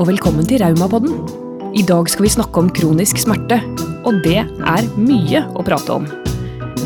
og 0.00 0.06
velkommen 0.08 0.46
til 0.48 0.62
Raumapodden. 0.62 1.12
I 1.76 1.82
dag 1.84 2.08
skal 2.08 2.24
vi 2.24 2.30
snakke 2.32 2.56
om 2.56 2.70
kronisk 2.72 3.18
smerte, 3.20 3.58
og 4.08 4.22
det 4.24 4.38
er 4.40 4.86
mye 4.96 5.42
å 5.52 5.64
prate 5.66 5.92
om. 5.92 6.06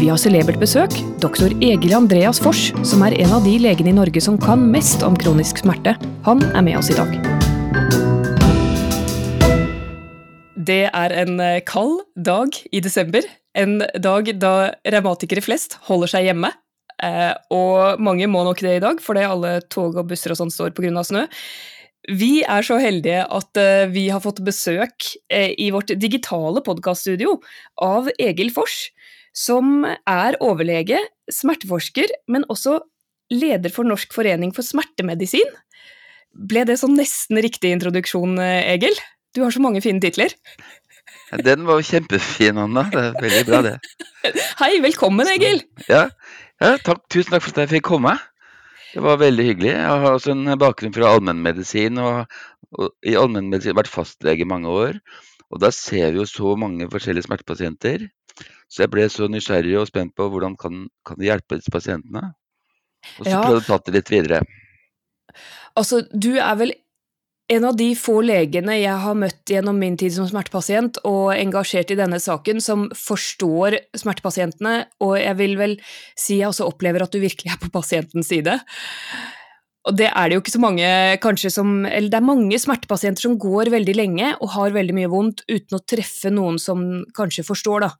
Vi 0.01 0.09
har 0.09 0.19
celebert 0.19 0.59
besøk, 0.59 0.97
doktor 1.23 1.53
Egil 1.63 1.95
Andreas 1.95 2.41
Fors, 2.43 2.73
som 2.83 3.05
er 3.07 3.15
en 3.23 3.37
av 3.37 3.47
de 3.47 3.53
legene 3.63 3.93
i 3.93 3.95
Norge 3.95 4.19
som 4.25 4.35
kan 4.41 4.65
mest 4.73 5.05
om 5.07 5.15
kronisk 5.15 5.63
smerte. 5.63 5.95
Han 6.27 6.43
er 6.51 6.67
med 6.67 6.81
oss 6.81 6.91
i 6.91 6.97
dag. 6.99 7.15
Det 10.59 10.83
er 10.91 11.15
en 11.23 11.39
eh, 11.39 11.61
kald 11.69 12.01
dag 12.19 12.59
i 12.75 12.83
desember. 12.83 13.23
En 13.55 13.79
dag 13.95 14.33
da 14.43 14.73
revmatikere 14.91 15.45
flest 15.45 15.79
holder 15.87 16.11
seg 16.17 16.33
hjemme. 16.33 16.51
Eh, 16.99 17.31
og 17.55 18.03
mange 18.03 18.27
må 18.27 18.43
nok 18.43 18.59
det 18.65 18.75
i 18.81 18.83
dag, 18.83 18.99
fordi 19.03 19.23
alle 19.29 19.61
tog 19.71 20.03
og 20.03 20.11
busser 20.11 20.35
og 20.35 20.43
sånn 20.43 20.53
står 20.55 20.75
pga. 20.75 21.07
snø. 21.07 21.29
Vi 22.11 22.43
er 22.45 22.65
så 22.67 22.77
heldige 22.83 23.23
at 23.33 23.61
uh, 23.61 23.87
vi 23.93 24.09
har 24.13 24.21
fått 24.21 24.43
besøk 24.45 25.07
uh, 25.33 25.53
i 25.57 25.71
vårt 25.73 25.95
digitale 25.97 26.61
podkaststudio 26.65 27.39
av 27.81 28.11
Egil 28.21 28.53
Fors, 28.53 28.91
som 29.35 29.87
er 29.89 30.37
overlege, 30.45 31.01
smerteforsker, 31.33 32.13
men 32.29 32.45
også 32.53 32.79
leder 33.33 33.73
for 33.73 33.89
Norsk 33.89 34.13
forening 34.15 34.53
for 34.55 34.67
smertemedisin. 34.67 35.49
Ble 36.35 36.67
det 36.69 36.77
sånn 36.83 36.97
nesten 36.99 37.41
riktig 37.41 37.73
introduksjon, 37.73 38.37
uh, 38.37 38.61
Egil? 38.75 39.01
Du 39.35 39.41
har 39.43 39.55
så 39.55 39.65
mange 39.65 39.81
fine 39.83 40.03
titler. 40.05 40.37
Den 41.45 41.65
var 41.67 41.81
jo 41.81 41.89
kjempefin, 41.89 42.61
Anna. 42.61 42.85
Det 42.93 43.01
er 43.01 43.17
veldig 43.17 43.47
bra, 43.49 43.63
det. 43.65 43.79
Hei, 44.61 44.77
velkommen, 44.85 45.29
Egil. 45.33 45.65
Ja, 45.89 46.07
ja 46.61 46.77
takk, 46.85 47.07
tusen 47.09 47.33
takk 47.33 47.47
for 47.47 47.57
at 47.57 47.65
jeg 47.65 47.79
fikk 47.79 47.89
komme. 47.95 48.15
Det 48.95 49.03
var 49.03 49.19
veldig 49.19 49.45
hyggelig. 49.49 49.73
Jeg 49.75 50.03
har 50.05 50.13
også 50.15 50.35
en 50.35 50.55
bakgrunn 50.61 50.95
fra 50.95 51.11
allmennmedisin, 51.17 51.99
og, 51.99 52.37
og 52.79 52.93
i 53.07 53.17
allmennmedisin 53.19 53.75
vært 53.75 53.91
fastlege 53.91 54.45
i 54.45 54.49
mange 54.49 54.71
år. 54.71 55.01
Og 55.51 55.61
da 55.63 55.71
ser 55.75 56.15
vi 56.15 56.21
jo 56.21 56.27
så 56.31 56.55
mange 56.59 56.87
forskjellige 56.93 57.27
smertepasienter. 57.27 58.07
Så 58.71 58.85
jeg 58.85 58.93
ble 58.95 59.07
så 59.11 59.29
nysgjerrig 59.31 59.75
og 59.81 59.91
spent 59.91 60.15
på 60.19 60.29
hvordan 60.31 60.55
kan, 60.59 60.87
kan 61.07 61.19
det 61.19 61.29
hjelpe 61.29 61.59
disse 61.59 61.75
pasientene. 61.75 62.33
Og 63.19 63.27
så 63.27 63.35
ja. 63.35 63.43
prøvde 63.43 63.61
jeg 63.61 63.65
å 63.65 63.69
ta 63.69 63.81
det 63.83 63.97
litt 63.99 64.15
videre. 64.15 64.41
Altså, 65.75 66.01
du 66.11 66.33
er 66.39 66.55
vel 66.59 66.75
en 67.53 67.65
av 67.69 67.77
de 67.77 67.91
få 67.99 68.21
legene 68.25 68.79
jeg 68.79 69.01
har 69.03 69.17
møtt 69.19 69.51
gjennom 69.53 69.77
min 69.77 69.99
tid 70.01 70.15
som 70.15 70.29
smertepasient 70.29 71.03
og 71.05 71.35
engasjert 71.37 71.93
i 71.93 71.99
denne 71.99 72.21
saken, 72.23 72.63
som 72.65 72.87
forstår 72.97 73.77
smertepasientene, 74.01 74.77
og 75.05 75.19
jeg 75.21 75.37
vil 75.41 75.59
vel 75.61 75.77
si 76.17 76.39
jeg 76.41 76.49
også 76.49 76.71
opplever 76.71 77.05
at 77.05 77.13
du 77.13 77.21
virkelig 77.21 77.53
er 77.53 77.61
på 77.61 77.73
pasientens 77.75 78.33
side. 78.33 78.57
Og 79.85 79.99
det 79.99 80.09
er 80.09 80.31
det 80.31 80.39
jo 80.39 80.41
ikke 80.41 80.55
så 80.55 80.63
mange 80.65 80.91
kanskje 81.21 81.51
som 81.53 81.85
Eller 81.85 82.09
det 82.09 82.17
er 82.17 82.25
mange 82.25 82.57
smertepasienter 82.57 83.27
som 83.27 83.35
går 83.37 83.69
veldig 83.75 83.95
lenge 83.99 84.31
og 84.39 84.55
har 84.55 84.73
veldig 84.73 84.95
mye 84.97 85.11
vondt 85.13 85.43
uten 85.45 85.77
å 85.77 85.83
treffe 85.85 86.33
noen 86.33 86.57
som 86.57 87.05
kanskje 87.17 87.45
forstår, 87.45 87.85
da. 87.85 87.91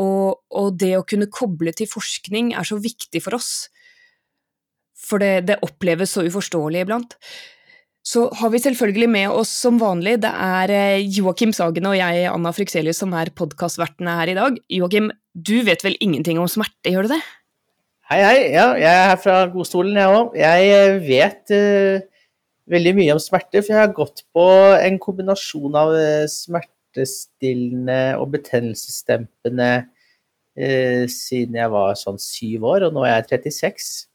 Og, 0.00 0.40
og 0.56 0.78
det 0.80 0.94
å 0.96 1.04
kunne 1.04 1.28
koble 1.28 1.74
til 1.76 1.90
forskning 1.90 2.54
er 2.56 2.64
så 2.64 2.80
viktig 2.80 3.20
for 3.20 3.36
oss. 3.36 3.68
For 4.96 5.20
det, 5.20 5.50
det 5.50 5.60
oppleves 5.66 6.16
så 6.16 6.24
uforståelig 6.24 6.86
iblant. 6.86 7.18
Så 8.06 8.22
har 8.32 8.48
vi 8.48 8.60
selvfølgelig 8.62 9.08
med 9.12 9.34
oss 9.42 9.50
som 9.52 9.76
vanlig, 9.80 10.16
det 10.22 10.30
er 10.32 10.72
eh, 10.72 11.02
Joakim 11.18 11.52
Sagen 11.52 11.88
og 11.90 11.98
jeg, 11.98 12.22
Anna 12.30 12.52
Frykselius, 12.56 13.02
som 13.02 13.12
er 13.16 13.32
podkastvertene 13.36 14.14
her 14.16 14.32
i 14.32 14.36
dag. 14.38 14.56
Joakim, 14.72 15.10
du 15.36 15.58
vet 15.66 15.84
vel 15.84 15.98
ingenting 16.00 16.40
om 16.40 16.48
smerte, 16.48 16.88
gjør 16.88 17.06
du 17.06 17.12
det? 17.12 17.20
Hei, 18.10 18.22
hei. 18.24 18.38
Ja, 18.54 18.70
jeg 18.80 18.88
er 18.88 19.10
her 19.12 19.20
fra 19.20 19.36
godstolen, 19.52 20.00
jeg 20.00 20.16
òg. 20.16 20.32
Jeg 20.40 20.72
eh, 20.78 20.96
vet 21.04 21.52
uh, 21.52 22.24
veldig 22.72 22.96
mye 22.96 23.14
om 23.14 23.20
smerte, 23.22 23.60
for 23.60 23.76
jeg 23.76 23.84
har 23.84 23.94
gått 23.94 24.24
på 24.34 24.46
en 24.80 24.96
kombinasjon 25.02 25.76
av 25.78 25.92
smertestillende 26.32 28.00
og 28.16 28.32
betennelsesdempende 28.32 29.72
uh, 29.84 31.04
siden 31.04 31.60
jeg 31.60 31.74
var 31.76 32.00
sånn 32.00 32.18
syv 32.18 32.64
år, 32.72 32.88
og 32.88 32.96
nå 32.96 33.04
er 33.04 33.20
jeg 33.20 33.44
36. 33.44 34.09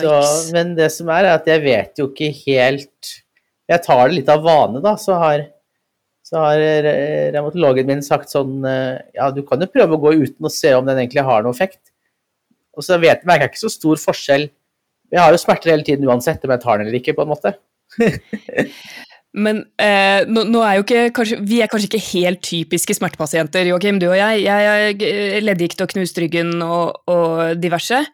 Så, 0.00 0.54
men 0.54 0.72
det 0.78 0.88
som 0.94 1.10
er, 1.12 1.28
er 1.28 1.38
at 1.38 1.46
jeg 1.48 1.62
vet 1.64 2.00
jo 2.00 2.08
ikke 2.10 2.32
helt 2.44 3.14
jeg 3.70 3.84
tar 3.84 4.08
det 4.08 4.18
litt 4.18 4.32
av 4.32 4.44
vane, 4.44 4.80
da, 4.84 4.94
så 5.00 5.16
har, 5.20 5.46
så 6.24 6.42
har 6.42 6.60
revmatologen 7.34 7.88
min 7.88 8.04
sagt 8.04 8.32
sånn 8.32 8.60
eh, 8.68 9.00
Ja, 9.16 9.30
du 9.32 9.40
kan 9.46 9.62
jo 9.62 9.70
prøve 9.70 9.96
å 9.96 10.02
gå 10.02 10.14
uten 10.20 10.48
å 10.48 10.52
se 10.52 10.74
om 10.76 10.84
den 10.88 11.00
egentlig 11.00 11.24
har 11.24 11.44
noe 11.44 11.54
effekt. 11.56 11.80
Og 12.74 12.84
så 12.84 12.98
vet, 13.00 13.24
merker 13.28 13.46
jeg 13.46 13.54
ikke 13.54 13.64
så 13.64 13.72
stor 13.72 14.02
forskjell. 14.02 14.48
Jeg 15.14 15.22
har 15.22 15.32
jo 15.32 15.40
smerter 15.40 15.72
hele 15.72 15.86
tiden 15.86 16.08
uansett 16.10 16.44
om 16.44 16.52
jeg 16.52 16.64
tar 16.64 16.80
den 16.80 16.88
eller 16.88 17.00
ikke, 17.00 17.16
på 17.16 17.24
en 17.24 17.32
måte. 17.32 17.54
Men 19.44 19.64
eh, 19.82 20.22
nå, 20.30 20.44
nå, 20.46 20.60
er 20.62 20.76
jo 20.78 20.84
ikke, 20.84 21.08
kanskje, 21.16 21.40
Vi 21.48 21.56
er 21.62 21.70
kanskje 21.70 21.88
ikke 21.88 22.06
helt 22.12 22.42
typiske 22.46 22.94
smertepasienter, 22.98 23.66
Joakim, 23.70 23.98
du 24.02 24.10
og 24.10 24.18
jeg. 24.18 24.44
Jeg 24.44 25.00
er 25.08 25.42
leddgikt 25.42 25.82
og 25.82 25.90
knust 25.90 26.20
ryggen 26.22 26.52
og, 26.62 27.00
og 27.10 27.56
diverse. 27.62 28.04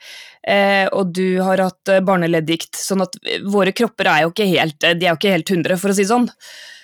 Eh, 0.40 0.86
og 0.96 1.10
du 1.12 1.36
har 1.44 1.60
hatt 1.60 1.90
eh, 1.92 2.00
barneleddikt, 2.00 2.78
sånn 2.80 3.04
at 3.04 3.18
våre 3.52 3.74
kropper 3.76 4.08
er 4.08 4.22
jo 4.24 4.30
ikke 4.30 4.46
helt 4.48 4.86
eh, 4.88 4.94
de 4.96 5.04
er 5.04 5.12
jo 5.12 5.18
ikke 5.18 5.34
helt 5.34 5.52
hundre, 5.52 5.76
for 5.76 5.92
å 5.92 5.96
si 5.98 6.06
sånn. 6.08 6.30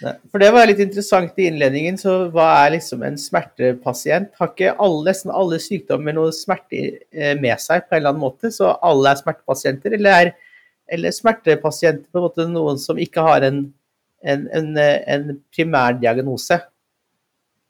Nei, 0.05 0.13
for 0.29 0.45
det 0.45 0.51
var 0.53 0.69
litt 0.69 0.83
interessant 0.85 1.41
i 1.41 1.47
innledningen, 1.49 1.97
så 1.97 2.19
hva 2.35 2.51
er 2.67 2.75
liksom 2.75 3.07
en 3.07 3.17
smertepasient? 3.21 4.35
Har 4.37 4.53
ikke 4.53 4.75
alle, 4.77 5.07
nesten 5.09 5.33
alle 5.33 5.61
sykdommer 5.63 6.19
noe 6.19 6.35
smerte 6.37 7.33
med 7.41 7.63
seg 7.65 7.87
på 7.87 7.97
en 7.97 8.03
eller 8.03 8.13
annen 8.13 8.27
måte, 8.27 8.53
så 8.53 8.75
alle 8.85 9.15
er 9.15 9.23
smertepasienter? 9.23 9.97
Eller 9.97 10.19
er 10.19 10.35
eller 10.93 11.11
smertepasienter 11.11 12.07
på 12.13 12.21
en 12.21 12.27
måte 12.29 12.45
noen 12.51 12.77
som 12.79 13.01
ikke 13.01 13.25
har 13.25 13.43
en, 13.43 13.65
en, 14.23 14.47
en, 14.55 14.69
en 14.79 15.33
primær 15.55 15.97
diagnose? 15.99 16.61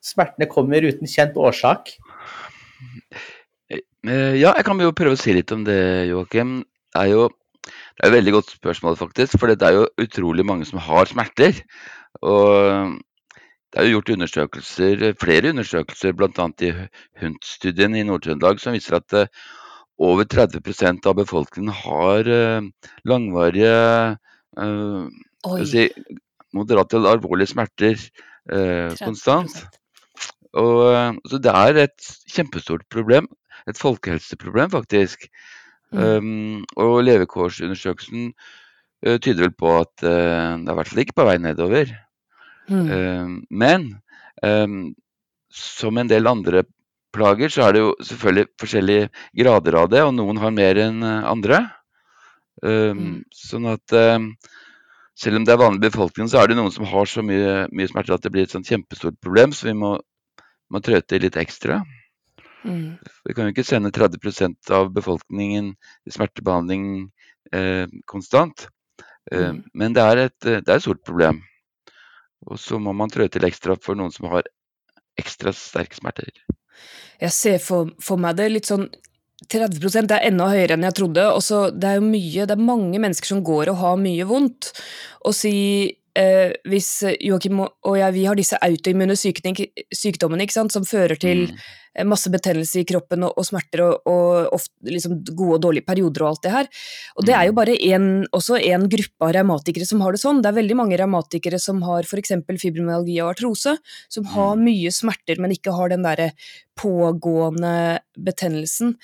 Smertene 0.05 0.51
kommer 0.51 0.85
uten 0.85 1.09
kjent 1.11 1.39
årsak. 1.41 1.95
Eh, 4.05 4.37
ja, 4.41 4.53
jeg 4.53 4.67
kan 4.67 4.81
jo 4.83 4.93
prøve 4.97 5.17
å 5.17 5.21
si 5.21 5.33
litt 5.35 5.53
om 5.55 5.65
det, 5.67 5.81
Joakim. 6.11 6.61
Det 6.93 7.03
er 7.03 7.13
jo 7.15 7.27
det 7.67 8.05
er 8.05 8.11
et 8.11 8.19
veldig 8.19 8.33
godt 8.37 8.53
spørsmål, 8.59 8.97
faktisk. 9.01 9.39
For 9.41 9.51
det 9.51 9.65
er 9.65 9.79
jo 9.79 9.87
utrolig 10.03 10.45
mange 10.47 10.67
som 10.69 10.79
har 10.83 11.09
smerter. 11.11 11.63
Og 12.23 12.99
det 13.73 13.81
er 13.81 13.89
jo 13.89 13.97
gjort 13.97 14.13
undersøkelser, 14.15 15.07
flere 15.21 15.53
undersøkelser, 15.53 16.15
bl.a. 16.17 16.49
i 16.65 16.73
HUNT-studien 17.21 17.97
i 17.97 18.05
Nord-Trøndelag, 18.07 18.61
som 18.63 18.77
viser 18.77 18.99
at 19.01 19.17
eh, 19.17 19.33
over 19.99 20.29
30% 20.29 21.09
av 21.09 21.17
befolkningen 21.19 21.73
har 21.75 22.31
eh, 22.31 22.69
langvarige 23.09 23.73
øh, 24.61 25.09
si, 25.67 25.89
moderat 26.57 26.95
eller 26.95 27.17
alvorlige 27.17 27.53
smerter 27.55 27.99
øh, 28.53 28.93
konstant. 29.03 29.65
Og, 30.57 31.21
så 31.29 31.41
det 31.43 31.53
er 31.53 31.83
et 31.83 32.13
kjempestort 32.33 32.87
problem 32.93 33.27
et 33.71 33.79
folkehelseproblem, 33.81 34.71
faktisk. 34.75 35.29
Mm. 35.95 36.03
Um, 36.03 36.65
og 36.83 37.05
levekårsundersøkelsen 37.07 38.31
uh, 38.33 39.17
tyder 39.23 39.47
vel 39.47 39.55
på 39.55 39.71
at 39.79 39.93
uh, 40.03 40.59
det 40.59 40.67
er 40.67 40.73
i 40.73 40.79
hvert 40.81 40.91
fall 40.91 41.03
ikke 41.05 41.19
på 41.21 41.29
vei 41.29 41.37
nedover. 41.43 41.93
Mm. 42.67 42.89
Um, 42.91 43.37
men 43.51 43.87
um, 44.43 44.81
som 45.53 45.99
en 45.99 46.11
del 46.11 46.27
andre 46.27 46.65
plager, 47.15 47.53
så 47.53 47.69
er 47.69 47.77
det 47.77 47.85
jo 47.85 47.95
selvfølgelig 48.05 48.51
forskjellige 48.61 49.09
grader 49.41 49.79
av 49.81 49.89
det, 49.93 50.03
og 50.05 50.15
noen 50.19 50.43
har 50.43 50.53
mer 50.53 50.83
enn 50.83 51.07
andre. 51.07 51.63
Um, 52.61 52.99
mm. 52.99 53.17
Sånn 53.37 53.71
at 53.71 53.95
selv 55.17 55.39
om 55.39 55.47
det 55.49 55.55
er 55.55 55.63
vanlig 55.63 55.87
befolkning, 55.87 56.29
så 56.29 56.43
er 56.43 56.51
det 56.51 56.59
noen 56.59 56.75
som 56.75 56.85
har 56.89 57.09
så 57.09 57.25
mye, 57.25 57.65
mye 57.73 57.89
smerter 57.89 58.19
at 58.19 58.27
det 58.27 58.33
blir 58.35 58.45
et 58.45 58.53
sånt 58.53 58.69
kjempestort 58.69 59.17
problem, 59.25 59.55
så 59.57 59.71
vi 59.71 59.77
må, 59.79 59.95
må 60.69 60.83
trøte 60.85 61.23
litt 61.23 61.39
ekstra. 61.41 61.81
Mm. 62.67 62.97
Vi 63.25 63.35
kan 63.35 63.47
jo 63.47 63.55
ikke 63.55 63.67
sende 63.67 63.93
30% 63.95 64.73
av 64.75 64.91
befolkningen 64.95 65.73
i 66.07 66.15
smertebehandling 66.15 66.89
eh, 67.55 67.87
konstant. 68.11 68.67
Eh, 69.31 69.53
mm. 69.55 69.63
Men 69.75 69.97
det 69.97 70.05
er, 70.05 70.23
et, 70.27 70.39
det 70.43 70.59
er, 70.67 70.77
et, 70.77 70.85
stort 70.85 71.05
problem. 71.07 71.43
Og 72.47 72.61
så 72.61 72.79
må 72.83 72.95
man 72.97 73.13
trø 73.13 73.29
til 73.31 73.47
ekstra 73.49 73.79
for 73.83 73.99
noen 73.99 74.15
som 74.15 74.29
har 74.33 74.47
ekstra 75.19 75.55
sterke 75.57 75.99
smerter. 75.99 76.33
Jeg 77.23 77.33
ser 77.33 77.61
for, 77.63 77.95
for 78.03 78.21
meg 78.21 78.37
det 78.39 78.51
litt 78.53 78.69
sånn 78.69 78.91
30 79.53 80.09
det 80.09 80.17
er 80.17 80.31
enda 80.31 80.49
høyere 80.49 80.77
enn 80.77 80.87
jeg 80.87 80.97
trodde. 80.97 81.25
Også, 81.29 81.69
det 81.71 81.89
er 81.91 81.99
jo 82.01 82.09
mye, 82.09 82.47
det 82.49 82.57
er 82.57 82.69
mange 82.69 83.01
mennesker 83.01 83.35
som 83.35 83.45
går 83.45 83.71
og 83.73 83.81
har 83.83 84.01
mye 84.01 84.27
vondt. 84.29 84.73
Og 85.29 85.37
si 85.37 85.55
eh, 86.19 86.53
hvis 86.69 86.91
Joakim 87.21 87.61
og 87.65 87.97
jeg 87.99 88.15
vi 88.17 88.25
har 88.29 88.39
disse 88.39 88.59
autoimmune 88.63 89.17
sykdommene 89.17 90.47
som 90.51 90.87
fører 90.87 91.19
til 91.21 91.45
mm. 91.51 92.07
masse 92.09 92.33
betennelse 92.33 92.81
i 92.81 92.87
kroppen 92.89 93.27
og, 93.29 93.37
og 93.37 93.47
smerter 93.49 93.85
og, 93.85 94.09
og 94.09 94.57
ofte 94.57 94.91
liksom 94.91 95.19
gode 95.29 95.59
og 95.59 95.63
dårlige 95.67 95.87
perioder 95.87 96.25
og 96.25 96.33
alt 96.33 96.43
det 96.47 96.55
her. 96.55 96.73
Og 97.17 97.29
det 97.29 97.37
er 97.37 97.47
jo 97.49 97.55
mm. 97.55 97.61
bare 97.61 97.77
en, 97.93 98.11
også 98.37 98.61
en 98.63 98.89
gruppe 98.97 99.29
av 99.29 99.35
revmatikere 99.39 99.89
som 99.89 100.03
har 100.05 100.17
det 100.17 100.23
sånn. 100.25 100.43
Det 100.43 100.51
er 100.51 100.61
veldig 100.61 100.81
mange 100.83 101.01
revmatikere 101.01 101.61
som 101.63 101.81
har 101.87 102.09
f.eks. 102.09 102.35
fibromyalgi 102.63 103.21
og 103.21 103.37
artrose, 103.37 103.77
som 104.09 104.29
har 104.35 104.57
mm. 104.57 104.67
mye 104.71 104.93
smerter, 104.95 105.41
men 105.43 105.55
ikke 105.57 105.77
har 105.77 105.93
den 105.93 106.07
derre 106.07 106.33
pågående 106.77 108.03
betennelsen. 108.21 108.97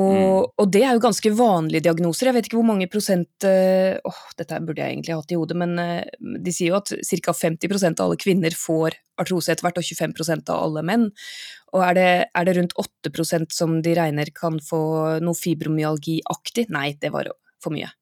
Og, 0.00 0.14
mm. 0.16 0.50
og, 0.62 0.66
det 0.72 0.82
er 0.86 0.94
jo 0.94 1.02
ganske 1.02 1.32
vanlige 1.36 1.84
diagnoser. 1.84 2.30
Jeg 2.30 2.36
vet 2.36 2.48
ikke 2.48 2.58
hvor 2.60 2.68
mange 2.70 2.88
prosent 2.90 3.46
uh, 3.46 3.98
oh, 4.08 4.20
Dette 4.38 4.60
burde 4.64 4.82
jeg 4.82 4.96
egentlig 4.96 5.16
hatt 5.18 5.34
i 5.34 5.38
hodet, 5.38 5.56
men 5.60 5.76
uh, 5.76 6.36
de 6.40 6.54
sier 6.54 6.72
jo 6.72 6.78
at 6.78 6.92
ca. 6.94 7.34
50% 7.36 8.00
av 8.00 8.08
alle 8.08 8.20
kvinner 8.20 8.56
får 8.56 8.96
artrose 9.20 9.52
etter 9.52 9.66
hvert, 9.66 9.80
og 9.82 9.86
25% 9.86 10.52
av 10.54 10.64
alle 10.64 10.84
menn. 10.86 11.06
Og 11.76 11.84
er 11.86 11.98
det, 11.98 12.08
er 12.34 12.48
det 12.48 12.56
rundt 12.56 12.74
8% 12.80 13.54
som 13.54 13.78
de 13.84 13.94
regner 13.98 14.32
kan 14.36 14.58
få 14.64 14.82
noe 15.22 15.38
fibromyalgi-aktig? 15.38 16.70
Nei, 16.74 16.94
det 17.02 17.12
var 17.14 17.30
for 17.62 17.74
mye. 17.74 17.92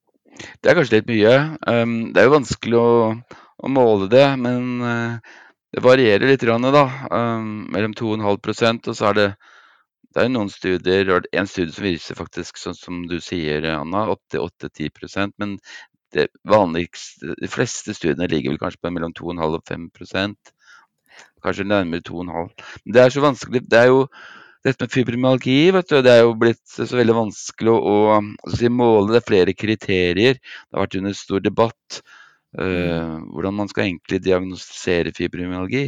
Det 0.62 0.70
er 0.70 0.78
kanskje 0.78 1.00
litt 1.00 1.10
mye. 1.10 1.34
Um, 1.66 1.98
det 2.14 2.22
er 2.22 2.28
jo 2.28 2.36
vanskelig 2.36 2.78
å, 2.78 2.88
å 3.58 3.70
måle 3.72 4.08
det, 4.12 4.26
men 4.40 4.84
uh, 4.84 5.38
det 5.74 5.84
varierer 5.84 6.30
litt, 6.30 6.46
da. 6.46 6.84
Um, 7.10 7.66
mellom 7.74 7.96
2,5% 7.98 8.92
og 8.92 8.96
så 8.96 9.10
er 9.10 9.18
det 9.18 9.28
det 10.14 10.24
er 10.24 10.30
noen 10.32 10.50
studier, 10.52 11.10
og 11.12 11.28
en 11.36 11.48
studie 11.50 11.74
som 11.74 11.84
viser 11.84 12.18
faktisk, 12.18 12.58
sånn 12.60 12.76
som 12.76 13.02
du 13.10 13.18
sier, 13.24 13.64
Anna, 13.74 14.06
8-10% 14.14 15.36
men 15.42 15.58
det 16.16 16.28
vanligste, 16.48 17.34
de 17.36 17.50
fleste 17.52 17.92
studiene 17.96 18.30
ligger 18.30 18.54
vel 18.54 18.60
kanskje 18.62 18.80
på 18.80 18.92
mellom 18.94 19.12
2,5 19.16 19.58
og 19.58 19.64
5% 19.68 20.54
Kanskje 21.44 21.66
nærmere 21.68 22.02
2,5. 22.02 22.48
Men 22.84 22.94
det 22.94 23.02
er 23.02 23.12
så 23.14 23.22
vanskelig. 23.22 23.60
Det 23.70 23.78
er 23.78 23.90
jo 23.92 24.00
dette 24.66 24.84
med 24.84 24.92
fibromyalgi 24.92 25.58
vet 25.74 25.90
du, 25.90 26.00
det 26.02 26.12
er 26.12 26.24
jo 26.24 26.32
blitt 26.38 26.62
så 26.74 26.86
veldig 26.98 27.14
vanskelig 27.14 27.74
å, 27.74 27.94
å 28.18 28.54
si, 28.54 28.70
måle. 28.74 29.12
Det 29.12 29.20
er 29.20 29.28
flere 29.28 29.54
kriterier. 29.54 30.40
Det 30.40 30.74
har 30.74 30.86
vært 30.86 30.98
under 30.98 31.14
stor 31.18 31.44
debatt 31.44 32.00
uh, 32.58 33.18
hvordan 33.30 33.58
man 33.60 33.70
skal 33.70 33.86
egentlig 33.86 34.22
diagnostisere 34.24 35.14
fibromyalgi. 35.16 35.86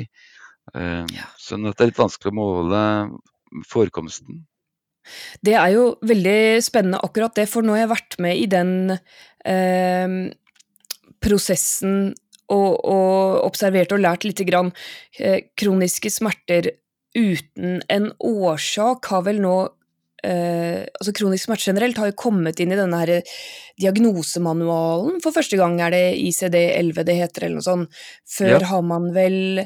Uh, 0.75 1.03
ja. 1.17 1.27
Sånn 1.41 1.67
at 1.67 1.79
det 1.79 1.87
er 1.87 1.93
litt 1.93 2.03
vanskelig 2.05 2.35
å 2.35 2.39
måle 2.39 2.85
forekomsten. 3.69 4.45
Det 5.41 5.57
er 5.57 5.73
jo 5.75 5.95
veldig 6.07 6.61
spennende 6.63 7.01
akkurat 7.03 7.35
det, 7.39 7.49
for 7.51 7.65
nå 7.65 7.75
har 7.75 7.85
jeg 7.85 7.95
vært 7.95 8.19
med 8.23 8.37
i 8.37 8.47
den 8.51 8.73
eh, 8.93 10.17
prosessen 11.25 12.13
og, 12.51 12.71
og, 12.85 13.41
observert 13.47 13.95
og 13.95 14.03
lært 14.03 14.27
lite 14.27 14.47
grann. 14.49 14.73
Eh, 15.19 15.51
kroniske 15.59 16.13
smerter 16.13 16.73
uten 17.17 17.81
en 17.91 18.11
årsak 18.23 19.09
har 19.11 19.25
vel 19.27 19.41
nå 19.43 19.55
eh, 20.27 20.87
altså 20.87 21.15
Kronisk 21.17 21.49
smerte 21.49 21.71
generelt 21.73 21.99
har 21.99 22.11
jo 22.11 22.19
kommet 22.19 22.61
inn 22.63 22.75
i 22.75 22.79
denne 22.79 23.01
her 23.03 23.35
diagnosemanualen. 23.81 25.19
For 25.25 25.35
første 25.35 25.59
gang 25.59 25.81
er 25.83 25.95
det 25.95 26.05
ICD-11 26.21 27.07
det 27.09 27.19
heter, 27.19 27.47
eller 27.47 27.61
noe 27.61 27.67
sånt. 27.67 28.03
Før 28.29 28.59
ja. 28.59 28.65
har 28.73 28.87
man 28.87 29.11
vel 29.17 29.65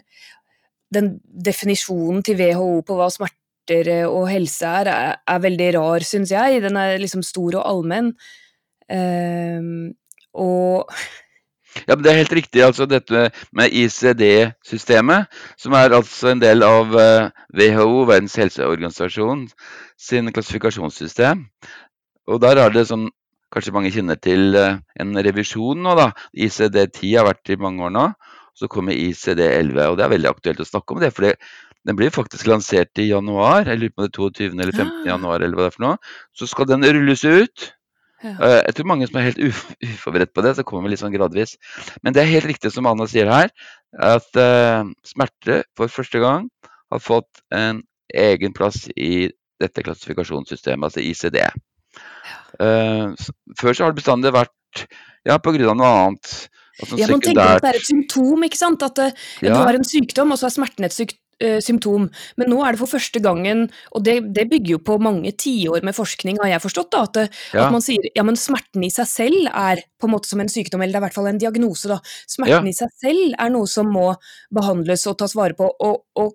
den 0.94 1.16
definisjonen 1.24 2.22
til 2.24 2.38
WHO 2.38 2.84
på 2.86 2.98
hva 2.98 3.10
smerte 3.12 3.43
smerter 3.64 4.06
og 4.06 4.28
helse 4.28 4.66
er, 4.66 5.16
er, 5.26 5.38
veldig 5.40 5.74
rar, 5.76 6.00
syns 6.04 6.30
jeg. 6.30 6.62
Den 6.62 6.76
er 6.76 6.98
liksom 6.98 7.22
stor 7.22 7.60
og 7.60 7.64
allmenn. 7.66 8.14
Um, 8.90 9.94
og 10.34 10.90
ja, 11.88 11.96
men 11.96 12.04
Det 12.04 12.12
er 12.12 12.16
helt 12.16 12.32
riktig. 12.32 12.62
altså 12.62 12.86
Dette 12.86 13.30
med 13.52 13.72
ICD-systemet, 13.72 15.26
som 15.56 15.72
er 15.72 15.94
altså 15.94 16.30
en 16.30 16.40
del 16.40 16.62
av 16.62 16.86
WHO, 16.94 18.04
Verdens 18.06 18.36
helseorganisasjon, 18.36 19.48
sin 19.98 20.30
klassifikasjonssystem. 20.32 21.48
Og 22.28 22.40
Der 22.40 22.56
er 22.56 22.70
det 22.70 22.86
som 22.88 23.10
kanskje 23.52 23.72
mange 23.72 23.90
kjenner 23.90 24.14
til 24.14 24.54
en 24.56 25.16
revisjon 25.16 25.82
nå. 25.82 25.94
da. 25.94 26.12
ICD-10 26.36 27.18
har 27.18 27.26
vært 27.26 27.50
i 27.50 27.56
mange 27.56 27.82
år 27.82 27.90
nå. 27.90 28.12
Så 28.54 28.68
kommer 28.68 28.92
ICD-11. 28.92 29.88
og 29.88 29.96
Det 29.98 30.04
er 30.04 30.14
veldig 30.14 30.30
aktuelt 30.30 30.60
å 30.60 30.64
snakke 30.70 30.94
om 30.94 31.00
det. 31.00 31.12
for 31.12 31.22
det 31.22 31.36
den 31.84 31.96
blir 31.98 32.12
faktisk 32.12 32.48
lansert 32.48 33.00
i 33.00 33.10
januar, 33.10 33.68
jeg 33.68 33.80
lurer 33.80 33.94
på 33.94 34.06
det 34.06 34.12
22. 34.16 34.52
eller 34.56 34.72
15. 34.72 34.92
Ja. 35.04 35.14
januar, 35.14 35.42
eller 35.42 35.56
hva 35.56 35.66
det 35.66 35.72
er 35.72 35.76
for 35.76 35.84
noe. 35.84 35.96
Så 36.36 36.48
skal 36.48 36.68
den 36.70 36.86
rulles 36.86 37.24
ut. 37.24 37.70
Ja. 38.24 38.32
Eh, 38.32 38.60
jeg 38.62 38.76
tror 38.78 38.88
mange 38.88 39.08
som 39.08 39.18
er 39.20 39.26
helt 39.28 39.42
uforberedt 39.42 40.32
på 40.32 40.44
det, 40.46 40.54
så 40.56 40.64
kommer 40.64 40.88
vi 40.88 40.94
litt 40.94 41.02
sånn 41.02 41.12
gradvis. 41.12 41.58
Men 42.02 42.16
det 42.16 42.22
er 42.22 42.32
helt 42.32 42.48
riktig 42.48 42.72
som 42.72 42.88
Anna 42.88 43.06
sier 43.10 43.28
her, 43.28 43.52
at 44.00 44.40
uh, 44.40 44.88
smerte 45.06 45.60
for 45.78 45.92
første 45.92 46.22
gang 46.22 46.48
har 46.90 47.02
fått 47.04 47.44
en 47.54 47.84
egen 48.14 48.54
plass 48.56 48.86
i 48.96 49.28
dette 49.62 49.84
klassifikasjonssystemet, 49.84 50.88
altså 50.88 51.04
ICD. 51.04 51.38
Uh, 52.58 53.12
før 53.60 53.76
så 53.76 53.84
har 53.84 53.92
det 53.92 54.00
bestandig 54.00 54.32
vært 54.34 54.86
ja, 55.28 55.36
av 55.36 55.76
noe 55.76 55.92
annet. 55.92 56.32
Altså 56.80 56.98
ja, 56.98 57.06
Man 57.12 57.22
tenker 57.22 57.44
at 57.44 57.62
det 57.62 57.74
er 57.74 57.78
et 57.78 57.86
symptom, 57.86 58.48
ikke 58.48 58.58
sant? 58.58 58.82
At 58.82 58.98
uh, 58.98 59.12
ja. 59.44 59.52
du 59.52 59.60
har 59.60 59.76
en 59.76 59.86
sykdom, 59.86 60.32
og 60.32 60.40
så 60.40 60.48
er 60.48 60.56
smerten 60.56 60.88
et 60.88 60.96
syk 60.96 61.14
symptom. 61.64 62.08
Men 62.40 62.50
nå 62.52 62.60
er 62.64 62.74
det 62.74 62.82
for 62.82 62.90
første 62.90 63.20
gangen, 63.24 63.66
og 63.94 64.04
det, 64.06 64.18
det 64.36 64.46
bygger 64.50 64.76
jo 64.76 64.82
på 64.84 64.98
mange 65.02 65.32
tiår 65.40 65.84
med 65.86 65.96
forskning, 65.96 66.38
har 66.42 66.54
jeg 66.54 66.64
forstått, 66.64 66.92
da, 66.94 67.04
at, 67.08 67.20
eh, 67.22 67.42
ja. 67.54 67.66
at, 67.66 67.74
man 67.74 67.84
sier 67.84 68.08
ja, 68.14 68.24
men 68.26 68.38
smerten 68.38 68.84
i 68.86 68.92
seg 68.92 69.08
selv 69.10 69.50
er 69.50 69.82
på 70.00 70.08
en 70.08 70.14
måte 70.14 70.30
som 70.30 70.42
en 70.42 70.50
sykdom, 70.50 70.82
eller 70.82 70.94
det 70.94 71.00
er 71.00 71.04
i 71.04 71.06
hvert 71.08 71.18
fall 71.18 71.30
en 71.30 71.42
diagnose, 71.42 71.90
da. 71.90 72.00
Smerten 72.30 72.70
ja. 72.70 72.74
i 72.74 72.76
seg 72.76 72.94
selv 73.02 73.36
er 73.40 73.52
noe 73.54 73.70
som 73.70 73.90
må 73.92 74.10
behandles 74.54 75.06
og 75.10 75.18
tas 75.22 75.36
vare 75.38 75.56
på, 75.58 75.68
og, 75.68 76.04
og 76.20 76.34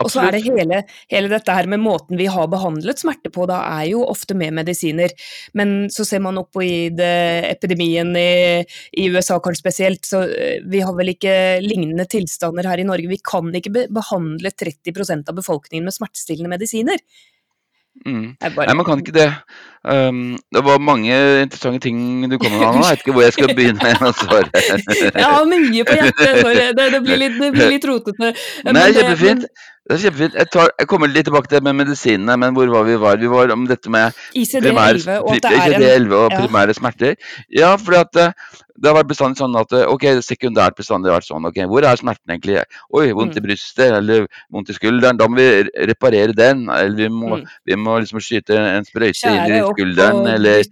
og 0.00 0.08
så 0.12 0.22
er 0.24 0.34
det 0.34 0.42
hele, 0.46 0.80
hele, 1.12 1.28
dette 1.28 1.54
her 1.54 1.66
med 1.68 1.82
måten 1.82 2.16
vi 2.16 2.28
har 2.30 2.48
behandlet 2.52 3.02
smerte 3.02 3.32
på, 3.32 3.44
da 3.48 3.58
er 3.80 3.90
jo 3.90 4.04
ofte 4.08 4.36
med 4.38 4.54
medisiner. 4.56 5.12
Men 5.56 5.90
så 5.92 6.06
ser 6.08 6.22
man 6.24 6.40
oppoid 6.40 7.00
epidemien 7.00 8.14
i, 8.16 8.62
i, 8.96 9.08
USA 9.12 9.36
kanskje 9.44 9.60
spesielt, 9.60 10.06
så 10.08 10.22
eh, 10.28 10.62
vi 10.64 10.80
har 10.84 10.96
vel 10.96 11.12
ikke 11.12 11.34
lignende 11.64 12.08
tilstander 12.08 12.68
her 12.70 12.80
i 12.80 12.86
Norge. 12.88 13.12
Vi 13.12 13.20
kan 13.24 13.52
ikke 13.56 13.88
behandle 13.92 14.54
30% 14.54 15.28
av 15.28 15.36
befolkningen 15.36 15.88
med 15.88 15.96
smertestillende 15.96 16.54
medisiner. 16.54 17.04
Mm. 18.06 18.36
Bare... 18.40 18.66
Nei, 18.66 18.74
man 18.78 18.86
kan 18.86 19.02
ikke 19.02 19.12
det. 19.12 19.28
Um, 19.80 20.38
det 20.52 20.60
var 20.64 20.78
mange 20.78 21.14
interessante 21.42 21.80
ting 21.88 21.98
du 22.30 22.36
kom 22.38 22.52
med, 22.52 22.66
Anna. 22.66 22.84
Jeg 22.84 22.90
vet 22.90 23.04
ikke 23.04 23.14
hvor 23.16 23.24
jeg 23.24 23.36
skal 23.36 23.52
begynne 23.56 23.92
å 24.04 24.12
svare. 24.16 24.62
jeg 25.22 25.26
har 25.26 25.48
mye 25.48 25.84
på 25.88 25.98
hjertet, 25.98 26.40
sorry. 26.40 26.66
Det, 26.76 26.86
det, 26.94 27.02
blir 27.06 27.20
litt, 27.20 27.36
det 27.40 27.50
blir 27.56 27.74
litt 27.74 27.86
rotete. 27.88 28.32
Nei, 28.68 28.86
kjempefint. 28.96 29.48
Det 29.90 29.96
er 29.96 30.02
kjempefint. 30.04 30.34
Jeg, 30.38 30.46
tar, 30.54 30.68
jeg, 30.78 30.86
kommer 30.86 31.10
litt 31.10 31.26
tilbake 31.26 31.50
til 31.50 31.62
med 31.66 31.74
medisinene, 31.80 32.36
men 32.38 32.54
hvor 32.54 32.70
var 32.70 32.84
vi 32.86 32.94
var? 33.02 33.16
Vi 33.18 33.30
var 33.30 33.50
om 33.50 33.64
dette 33.66 33.90
med 33.90 34.14
ICD-11 34.38 35.16
og 35.18 35.40
det 35.42 35.50
ICD-11 35.50 36.12
og 36.14 36.34
primære 36.36 36.70
ja. 36.70 36.76
smerter. 36.78 37.16
Ja, 37.50 37.70
for 37.74 37.98
eh, 37.98 38.28
det 38.78 38.86
har 38.86 38.94
vært 39.00 39.08
bestandig 39.10 39.42
sånn 39.42 39.58
at 39.58 39.74
eh, 39.74 39.88
ok, 39.90 40.06
sekundært 40.22 40.78
bestandig 40.78 41.10
har 41.10 41.18
vært 41.18 41.26
sånn. 41.26 41.48
ok, 41.50 41.58
Hvor 41.72 41.88
er 41.90 41.98
smerten 41.98 42.36
egentlig? 42.36 42.60
Oi, 42.94 43.08
vondt 43.18 43.34
i 43.34 43.42
mm. 43.42 43.46
brystet 43.48 43.96
eller 43.96 44.28
vondt 44.46 44.70
i 44.70 44.76
skulderen. 44.78 45.18
Da 45.18 45.26
må 45.26 45.40
vi 45.40 45.48
reparere 45.90 46.38
den. 46.38 46.68
Eller 46.70 46.94
vi 46.94 47.10
må, 47.10 47.40
mm. 47.40 47.58
vi 47.66 47.80
må 47.80 47.98
liksom 47.98 48.22
skyte 48.22 48.62
en 48.62 48.86
sprøyte 48.86 49.34
inn 49.34 49.56
i 49.56 49.64
skulderen 49.72 50.22
eller 50.36 50.62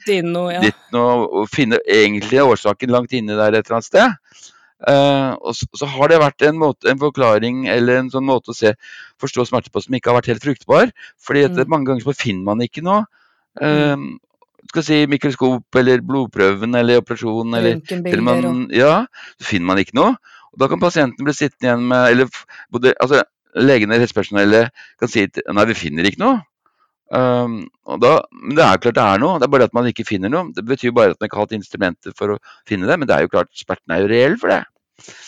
litt 0.62 0.78
noe, 0.94 1.26
og 1.26 1.50
finne 1.50 1.82
egentlig 1.82 2.46
årsaken 2.46 2.94
langt 2.94 3.18
inni 3.18 3.34
der 3.34 3.58
et 3.58 3.66
eller 3.66 3.80
annet 3.80 3.90
sted. 3.90 4.54
Uh, 4.78 5.34
og 5.42 5.56
så, 5.58 5.66
så, 5.74 5.88
har 5.90 6.10
det 6.10 6.20
vært 6.22 6.44
en, 6.46 6.58
måte, 6.60 6.86
en, 6.86 7.00
forklaring 7.00 7.64
eller 7.72 7.98
en 7.98 8.10
sånn 8.12 8.26
måte 8.28 8.52
å 8.52 8.54
se, 8.54 8.76
forstå 9.18 9.48
smerte 9.48 9.72
på 9.74 9.82
som 9.82 9.96
ikke 9.98 10.12
har 10.12 10.20
vært 10.20 10.30
helt 10.30 10.44
fruktbar. 10.44 10.92
fordi 11.18 11.48
at 11.48 11.56
mm. 11.56 11.64
mange 11.72 11.90
ganger 11.90 12.06
så 12.06 12.14
finner 12.14 12.46
man 12.46 12.62
ikke 12.62 12.84
noe. 12.86 13.06
Uh, 13.58 13.96
skal 14.68 14.84
si 14.84 14.98
mikroskop 15.10 15.78
eller 15.80 16.02
blodprøven 16.04 16.76
eller 16.76 17.00
operasjon 17.02 17.56
eller 17.56 17.80
til 17.88 18.22
man, 18.22 18.66
Ja, 18.74 19.06
så 19.40 19.48
finner 19.50 19.72
man 19.72 19.82
ikke 19.82 19.96
noe. 19.98 20.14
Og 20.52 20.62
da 20.62 20.68
kan 20.70 20.82
pasienten 20.82 21.26
bli 21.26 21.34
sittende 21.36 21.68
igjen 21.68 21.88
med 21.90 22.10
Eller 22.12 22.40
både, 22.72 22.94
altså, 23.00 23.22
legene 23.56 23.94
eller 23.94 24.04
helsepersonellet 24.06 24.84
kan 25.00 25.10
si 25.10 25.24
at 25.26 25.40
nei, 25.54 25.66
vi 25.70 25.76
finner 25.78 26.06
ikke 26.08 26.22
noe. 26.22 26.42
Um, 27.08 27.62
da, 28.02 28.18
men 28.36 28.58
det 28.58 28.64
er 28.66 28.80
klart 28.82 28.98
det 28.98 29.04
er 29.04 29.20
noe, 29.22 29.38
det 29.40 29.46
er 29.46 29.52
bare 29.54 29.68
at 29.70 29.76
man 29.76 29.88
ikke 29.88 30.06
finner 30.08 30.32
noe. 30.32 30.52
Det 30.54 30.64
betyr 30.68 30.92
bare 30.96 31.14
at 31.14 31.20
man 31.20 31.30
ikke 31.30 31.40
har 31.40 31.48
hatt 31.48 31.56
instrumenter 31.56 32.16
for 32.18 32.34
å 32.34 32.42
finne 32.68 32.90
det, 32.90 32.98
men 33.00 33.08
det 33.08 33.16
er 33.16 33.24
jo 33.24 33.32
klart 33.32 33.52
smerten 33.56 33.94
er 33.94 34.04
jo 34.04 34.12
reell 34.12 34.36
for 34.40 34.52
det. 34.52 34.62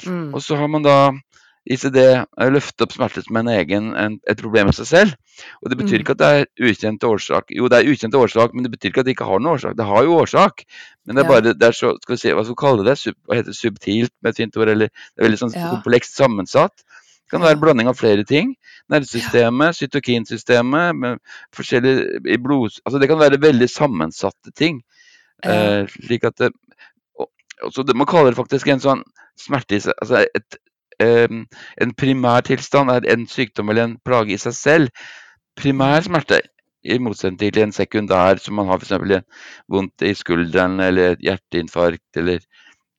Mm. 0.05 0.31
Og 0.35 0.43
så 0.45 0.59
har 0.61 0.69
man 0.69 0.85
da 0.85 0.99
ICD 1.71 1.99
løftet 2.51 2.85
opp 2.87 2.95
smerte 2.95 3.23
som 3.23 3.37
en 3.37 3.51
egen, 3.53 3.91
en, 3.99 4.17
et 4.31 4.41
problem 4.41 4.71
i 4.71 4.75
seg 4.77 4.89
selv. 4.89 5.17
Og 5.61 5.71
Det 5.71 5.79
betyr 5.79 5.99
mm. 5.99 6.05
ikke 6.05 6.17
at 6.17 6.23
det 6.23 6.31
er 6.31 6.71
ukjent 6.71 7.05
årsak. 7.07 7.53
Jo, 7.55 7.69
det 7.71 7.81
er 7.81 7.91
ukjent 7.93 8.17
årsak, 8.17 8.55
men 8.55 8.65
det 8.65 8.73
betyr 8.75 8.93
ikke 8.93 9.05
at 9.05 9.09
det 9.09 9.15
ikke 9.17 9.29
har 9.29 9.43
noen 9.43 9.59
årsak. 9.59 9.77
Det 9.77 9.89
har 9.89 10.07
jo 10.07 10.17
årsak, 10.23 10.65
men 11.07 11.17
det 11.17 11.25
er 11.25 11.29
bare 11.29 11.45
det 11.53 11.69
er 11.69 11.77
så, 11.77 11.93
skal 12.01 12.17
vi 12.17 12.23
se, 12.23 12.33
hva 12.35 12.45
skal 12.47 12.57
vi 12.57 12.63
kalle 12.65 12.87
det, 12.89 12.97
Sub, 13.01 13.19
hva 13.29 13.39
heter 13.39 13.53
det, 13.53 13.59
subtilt 13.61 14.15
med 14.21 14.33
et 14.33 14.41
fint 14.41 14.61
ord, 14.61 14.73
eller 14.73 14.93
det 14.93 15.21
er 15.21 15.29
veldig 15.29 15.43
sånn 15.45 15.57
ja. 15.57 15.69
komplekst 15.77 16.17
sammensatt. 16.17 16.85
Det 17.31 17.37
kan 17.37 17.45
være 17.47 17.55
en 17.55 17.63
blanding 17.63 17.89
av 17.91 17.95
flere 17.95 18.25
ting. 18.27 18.57
Nervesystemet, 18.91 19.77
cytokinsystemet, 19.79 21.21
forskjellige 21.55 22.25
i 22.27 22.39
blod... 22.43 22.81
Altså 22.83 22.99
det 22.99 23.07
kan 23.07 23.21
være 23.21 23.39
veldig 23.39 23.69
sammensatte 23.71 24.51
ting. 24.59 24.81
Eh, 25.47 25.87
slik 25.87 26.27
at 26.27 26.43
det, 26.43 26.51
også 27.63 27.85
det, 27.87 27.97
Man 27.97 28.09
kaller 28.11 28.35
det 28.35 28.41
faktisk 28.41 28.67
en 28.69 28.83
sånn 28.83 29.05
smerte 29.41 29.79
i 29.79 29.81
seg 29.81 29.95
altså 30.03 30.25
et, 30.37 30.59
eh, 31.01 31.31
En 31.81 31.95
primær 31.97 32.43
tilstand 32.45 32.93
er 32.93 33.07
en 33.09 33.25
sykdom 33.31 33.71
eller 33.71 33.87
en 33.87 33.99
plage 34.05 34.35
i 34.35 34.41
seg 34.43 34.57
selv. 34.59 35.07
Primær 35.57 36.03
smerte, 36.05 36.43
i 36.83 36.99
motsetning 36.99 37.53
til 37.55 37.63
en 37.63 37.73
sekundær 37.77 38.41
som 38.41 38.57
man 38.57 38.71
har 38.71 38.81
f.eks. 38.81 39.23
vondt 39.69 40.03
i 40.03 40.15
skulderen 40.17 40.81
eller 40.81 41.19
hjerteinfarkt 41.21 42.17
eller 42.17 42.41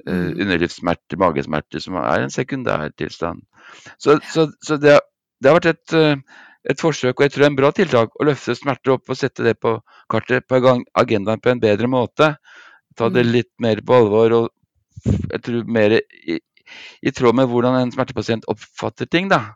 uh, 0.08 0.30
underlivssmerter, 0.38 1.18
magesmerter, 1.18 1.82
som 1.82 1.98
er 1.98 2.22
en 2.22 2.34
sekundær 2.34 2.92
tilstand. 2.98 3.42
Så, 3.98 4.20
så, 4.32 4.48
så 4.64 4.80
det, 4.82 5.00
det, 5.42 5.50
har 5.50 5.60
vært 5.60 5.74
et 5.74 5.98
uh, 5.98 6.42
et 6.70 6.82
forsøk, 6.82 7.16
og 7.16 7.24
jeg 7.26 7.32
tror 7.34 7.42
det 7.42 7.48
er 7.48 7.52
en 7.52 7.58
bra 7.58 7.72
tiltak, 7.74 8.12
å 8.22 8.26
løfte 8.28 8.54
smerter 8.58 8.92
opp 8.96 9.10
og 9.10 9.18
sette 9.18 9.46
det 9.46 9.56
på 9.62 9.72
kartet, 10.12 10.46
på 10.46 10.56
agendaen 11.00 11.42
på 11.42 11.50
en 11.50 11.64
bedre 11.64 11.88
måte. 11.90 12.36
Ta 12.98 13.10
det 13.10 13.26
Mm. 13.26 13.32
litt 13.32 13.52
mer 13.60 13.82
på 13.82 13.94
alvor 13.98 14.34
og 14.34 14.50
jeg 15.06 15.42
tror 15.42 15.64
mer 15.66 15.92
i, 15.98 16.40
i 17.02 17.12
tråd 17.12 17.36
med 17.36 17.48
hvordan 17.50 17.76
en 17.80 17.92
smertepasient 17.92 18.46
oppfatter 18.52 19.06
ting, 19.10 19.30
da. 19.32 19.56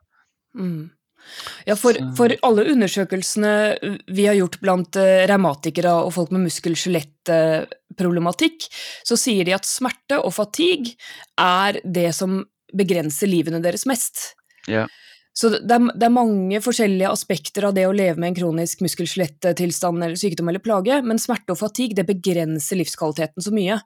Mm. 0.57 0.89
Ja, 1.65 1.75
for, 1.75 1.93
for 2.17 2.29
alle 2.45 2.71
undersøkelsene 2.71 3.77
vi 4.13 4.25
har 4.29 4.35
gjort 4.37 4.59
blant 4.61 4.95
eh, 5.01 5.25
revmatikere 5.29 5.93
og 6.05 6.13
folk 6.13 6.31
med 6.31 6.41
muskel-skjelett-problematikk, 6.45 8.57
så 9.05 9.15
sier 9.17 9.43
de 9.45 9.53
at 9.57 9.65
smerte 9.65 10.19
og 10.21 10.33
fatigue 10.37 10.93
er 11.41 11.79
det 11.83 12.15
som 12.17 12.45
begrenser 12.73 13.29
livene 13.29 13.61
deres 13.63 13.85
mest. 13.89 14.31
Ja. 14.69 14.85
Så 15.35 15.49
det 15.51 15.67
er, 15.67 15.87
det 15.91 16.05
er 16.07 16.13
mange 16.15 16.59
forskjellige 16.63 17.09
aspekter 17.11 17.67
av 17.67 17.73
det 17.75 17.83
å 17.89 17.95
leve 17.95 18.21
med 18.21 18.31
en 18.31 18.37
kronisk 18.37 18.79
muskel-skjelett-tilstand 18.85 19.99
eller 19.99 20.19
sykdom 20.19 20.47
eller 20.47 20.63
plage, 20.63 21.01
men 21.03 21.19
smerte 21.19 21.51
og 21.51 21.59
fatigue 21.59 21.97
det 21.97 22.07
begrenser 22.07 22.79
livskvaliteten 22.79 23.43
så 23.43 23.51
mye. 23.51 23.81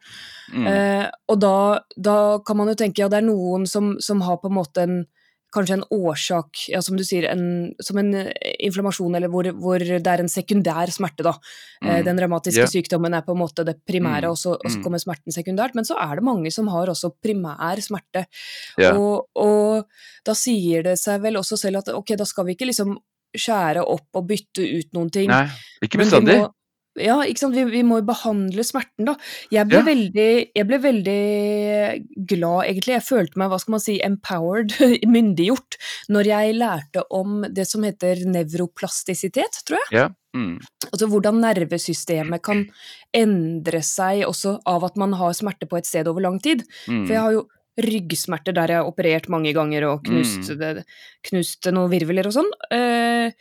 Mm. 0.54 0.68
Eh, 0.70 1.08
og 1.34 1.40
da, 1.42 1.56
da 1.98 2.18
kan 2.46 2.60
man 2.60 2.70
jo 2.70 2.78
tenke 2.78 3.02
ja, 3.02 3.10
det 3.10 3.24
er 3.24 3.26
noen 3.32 3.66
som, 3.70 3.96
som 3.98 4.22
har 4.28 4.38
på 4.44 4.52
en 4.52 4.60
måte 4.60 4.86
en 4.86 5.00
Kanskje 5.52 5.74
en 5.80 5.84
årsak, 5.90 6.68
ja, 6.70 6.80
som 6.86 6.96
du 6.96 7.02
sier, 7.04 7.26
en, 7.32 7.74
som 7.82 7.98
en 7.98 8.14
eh, 8.14 8.30
inflammasjon, 8.68 9.16
eller 9.18 9.32
hvor, 9.34 9.48
hvor 9.58 9.80
det 9.82 10.06
er 10.06 10.22
en 10.22 10.30
sekundær 10.30 10.92
smerte, 10.94 11.24
da. 11.26 11.34
Eh, 11.82 12.00
Mm. 12.00 12.06
den 12.06 12.20
revmatiske 12.20 12.60
yeah. 12.62 12.70
sykdommen 12.70 13.14
er 13.18 13.22
på 13.26 13.32
en 13.34 13.40
måte 13.42 13.66
det 13.66 13.80
primære, 13.88 14.28
Mm. 14.28 14.30
og, 14.30 14.38
så, 14.38 14.52
og 14.54 14.70
så 14.70 14.78
Mm. 14.78 14.84
kommer 14.84 15.00
smerten 15.02 15.34
sekundært. 15.34 15.74
Men 15.74 15.86
så 15.86 15.96
er 15.98 16.16
det 16.16 16.24
mange 16.24 16.52
som 16.52 16.68
har 16.68 16.88
også 16.88 17.12
primær 17.24 17.82
smerte. 17.82 18.26
Yeah. 18.78 18.96
Og, 18.96 19.26
og 19.36 19.86
da 20.26 20.34
sier 20.34 20.84
det 20.84 21.00
seg 21.00 21.22
vel 21.22 21.34
også 21.42 21.58
selv 21.58 21.78
at 21.82 21.90
ok, 21.90 22.16
da 22.16 22.26
skal 22.26 22.46
vi 22.46 22.54
ikke 22.56 22.68
liksom 22.70 22.98
skjære 23.36 23.84
opp 23.88 24.08
og 24.16 24.28
bytte 24.28 24.62
ut 24.80 24.94
noen 24.94 25.10
ting. 25.12 25.30
Nei, 25.30 25.48
ikke 25.84 25.98
vi 25.98 26.04
bestandig. 26.06 26.40
må- 26.42 26.54
Ja, 27.00 27.18
ikke 27.24 27.40
sant. 27.44 27.56
Vi, 27.56 27.64
vi 27.72 27.82
må 27.88 28.00
jo 28.02 28.06
behandle 28.10 28.64
smerten, 28.68 29.06
da. 29.10 29.16
Jeg 29.54 29.68
ble, 29.70 29.80
Ja. 29.80 29.86
veldig, 29.88 30.30
jeg 30.56 30.68
ble 30.70 30.80
veldig 30.84 31.20
glad, 32.30 32.66
egentlig. 32.70 32.96
Jeg 32.98 33.06
følte 33.08 33.40
meg, 33.42 33.50
hva 33.52 33.60
skal 33.62 33.76
man 33.78 33.84
si, 33.84 33.98
empowered, 34.06 34.76
myndiggjort, 35.16 35.78
når 36.14 36.32
jeg 36.32 36.56
lærte 36.60 37.04
om 37.16 37.42
det 37.50 37.68
som 37.70 37.84
heter 37.88 38.26
nevroplastisitet, 38.30 39.62
tror 39.68 39.80
jeg. 39.84 39.94
Ja. 40.02 40.08
Mm. 40.38 40.60
Altså 40.92 41.08
hvordan 41.10 41.40
nervesystemet 41.42 42.44
kan 42.46 42.68
endre 43.18 43.80
seg 43.86 44.22
også 44.28 44.60
av 44.70 44.84
at 44.86 45.00
man 45.02 45.16
har 45.18 45.34
smerte 45.34 45.66
på 45.70 45.80
et 45.80 45.88
sted 45.90 46.08
over 46.12 46.22
lang 46.22 46.38
tid. 46.44 46.62
Mm. 46.86 47.06
For 47.08 47.16
jeg 47.16 47.24
har 47.24 47.34
jo 47.40 47.48
ryggsmerter 47.80 48.54
der 48.54 48.74
jeg 48.74 48.82
har 48.82 48.90
operert 48.92 49.30
mange 49.32 49.54
ganger 49.56 49.86
og 49.88 50.04
knust, 50.06 50.50
Mm. 50.52 50.60
det, 50.60 50.86
knust 51.30 51.66
noen 51.72 51.90
virvler 51.90 52.28
og 52.28 52.34
sånn. 52.36 52.50
Eh, 52.76 53.32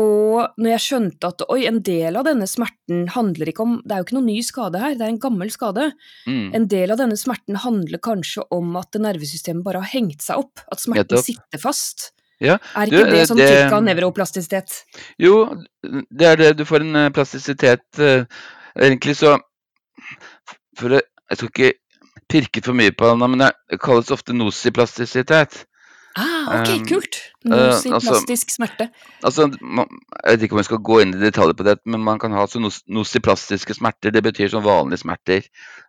og 0.00 0.54
når 0.56 0.70
jeg 0.72 0.82
skjønte 0.86 1.28
at 1.28 1.42
oi, 1.52 1.66
en 1.68 1.82
del 1.84 2.16
av 2.16 2.24
denne 2.24 2.46
smerten 2.48 3.02
handler 3.12 3.50
ikke 3.52 3.64
om 3.66 3.74
Det 3.84 3.92
er 3.92 4.00
jo 4.00 4.06
ikke 4.06 4.16
noen 4.16 4.30
ny 4.30 4.38
skade 4.46 4.80
her, 4.80 4.94
det 4.96 5.04
er 5.04 5.12
en 5.12 5.20
gammel 5.20 5.50
skade. 5.52 5.90
Mm. 6.24 6.46
En 6.56 6.66
del 6.72 6.94
av 6.94 7.00
denne 7.02 7.18
smerten 7.20 7.58
handler 7.60 8.00
kanskje 8.00 8.46
om 8.56 8.72
at 8.80 8.96
nervesystemet 8.96 9.64
bare 9.66 9.82
har 9.84 9.90
hengt 9.92 10.24
seg 10.24 10.40
opp. 10.40 10.64
At 10.72 10.80
smerten 10.80 11.20
sitter 11.20 11.60
fast. 11.60 12.12
Ja, 12.42 12.56
Er 12.74 12.88
du, 12.90 12.96
ikke 12.96 13.10
det 13.12 13.20
eh, 13.20 13.26
sånn 13.28 13.38
det- 13.38 13.72
av 13.72 13.84
nevroplastisitet? 13.86 14.78
Jo, 15.20 15.36
det 15.84 16.26
er 16.26 16.36
det. 16.40 16.56
Du 16.58 16.64
får 16.66 16.80
en 16.82 16.96
eh, 17.04 17.10
plastisitet 17.14 18.00
eh, 18.00 18.24
Egentlig 18.80 19.14
så 19.20 19.36
For 20.80 20.88
jeg 20.96 21.36
skal 21.36 21.48
ikke 21.52 21.72
pirke 22.32 22.62
for 22.64 22.72
mye 22.72 22.90
på 22.96 23.04
den, 23.12 23.20
men 23.36 23.44
det 23.44 23.78
kalles 23.84 24.10
ofte 24.10 24.32
nosiplastisitet. 24.32 25.66
Ah, 26.16 26.60
ok, 26.60 26.86
kult! 26.88 27.16
eh, 27.46 27.72
altså- 27.92 28.36
smerte. 28.52 28.90
Altså, 29.24 29.46
man, 29.60 29.86
jeg 30.24 30.34
vet 30.38 30.42
ikke 30.42 30.52
om 30.52 30.58
jeg 30.58 30.64
skal 30.68 30.78
gå 30.78 30.98
inn 31.02 31.14
i 31.14 31.20
detaljer 31.22 31.54
på 31.56 31.64
det, 31.64 31.78
men 31.86 32.00
man 32.04 32.18
kan 32.18 32.32
ha 32.32 32.42
altså, 32.44 32.60
nos 32.60 32.82
nosiplastiske 32.88 33.74
smerter. 33.78 34.12
Det 34.12 34.22
betyr 34.22 34.50
sånn 34.52 34.64
vanlige 34.66 35.00
smerter. 35.04 35.42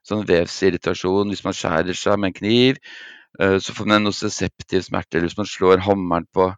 Sånn 0.08 0.26
vevsirritasjon 0.26 1.28
hvis 1.34 1.44
man 1.44 1.54
skjærer 1.54 1.94
seg 1.96 2.20
med 2.20 2.32
en 2.34 2.40
kniv. 2.40 2.78
eh, 3.40 3.58
Så 3.60 3.74
får 3.74 3.86
man 3.88 3.96
en 3.98 4.04
nosiseptiv 4.12 4.82
smerte, 4.86 5.16
eller 5.18 5.28
hvis 5.28 5.38
man 5.38 5.46
slår 5.50 5.80
hammeren 5.82 6.28
på 6.34 6.54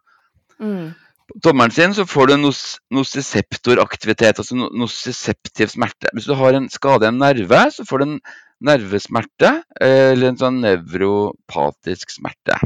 Mm. 0.60 0.94
på 1.26 1.40
tommelen 1.42 1.70
sin, 1.72 1.90
så 1.94 2.04
får 2.06 2.26
du 2.28 2.32
en 2.34 2.42
nos 2.42 2.78
nosiseptoraktivitet, 2.92 4.38
altså 4.38 4.54
no 4.54 4.68
nosiseptiv 4.70 5.68
smerte. 5.68 6.08
Hvis 6.14 6.26
du 6.26 6.34
har 6.34 6.54
en 6.54 6.68
skade 6.68 7.02
i 7.04 7.08
en 7.08 7.18
nerve, 7.18 7.70
så 7.72 7.84
får 7.84 7.98
du 7.98 8.04
en 8.04 8.20
nervesmerte, 8.62 9.62
eh, 9.80 10.12
eller 10.12 10.28
en 10.28 10.36
sånn 10.38 10.60
nevropatisk 10.62 12.10
smerte. 12.14 12.56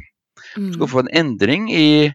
Du 0.55 0.61
Mm. 0.61 0.73
skal 0.75 0.89
få 0.89 0.99
en 1.05 1.13
endring 1.15 1.71
i 1.73 2.13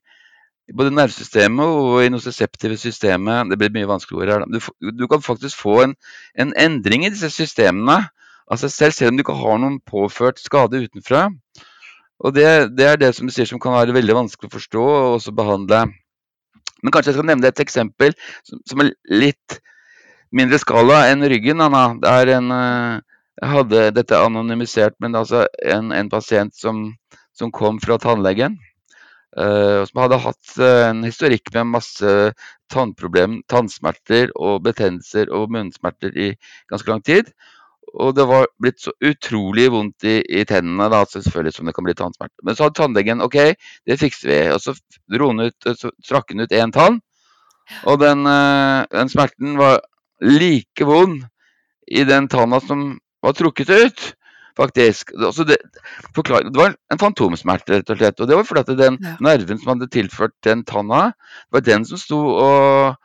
både 0.74 0.92
nervesystemet 0.92 1.66
og 1.66 2.04
i 2.04 2.10
noseseptive 2.10 2.78
systemet. 2.78 3.50
Det 3.50 3.58
blir 3.60 3.70
mye 3.74 3.88
vanskeligere 3.88 4.40
her. 4.40 4.46
Du, 4.50 4.60
du 4.92 5.08
kan 5.08 5.22
faktisk 5.22 5.58
få 5.62 5.84
en, 5.84 5.96
en 6.38 6.54
endring 6.58 7.06
i 7.06 7.10
disse 7.14 7.30
systemene 7.30 8.10
av 8.52 8.58
seg 8.62 8.72
selv, 8.74 8.94
selv 8.94 9.12
om 9.12 9.18
du 9.18 9.24
ikke 9.24 9.38
har 9.38 9.60
noen 9.62 9.80
påført 9.86 10.42
skade 10.42 10.84
utenfra. 10.86 11.30
Og 12.20 12.34
det, 12.36 12.48
det 12.78 12.86
er 12.88 12.98
det 12.98 13.14
som 13.16 13.28
du 13.28 13.34
sier 13.34 13.48
som 13.50 13.60
kan 13.60 13.76
være 13.76 13.94
veldig 13.96 14.16
vanskelig 14.16 14.50
å 14.50 14.56
forstå 14.56 14.84
og 14.84 15.16
også 15.20 15.34
behandle. 15.36 15.86
Men 16.84 16.94
kanskje 16.94 17.12
jeg 17.12 17.18
skal 17.20 17.30
nevne 17.30 17.50
et 17.50 17.62
eksempel 17.64 18.14
som, 18.46 18.60
som 18.68 18.84
er 18.84 18.94
litt 19.10 19.60
mindre 20.36 20.60
skala 20.62 21.06
enn 21.12 21.26
ryggen. 21.30 21.62
Anna. 21.64 21.88
Det 22.02 22.12
er 22.12 22.34
en 22.38 22.52
eh, 22.52 23.02
Jeg 23.42 23.52
hadde 23.52 23.80
dette 23.92 24.16
anonymisert, 24.16 24.94
men 25.04 25.16
altså 25.20 25.42
en, 25.60 25.92
en 25.92 26.10
pasient 26.10 26.54
som, 26.56 26.86
som 27.38 27.52
kom 27.56 27.80
fra 27.84 28.00
tannlegen. 28.02 28.58
Uh, 29.36 29.84
som 29.84 30.00
hadde 30.00 30.22
hatt 30.24 30.52
eh, 30.64 30.86
en 30.88 31.02
historikk 31.04 31.50
med 31.52 31.74
masse 31.74 32.12
tannproblemer, 32.72 33.42
tannsmerter 33.52 34.30
og 34.40 34.62
betennelser 34.64 35.28
og 35.28 35.52
munnsmerter 35.52 36.16
i 36.16 36.30
ganske 36.72 36.88
lang 36.88 37.04
tid. 37.04 37.34
Og 38.00 38.14
det 38.16 38.26
var 38.30 38.48
blitt 38.64 38.80
så 38.84 38.94
utrolig 39.04 39.68
vondt 39.74 40.08
i, 40.08 40.22
i 40.24 40.46
tennene, 40.48 40.88
da, 40.92 41.04
selvfølgelig 41.08 41.56
som 41.58 41.68
det 41.68 41.76
kan 41.76 41.88
bli 41.88 41.98
tannsmerter. 42.00 42.40
Men 42.48 42.56
så 42.56 42.68
hadde 42.68 42.80
tannlegen 42.80 43.24
OK, 43.24 43.38
det 43.88 44.00
fikser 44.00 44.32
vi. 44.32 44.40
Og 44.56 44.64
så 44.64 44.76
dro 45.12 45.30
han 45.34 45.50
ut, 45.50 45.70
så 45.84 45.92
trakk 46.08 46.32
han 46.32 46.46
ut 46.48 46.56
én 46.56 46.74
tann. 46.76 47.02
Og 47.90 48.00
den, 48.00 48.24
uh, 48.24 48.88
den 48.92 49.12
smerten 49.12 49.60
var 49.60 49.82
like 50.24 50.88
vond 50.88 51.26
i 51.92 52.08
den 52.08 52.28
tanna 52.32 52.62
som 52.64 52.94
var 53.26 53.36
trukket 53.36 53.70
ut, 53.70 54.06
faktisk. 54.58 55.12
Det, 55.48 55.58
forklar, 56.16 56.48
det 56.50 56.60
var 56.60 56.76
en 56.92 57.02
fantomsmerte, 57.02 57.80
rett 57.80 57.90
og 57.92 58.00
slett. 58.00 58.20
Og 58.22 58.30
det 58.30 58.38
var 58.40 58.48
fordi 58.48 58.64
at 58.66 58.78
den 58.80 58.98
Ja. 59.02 59.16
nerven 59.20 59.60
som 59.60 59.74
hadde 59.74 59.90
tilført 59.92 60.36
den 60.44 60.64
tanna, 60.64 61.14
var 61.52 61.62
den 61.62 61.86
som 61.86 61.98
sto 61.98 62.20
og 62.20 62.96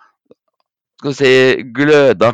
skal 1.01 1.11
vi 1.11 1.15
si, 1.15 1.63
gløda. 1.73 2.33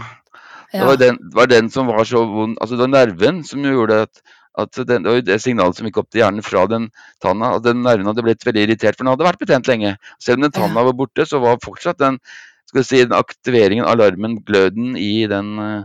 Det 0.73 0.85
var 0.85 0.97
den, 0.97 1.17
det 1.23 1.35
var 1.37 1.47
den 1.47 1.71
som 1.71 1.87
var 1.87 2.05
så 2.05 2.25
vond 2.27 2.59
Altså 2.61 2.75
det 2.77 2.83
var 2.85 3.07
nerven 3.07 3.45
som 3.47 3.63
gjorde 3.63 4.03
at, 4.03 4.21
at 4.59 4.73
den, 4.87 5.03
Det 5.05 5.09
var 5.09 5.15
jo 5.21 5.25
det 5.29 5.41
signalet 5.41 5.77
som 5.77 5.87
gikk 5.87 6.01
opp 6.03 6.11
til 6.11 6.21
hjernen 6.21 6.43
fra 6.45 6.67
den 6.67 6.91
tanna. 7.23 7.55
At 7.57 7.63
den 7.65 7.83
nerven 7.83 8.07
hadde 8.07 8.25
blitt 8.27 8.45
veldig 8.45 8.67
irritert, 8.67 8.97
for 8.97 9.05
den 9.05 9.13
hadde 9.15 9.25
vært 9.29 9.39
betent 9.41 9.69
lenge. 9.71 9.97
Selv 10.21 10.41
om 10.41 10.43
den 10.49 10.53
tanna 10.53 10.83
var 10.85 10.93
borte, 10.99 11.25
så 11.25 11.39
var 11.41 11.63
fortsatt 11.63 11.99
den 12.03 12.19
skal 12.67 12.81
vi 12.81 12.85
si, 12.85 13.05
den 13.05 13.15
aktiveringen, 13.15 13.87
alarmen, 13.87 14.41
gløden 14.45 14.97
i 14.99 15.27
den, 15.31 15.55
i 15.61 15.85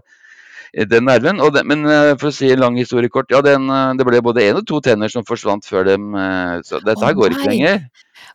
den 0.73 1.05
nerven. 1.05 1.41
Den, 1.53 1.67
men 1.67 1.85
eh, 1.89 2.13
for 2.19 2.29
å 2.29 2.35
si 2.35 2.49
en 2.51 2.61
lang 2.63 2.77
historie 2.79 3.11
kort, 3.11 3.31
ja, 3.33 3.41
den, 3.43 3.67
eh, 3.69 3.91
det 3.99 4.07
ble 4.07 4.21
både 4.23 4.45
én 4.47 4.59
og 4.59 4.65
to 4.67 4.79
tenner 4.83 5.11
som 5.11 5.25
forsvant 5.27 5.67
før 5.67 5.87
dem 5.89 6.15
eh, 6.15 6.61
Så 6.67 6.79
dette 6.85 7.03
her 7.03 7.17
går 7.17 7.35
ikke 7.35 7.49
lenger. 7.49 7.81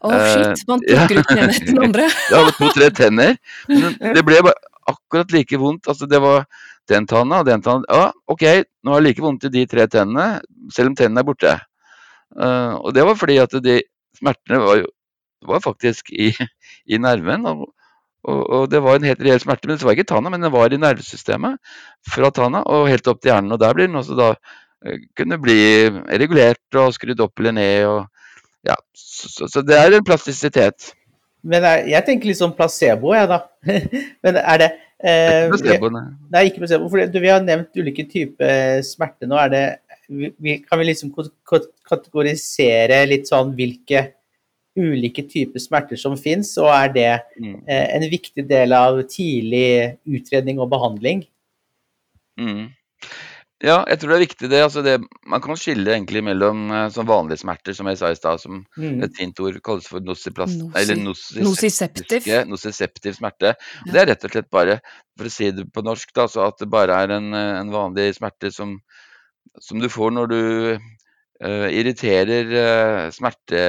Å, 0.05 0.11
oh, 0.11 0.25
shit! 0.33 0.65
Man 0.69 0.85
ja. 0.91 1.07
plukker 1.09 1.23
ut 1.23 1.31
den 1.31 1.43
ene 1.43 1.55
etter 1.55 1.71
den 1.73 1.85
andre. 1.89 2.09
ja, 2.35 2.43
to-tre 2.59 2.91
tenner. 2.97 3.39
Men 3.73 3.97
det 4.19 4.25
ble 4.27 4.43
akkurat 4.87 5.33
like 5.35 5.61
vondt. 5.61 5.89
Altså, 5.89 6.09
det 6.11 6.21
var 6.23 6.45
den 6.93 7.09
tanna 7.09 7.41
og 7.41 7.49
den 7.49 7.65
tanna. 7.65 7.89
Ja, 7.89 8.11
OK, 8.31 8.45
nå 8.85 8.95
har 8.95 9.03
jeg 9.03 9.09
like 9.09 9.25
vondt 9.25 9.49
i 9.49 9.55
de 9.57 9.65
tre 9.71 9.89
tennene, 9.91 10.43
selv 10.75 10.93
om 10.93 10.99
tennene 10.99 11.25
er 11.25 11.27
borte. 11.27 11.57
Uh, 12.37 12.77
og 12.83 12.93
det 12.95 13.07
var 13.07 13.17
fordi 13.17 13.39
at 13.41 13.55
de 13.65 13.81
smertene 14.19 14.59
var 14.61 14.81
jo 14.83 14.91
var 15.47 15.63
faktisk 15.63 16.11
i, 16.13 16.33
i 16.91 16.99
nerven. 17.01 17.47
Og, 17.49 17.71
og, 18.27 18.43
og 18.43 18.69
det 18.71 18.83
var 18.83 18.99
en 18.99 19.07
helt 19.07 19.23
reell 19.23 19.41
smerte. 19.43 19.69
Men 19.69 19.79
det 19.79 19.87
var 19.87 19.97
ikke 19.97 20.11
tanna, 20.11 20.33
men 20.33 20.43
den 20.43 20.55
var 20.55 20.73
i 20.73 20.81
nervesystemet. 20.81 21.59
Fra 22.11 22.31
tanna 22.35 22.65
og 22.67 22.89
helt 22.91 23.07
opp 23.11 23.23
til 23.23 23.33
hjernen. 23.33 23.55
Og 23.55 23.63
der 23.63 23.77
blir 23.77 23.89
den 23.89 24.01
også 24.01 24.19
da 24.19 24.33
eh, 24.35 25.07
kunne 25.19 25.39
bli 25.43 25.59
regulert 26.23 26.81
og 26.83 26.95
skrudd 26.97 27.23
opp 27.23 27.43
eller 27.43 27.57
ned. 27.57 27.87
Og, 27.91 28.43
ja, 28.67 28.79
så, 28.97 29.31
så, 29.31 29.51
så 29.53 29.63
det 29.67 29.79
er 29.79 29.95
en 29.95 30.07
plastisitet. 30.07 30.91
Men 31.47 31.63
jeg, 31.63 31.87
jeg 31.93 32.07
tenker 32.09 32.31
litt 32.31 32.41
sånn 32.41 32.57
placebo, 32.59 33.15
jeg, 33.15 33.31
da. 33.31 33.41
Men 34.27 34.41
er 34.43 34.63
det 34.65 34.71
eh, 34.99 35.47
placebo, 35.53 35.93
Nei, 35.95 36.05
nei 36.35 36.45
ikke 36.49 36.65
placebo. 36.65 36.91
For 36.91 37.07
du, 37.13 37.21
vi 37.23 37.31
har 37.31 37.47
nevnt 37.47 37.79
ulike 37.79 38.09
typer 38.11 38.83
smerte 38.87 39.31
nå. 39.31 39.39
Er 39.39 39.55
det, 39.55 39.65
vi, 40.11 40.59
kan 40.67 40.83
vi 40.83 40.91
liksom 40.91 41.15
kategorisere 41.15 43.05
litt 43.07 43.31
sånn 43.31 43.55
hvilke 43.55 44.09
ulike 44.77 45.27
typer 45.29 45.63
smerter 45.63 46.01
som 46.01 46.17
fins, 46.21 46.57
og 46.63 46.71
er 46.73 46.93
det 46.93 47.13
Mm. 47.41 47.63
eh, 47.69 47.97
en 47.97 48.11
viktig 48.11 48.47
del 48.49 48.73
av 48.73 49.03
tidlig 49.09 49.99
utredning 50.07 50.61
og 50.61 50.71
behandling? 50.71 51.27
Mm. 52.39 52.71
Ja, 53.65 53.79
jeg 53.89 54.03
tror 54.03 54.11
det 54.13 54.17
er 54.17 54.27
viktig 54.27 54.49
det. 54.53 54.59
Altså 54.61 54.83
det 54.85 54.99
man 55.25 55.41
kan 55.41 55.57
skille 55.57 55.89
egentlig 55.95 56.21
mellom 56.27 56.67
uh, 56.69 56.89
sånn 56.93 57.09
vanlige 57.09 57.41
smerter, 57.41 57.73
som 57.77 57.89
jeg 57.89 57.97
sa 57.97 58.11
i 58.13 58.19
stad, 58.19 58.43
som 58.43 58.59
mm. 58.77 58.99
et 59.07 59.17
fint 59.17 59.41
ord 59.41 59.57
kalles 59.65 59.87
for 59.89 60.05
nosiplast... 60.05 60.59
Nosi, 60.61 60.75
eller 60.83 61.01
nosiseptiv. 61.47 62.29
Nosiseptiv 62.51 63.17
smerte. 63.17 63.55
Ja. 63.57 63.95
Det 63.95 64.03
er 64.03 64.11
rett 64.13 64.27
og 64.29 64.35
slett 64.35 64.51
bare, 64.53 64.77
for 65.17 65.31
å 65.31 65.33
si 65.33 65.49
det 65.57 65.65
på 65.73 65.85
norsk, 65.87 66.13
da, 66.19 66.27
så 66.29 66.45
at 66.51 66.61
det 66.61 66.69
bare 66.73 67.01
er 67.07 67.17
en, 67.17 67.33
en 67.33 67.73
vanlig 67.73 68.11
smerte 68.19 68.53
som, 68.53 68.77
som, 69.57 69.81
du 69.81 69.89
får 69.89 70.13
når 70.19 70.31
du 70.35 70.43
uh, 70.77 71.69
irriterer 71.73 72.53
uh, 72.53 73.03
smerte 73.17 73.65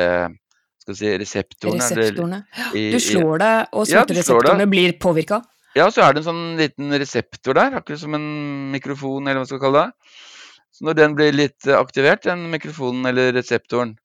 skal 0.88 0.98
si, 0.98 1.12
reseptorene. 1.22 1.84
reseptorene. 1.84 2.42
Eller, 2.72 2.96
du 2.96 3.04
slår 3.04 3.44
deg, 3.44 3.76
og 3.76 3.92
smertereseptorene 3.92 4.66
ja, 4.66 4.72
blir 4.72 4.96
påvirka? 5.04 5.42
Ja, 5.78 5.92
så 5.94 6.08
er 6.08 6.16
det 6.16 6.24
en 6.24 6.30
sånn 6.32 6.46
liten 6.58 6.96
reseptor 6.96 7.58
der, 7.60 7.78
akkurat 7.82 8.02
som 8.02 8.16
en 8.18 8.28
mikrofon, 8.74 9.28
eller 9.28 9.42
hva 9.42 9.46
man 9.46 9.52
skal 9.52 9.62
kalle 9.62 9.86
det. 9.86 10.18
Så 10.78 10.88
når 10.88 10.98
den 10.98 11.16
blir 11.18 11.36
litt 11.36 11.70
aktivert, 11.74 12.26
den 12.26 12.48
mikrofonen 12.54 13.10
eller 13.10 13.32
reseptoren, 13.36 13.96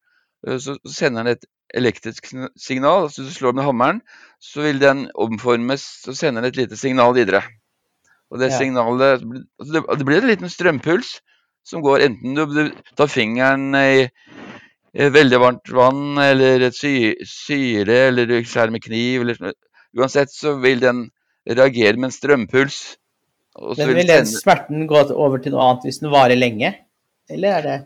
så 0.42 0.76
sender 0.88 1.22
den 1.22 1.36
et 1.36 1.44
elektrisk 1.76 2.30
signal. 2.58 3.06
Hvis 3.06 3.20
du 3.20 3.32
slår 3.32 3.56
med 3.56 3.66
hammeren, 3.66 4.00
så 4.42 4.64
vil 4.66 4.80
den 4.82 5.06
omformes 5.14 5.84
og 6.10 6.16
sender 6.18 6.48
et 6.48 6.58
lite 6.58 6.78
signal 6.80 7.14
videre. 7.16 7.42
Og 8.32 8.40
det 8.40 8.48
ja. 8.48 8.58
signalet 8.58 9.20
altså 9.20 9.72
det, 9.76 9.82
det, 9.84 10.06
blir 10.08 10.22
en 10.22 10.30
liten 10.30 10.50
strømpuls 10.50 11.18
som 11.68 11.84
går 11.84 12.06
enten 12.08 12.34
du, 12.34 12.70
tar 12.96 13.10
fingeren 13.12 13.76
i, 13.76 14.08
i 14.08 14.41
veldig 14.92 15.38
varmt 15.40 15.70
vann, 15.72 16.18
eller 16.20 16.66
et 16.68 16.76
sy, 16.76 17.12
syre, 17.28 18.08
eller 18.10 18.28
du 18.28 18.38
skjærer 18.44 18.74
med 18.74 18.84
kniv, 18.84 19.24
eller 19.24 19.54
Uansett 19.92 20.30
så 20.32 20.54
vil 20.56 20.80
den 20.80 21.02
reagere 21.44 21.98
med 22.00 22.08
en 22.08 22.14
strømpuls. 22.14 22.76
Men 23.76 23.92
vil 23.92 24.08
den 24.08 24.28
smerten 24.28 24.86
gå 24.88 25.02
over 25.12 25.42
til 25.42 25.52
noe 25.52 25.66
annet 25.66 25.88
hvis 25.88 26.00
den 26.00 26.12
varer 26.12 26.38
lenge, 26.38 26.70
eller 27.28 27.58
er 27.58 27.66
det 27.66 27.80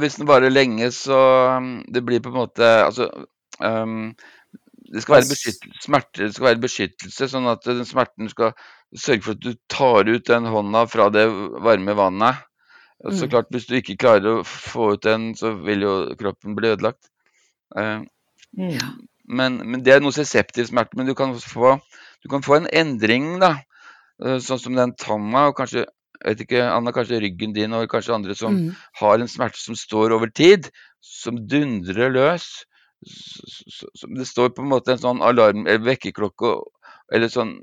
Hvis 0.00 0.16
den 0.20 0.28
varer 0.28 0.52
lenge, 0.52 0.88
så 0.92 1.18
um, 1.56 1.82
Det 1.92 2.02
blir 2.04 2.20
på 2.20 2.32
en 2.32 2.38
måte 2.40 2.66
Altså 2.84 3.06
um, 3.60 4.14
det 4.92 5.02
skal, 5.04 5.24
smerte, 5.80 6.26
det 6.26 6.34
skal 6.34 6.50
være 6.50 6.60
beskyttelse, 6.60 7.28
sånn 7.32 7.48
at 7.48 7.64
den 7.64 7.86
smerten 7.88 8.28
skal 8.28 8.52
sørge 8.92 9.24
for 9.24 9.36
at 9.38 9.44
du 9.44 9.54
tar 9.72 10.08
ut 10.08 10.26
den 10.28 10.48
hånda 10.52 10.82
fra 10.92 11.06
det 11.08 11.22
varme 11.64 11.94
vannet. 11.96 12.42
Så 13.02 13.26
mm. 13.26 13.30
klart, 13.32 13.48
Hvis 13.50 13.66
du 13.66 13.74
ikke 13.78 13.98
klarer 13.98 14.38
å 14.38 14.44
få 14.46 14.92
ut 14.94 15.02
den, 15.02 15.32
så 15.38 15.54
vil 15.58 15.82
jo 15.82 15.94
kroppen 16.20 16.54
bli 16.58 16.70
ødelagt. 16.70 17.10
Uh, 17.74 18.04
mm. 18.58 18.78
men, 19.26 19.58
men, 19.64 19.82
Det 19.82 19.96
er 19.96 20.04
noe 20.04 20.14
seseptiv 20.14 20.68
smerte, 20.70 20.98
men 20.98 21.10
du 21.10 21.16
kan 21.18 21.34
få 21.34 21.78
du 22.22 22.30
kan 22.30 22.44
få 22.44 22.60
en 22.60 22.68
endring, 22.70 23.40
da. 23.42 23.56
Eh, 24.22 24.38
sånn 24.42 24.60
som 24.62 24.78
den 24.78 24.94
tanna, 24.98 25.48
og 25.50 25.56
kanskje 25.58 25.86
vet 26.22 26.44
ikke, 26.44 26.60
Anna, 26.70 26.92
kanskje 26.94 27.18
ryggen 27.22 27.54
din 27.56 27.74
og 27.74 27.88
kanskje 27.90 28.14
andre 28.14 28.36
som 28.38 28.54
mm. 28.54 28.68
har 29.00 29.18
en 29.18 29.30
smerte 29.30 29.58
som 29.58 29.74
står 29.78 30.14
over 30.14 30.30
tid, 30.30 30.68
som 31.02 31.40
dundrer 31.50 32.12
løs. 32.14 32.46
Det 33.02 34.28
står 34.28 34.52
på 34.54 34.62
en 34.62 34.70
måte 34.70 34.94
en 34.94 35.02
sånn 35.02 35.24
alarm, 35.26 35.66
eller 35.66 35.82
vekkerklokke 35.88 36.54
eller 37.12 37.30
sånn 37.32 37.54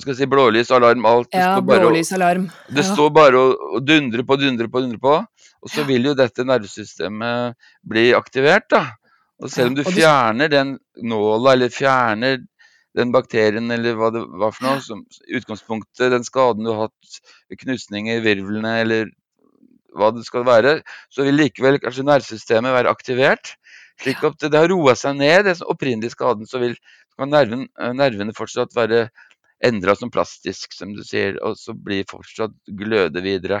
skal 0.00 0.12
jeg 0.12 0.18
si, 0.22 0.28
blålysalarm, 0.30 1.06
alt. 1.08 1.30
ja, 1.36 1.60
blålysalarm. 1.64 2.48
Det 2.68 2.84
ja. 2.84 2.92
står 2.94 3.10
bare 3.14 3.40
å 3.40 3.80
dundre 3.84 4.24
på, 4.26 4.38
dundre 4.40 4.68
på, 4.72 4.82
dundre 4.84 5.00
på. 5.02 5.16
Og 5.60 5.72
så 5.72 5.84
vil 5.88 6.08
jo 6.08 6.16
dette 6.16 6.44
nervesystemet 6.48 7.56
bli 7.86 8.10
aktivert, 8.16 8.68
da. 8.72 8.84
Og 9.40 9.52
selv 9.52 9.72
om 9.72 9.78
du 9.78 9.84
fjerner 9.86 10.50
den 10.52 10.74
nåla, 11.00 11.54
eller 11.54 11.72
fjerner 11.72 12.40
den 12.98 13.12
bakterien 13.14 13.70
eller 13.70 13.96
hva 13.96 14.10
det 14.14 14.24
var 14.40 14.52
for 14.56 14.66
noe, 14.66 14.82
som 14.84 15.04
utgangspunktet, 15.28 16.10
den 16.12 16.26
skaden 16.26 16.66
du 16.66 16.72
har 16.72 16.88
hatt, 16.88 17.20
knusninger 17.62 18.18
i 18.18 18.24
virvlene 18.24 18.74
eller 18.82 19.12
hva 19.96 20.10
det 20.14 20.24
skal 20.26 20.44
være, 20.46 20.80
så 21.10 21.26
vil 21.26 21.38
likevel 21.38 21.80
kanskje 21.82 22.06
nervesystemet 22.06 22.74
være 22.74 22.92
aktivert. 22.92 23.54
Slik 24.00 24.22
at 24.24 24.46
det 24.46 24.56
har 24.56 24.70
roa 24.72 24.94
seg 24.96 25.18
ned, 25.18 25.44
den 25.44 25.64
opprinnelige 25.68 26.14
skaden, 26.14 26.48
så 26.48 26.60
vil 26.62 26.76
kan 27.20 27.32
nerven, 27.32 27.66
eh, 27.80 27.92
nervene 27.96 28.36
fortsatt 28.36 28.74
være 28.76 29.08
endra 29.64 29.94
som 29.96 30.10
plastisk, 30.12 30.72
som 30.72 30.94
du 30.96 31.02
sier, 31.04 31.36
og 31.44 31.58
så 31.60 31.74
blir 31.76 32.08
fortsatt 32.08 32.56
gløde 32.66 33.22
videre. 33.24 33.60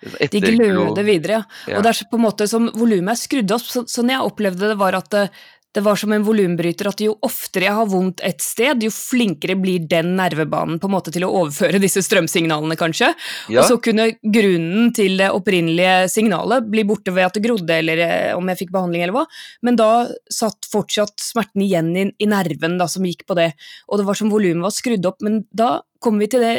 De 0.00 0.40
gløder 0.40 1.04
videre, 1.04 1.42
ja. 1.68 1.76
Og 1.76 1.84
det 1.84 1.90
er 1.90 2.06
på 2.08 2.16
en 2.16 2.24
måte 2.24 2.46
som 2.48 2.70
volumet 2.72 3.12
er 3.12 3.20
skrudd 3.20 3.52
opp. 3.52 3.66
Så, 3.68 3.82
sånn 3.90 4.12
jeg 4.12 4.24
opplevde 4.24 4.70
det, 4.70 4.78
var 4.80 4.96
at 4.96 5.16
eh, 5.18 5.42
det 5.74 5.82
var 5.86 5.98
som 6.00 6.12
en 6.12 6.24
volumbryter 6.26 6.88
at 6.90 7.02
jo 7.04 7.12
oftere 7.26 7.68
jeg 7.68 7.76
har 7.76 7.88
vondt 7.90 8.22
et 8.26 8.42
sted, 8.42 8.82
jo 8.82 8.90
flinkere 8.90 9.54
blir 9.60 9.84
den 9.90 10.16
nervebanen 10.18 10.80
på 10.82 10.88
en 10.88 10.94
måte 10.96 11.12
til 11.14 11.26
å 11.26 11.30
overføre 11.44 11.78
disse 11.84 12.02
strømsignalene, 12.02 12.76
kanskje. 12.78 13.12
Ja. 13.52 13.62
Og 13.62 13.68
så 13.68 13.78
kunne 13.82 14.10
grunnen 14.20 14.90
til 14.96 15.14
det 15.20 15.30
opprinnelige 15.34 16.08
signalet 16.10 16.66
bli 16.70 16.84
borte 16.88 17.14
ved 17.14 17.28
at 17.28 17.38
det 17.38 17.44
grodde, 17.46 17.76
eller 17.76 18.02
eh, 18.06 18.32
om 18.38 18.50
jeg 18.50 18.64
fikk 18.64 18.74
behandling, 18.74 19.04
eller 19.06 19.20
hva. 19.20 19.26
Men 19.66 19.78
da 19.78 19.90
satt 20.32 20.66
fortsatt 20.72 21.22
smerten 21.22 21.62
igjen 21.66 21.92
i, 21.94 22.08
i 22.18 22.30
nerven 22.30 22.78
da, 22.80 22.90
som 22.90 23.06
gikk 23.06 23.22
på 23.30 23.38
det, 23.38 23.52
og 23.86 24.00
det 24.00 24.08
var 24.08 24.18
som 24.18 24.32
volumet 24.32 24.66
var 24.66 24.74
skrudd 24.74 25.06
opp. 25.06 25.22
Men 25.26 25.44
da 25.54 25.76
kommer 26.02 26.26
vi 26.26 26.32
til 26.34 26.42
det 26.42 26.56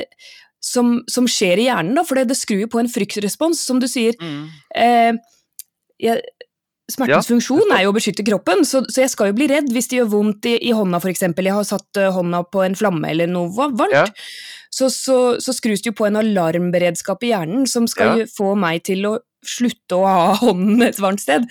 som, 0.63 0.99
som 1.09 1.27
skjer 1.27 1.59
i 1.59 1.67
hjernen, 1.67 1.97
da, 1.97 2.05
for 2.07 2.19
det, 2.19 2.29
det 2.31 2.39
skrur 2.39 2.63
jo 2.63 2.71
på 2.71 2.79
en 2.79 2.91
fryktrespons, 2.91 3.59
som 3.65 3.81
du 3.81 3.89
sier. 3.91 4.15
Mm. 4.21 4.43
Eh, 4.77 5.19
jeg, 6.01 6.23
Smertens 6.91 7.27
ja. 7.27 7.33
funksjon 7.33 7.73
er 7.73 7.85
jo 7.85 7.91
å 7.93 7.95
beskytte 7.95 8.25
kroppen, 8.27 8.65
så, 8.67 8.83
så, 8.89 9.03
jeg 9.05 9.11
skal 9.13 9.31
jo 9.31 9.37
bli 9.37 9.47
redd 9.51 9.71
hvis 9.73 9.89
det 9.91 10.01
gjør 10.01 10.11
vondt 10.15 10.47
i, 10.49 10.55
i 10.67 10.73
hånda 10.75 10.99
f.eks. 11.01 11.23
Jeg 11.29 11.55
har 11.55 11.67
satt 11.67 11.99
uh, 12.01 12.11
hånda 12.17 12.43
på 12.51 12.63
en 12.65 12.77
flamme 12.77 13.11
eller 13.11 13.29
noe 13.31 13.51
varmt. 13.51 13.95
Ja. 13.95 14.05
Så, 14.71 14.87
så, 14.93 15.17
så, 15.43 15.55
skrus 15.55 15.83
det 15.83 15.91
jo 15.91 15.97
på 15.99 16.07
en 16.07 16.19
alarmberedskap 16.19 17.23
i 17.27 17.33
hjernen 17.33 17.67
som 17.67 17.89
skal 17.91 18.23
ja. 18.23 18.29
få 18.31 18.53
meg 18.59 18.85
til 18.87 19.03
å 19.09 19.17
slutte 19.43 19.97
å 19.97 20.05
ha 20.05 20.35
hånden 20.39 20.85
et 20.85 20.99
varmt 21.01 21.23
sted. 21.23 21.47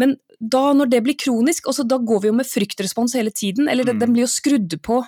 Men 0.00 0.16
da, 0.40 0.72
når 0.76 0.90
det 0.92 1.02
blir 1.04 1.18
kronisk, 1.20 1.68
også, 1.70 1.86
da 1.88 2.00
går 2.02 2.24
vi 2.24 2.30
jo 2.32 2.36
med 2.40 2.48
fryktrespons 2.48 3.14
hele 3.18 3.32
tiden, 3.34 3.68
eller 3.70 3.86
mm. 3.86 4.00
den 4.00 4.14
blir 4.16 4.26
jo 4.26 4.32
skrudd 4.32 4.76
på. 4.84 5.00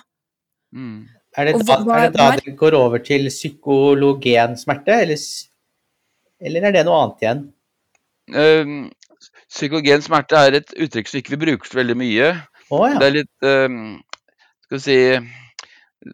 Mm. 0.75 1.07
Er, 1.37 1.49
det 1.49 1.67
da, 1.67 1.79
hva, 1.85 1.99
er 1.99 2.13
det 2.13 2.17
da 2.17 2.29
det 2.39 2.55
går 2.57 2.77
over 2.77 3.03
til 3.03 3.29
psykologen 3.29 4.57
smerte, 4.57 4.95
eller, 5.03 5.21
eller 6.49 6.69
er 6.69 6.77
det 6.77 6.85
noe 6.87 7.01
annet 7.03 7.25
igjen? 7.25 7.43
Um, 8.27 8.79
Psykogen 9.47 10.03
smerte 10.03 10.39
er 10.39 10.59
et 10.59 10.73
uttrykk 10.75 11.09
som 11.09 11.21
vi 11.31 11.39
bruker 11.39 11.69
så 11.69 11.79
veldig 11.79 11.95
mye. 11.97 12.31
Oh, 12.69 12.83
ja. 12.83 12.97
Det 12.99 13.07
er 13.07 13.15
litt 13.15 13.47
um, 13.47 13.97
Skal 14.65 14.75
vi 14.75 14.83
si 14.83 14.97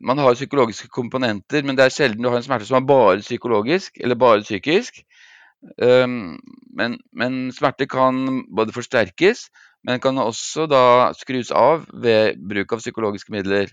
Man 0.05 0.21
har 0.21 0.37
psykologiske 0.37 0.87
komponenter, 0.93 1.65
men 1.65 1.77
det 1.77 1.87
er 1.87 1.95
sjelden 1.95 2.21
du 2.23 2.29
har 2.29 2.37
en 2.37 2.45
smerte 2.45 2.67
som 2.69 2.77
er 2.79 2.87
bare 2.87 3.23
psykologisk 3.25 3.97
eller 3.99 4.19
bare 4.19 4.45
psykisk. 4.45 5.01
Um, 5.81 6.37
men, 6.75 6.97
men, 7.15 7.51
smerte 7.55 7.87
kan 7.89 8.43
både 8.55 8.75
forsterkes, 8.75 9.47
men 9.83 10.01
kan 10.03 10.17
også 10.19 10.67
da 10.71 10.83
skrus 11.17 11.51
av 11.55 11.87
ved 11.93 12.39
bruk 12.49 12.73
av 12.73 12.83
psykologiske 12.83 13.33
midler. 13.33 13.71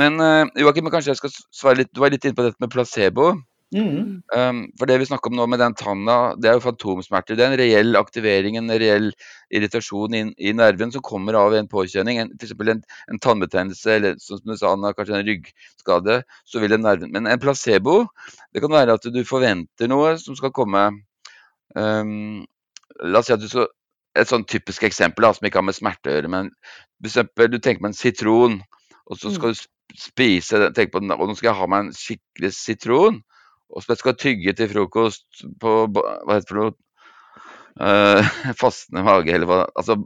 Men 0.00 0.20
uh, 0.20 0.48
Joakim, 0.56 0.88
kanskje 0.92 1.12
jeg 1.12 1.20
skal 1.20 1.34
svare 1.52 1.82
litt, 1.82 1.92
du 1.92 2.00
var 2.02 2.14
litt 2.14 2.24
inne 2.24 2.38
på 2.38 2.46
dette 2.46 2.62
med 2.62 2.72
placebo. 2.72 3.34
Mm. 3.74 4.22
Um, 4.30 4.58
for 4.78 4.86
det 4.86 5.00
vi 5.02 5.08
snakker 5.08 5.32
om 5.32 5.36
nå 5.40 5.46
med 5.50 5.58
den 5.58 5.74
tanna, 5.74 6.36
det 6.38 6.48
er 6.48 6.56
jo 6.56 6.62
fantomsmerter. 6.68 7.34
Det 7.34 7.44
er 7.44 7.50
en 7.50 7.58
reell 7.58 7.98
aktivering, 7.98 8.58
en 8.60 8.70
reell 8.70 9.10
irritasjon 9.54 10.14
i, 10.14 10.22
i 10.38 10.52
nerven 10.54 10.92
som 10.94 11.04
kommer 11.04 11.38
av 11.40 11.56
en 11.56 11.68
påkjenning. 11.70 12.20
F.eks. 12.38 12.54
En, 12.54 12.84
en 13.10 13.22
tannbetennelse 13.22 13.96
eller 13.98 14.20
som 14.22 14.40
du 14.44 14.54
sa, 14.54 14.72
Anna, 14.72 14.94
kanskje 14.96 15.18
en 15.18 15.26
ryggskade. 15.26 16.20
så 16.44 16.62
vil 16.62 16.76
en 16.76 16.86
nerven, 16.86 17.12
Men 17.12 17.26
en 17.26 17.42
placebo, 17.42 18.04
det 18.54 18.62
kan 18.62 18.72
være 18.72 18.94
at 18.94 19.10
du 19.12 19.22
forventer 19.26 19.90
noe 19.90 20.14
som 20.22 20.38
skal 20.38 20.54
komme. 20.54 20.86
Um, 21.74 22.46
la 23.02 23.20
oss 23.20 23.28
si 23.28 23.34
at 23.34 23.42
du 23.42 23.50
skal 23.50 23.72
Et 24.16 24.24
sånn 24.24 24.46
typisk 24.48 24.86
eksempel 24.86 25.26
da, 25.26 25.28
som 25.36 25.44
ikke 25.44 25.58
har 25.58 25.64
med 25.66 25.76
smerte 25.76 26.08
å 26.08 26.12
gjøre. 26.14 26.28
men 26.32 26.46
for 27.36 27.48
Du 27.52 27.58
tenker 27.58 27.82
på 27.82 27.90
en 27.90 27.92
sitron, 27.92 28.54
og 29.10 29.18
så 29.20 29.28
skal 29.28 29.52
mm. 29.52 29.58
du 29.58 29.98
spise 30.00 30.60
tenk 30.72 30.94
på 30.94 31.02
den, 31.02 31.12
og 31.12 31.28
nå 31.28 31.34
skal 31.36 31.50
jeg 31.50 31.58
ha 31.58 31.66
meg 31.68 31.84
en 31.84 31.92
skikkelig 31.92 32.52
sitron. 32.56 33.18
Og 33.74 33.82
så 33.82 33.96
skal 33.98 34.18
tygge 34.18 34.54
til 34.56 34.70
frokost 34.70 35.44
på 35.60 35.72
hva 35.90 36.36
heter 36.36 36.60
det 36.60 36.68
uh, 37.82 38.36
fastende 38.60 39.02
mage, 39.06 39.34
eller 39.34 39.50
hva 39.50 39.60
altså, 39.74 39.98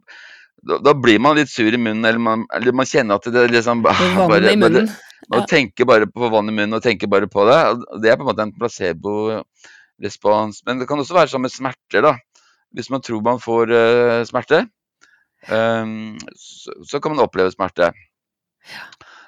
da, 0.61 0.79
da, 0.85 0.95
blir 0.97 1.21
man 1.23 1.39
litt 1.39 1.53
sur 1.53 1.73
i 1.73 1.81
munnen, 1.81 2.05
eller 2.05 2.21
man, 2.21 2.45
eller 2.57 2.77
man 2.77 2.89
kjenner 2.89 3.21
at 3.21 3.29
det 3.33 3.47
liksom 3.53 3.83
Vann 3.85 4.45
i 4.45 4.57
munnen. 4.61 4.91
Man 5.31 5.45
ja. 5.45 5.49
tenker 5.49 5.87
bare 5.87 6.09
på 6.11 6.29
vann 6.33 6.51
i 6.51 6.55
munnen 6.55 6.79
og 6.79 6.85
tenker 6.85 7.11
bare 7.11 7.29
på 7.31 7.45
det. 7.49 7.61
Det 8.03 8.11
er 8.11 8.19
på 8.19 8.25
en 8.25 8.31
måte 8.33 8.47
en 8.47 8.57
placebo-respons. 8.57 10.63
Men 10.67 10.81
det 10.81 10.89
kan 10.91 11.01
også 11.01 11.17
være 11.17 11.33
sånn 11.33 11.45
med 11.45 11.55
smerter, 11.55 12.03
da. 12.03 12.15
Hvis 12.77 12.91
man 12.91 13.05
tror 13.05 13.23
man 13.27 13.43
får 13.43 13.73
uh, 13.75 14.27
smerte, 14.27 14.65
um, 15.51 16.19
så, 16.39 16.75
så, 16.87 17.01
kan 17.03 17.15
man 17.15 17.25
oppleve 17.25 17.55
smerte. 17.55 17.91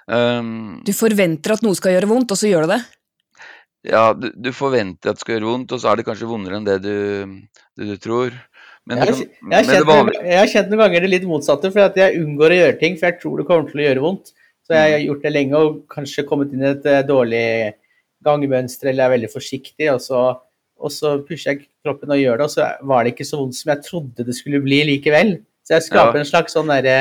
Um, 0.06 0.82
du 0.86 0.92
forventer 0.94 1.56
at 1.56 1.64
noe 1.64 1.78
skal 1.78 1.96
gjøre 1.96 2.10
vondt, 2.10 2.34
og 2.34 2.38
så 2.38 2.50
gjør 2.50 2.66
det 2.66 2.76
det? 2.76 2.82
Ja, 3.86 4.12
du, 4.14 4.28
du, 4.34 4.52
forventer 4.54 5.10
at 5.10 5.18
det 5.18 5.24
skal 5.24 5.36
gjøre 5.36 5.48
vondt, 5.48 5.74
og 5.74 5.82
så 5.82 5.90
er 5.90 5.98
det 5.98 6.06
kanskje 6.06 6.30
vondere 6.30 6.60
enn 6.60 6.66
det 6.68 6.78
du, 6.84 6.94
det 7.78 7.88
du 7.88 7.96
tror. 8.02 8.36
Men 8.86 9.02
jeg, 9.02 9.08
har, 9.08 9.18
jeg, 9.24 9.56
har 9.56 9.66
kjent, 9.66 9.88
vanlige... 9.88 10.22
jeg, 10.26 10.38
har 10.38 10.52
kjent, 10.52 10.70
noen 10.70 10.82
ganger 10.84 11.04
det 11.04 11.10
litt 11.10 11.26
motsatte, 11.30 11.70
for 11.74 11.86
at 11.86 11.98
jeg 11.98 12.22
unngår 12.22 12.54
å 12.54 12.60
gjøre 12.60 12.78
ting, 12.78 12.96
for 12.98 13.10
jeg 13.10 13.18
tror 13.22 13.42
det 13.42 13.48
kommer 13.50 13.68
til 13.70 13.82
å 13.82 13.86
gjøre 13.88 14.04
vondt. 14.04 14.32
Så 14.62 14.76
jeg 14.76 14.94
har 14.94 15.00
mm. 15.00 15.06
gjort 15.08 15.26
det 15.26 15.32
lenge 15.34 15.60
og 15.60 15.76
kanskje 15.90 16.26
kommet 16.28 16.54
inn 16.54 16.62
i 16.62 16.70
et 16.70 16.86
eh, 16.86 17.04
dårlig 17.06 17.46
gangmønster 18.22 18.92
eller 18.92 19.08
er 19.08 19.14
veldig 19.16 19.30
forsiktig, 19.32 19.90
og 19.90 20.02
så 20.02 20.22
og 20.82 20.90
så 20.90 21.12
pusher 21.22 21.52
jeg 21.52 21.66
kroppen 21.84 22.10
og 22.10 22.18
gjør 22.18 22.40
det, 22.40 22.46
og 22.48 22.50
så 22.50 22.68
var 22.90 23.04
det 23.04 23.14
ikke 23.14 23.26
så 23.28 23.38
vondt 23.38 23.58
som 23.58 23.70
jeg 23.70 23.84
trodde 23.86 24.26
det 24.26 24.34
skulle 24.34 24.62
bli 24.64 24.80
likevel. 24.88 25.36
Så 25.62 25.76
jeg 25.76 25.86
skaper 25.86 26.18
ja. 26.18 26.22
en 26.24 26.28
slags 26.28 26.56
sånn 26.56 26.72
derre 26.72 26.96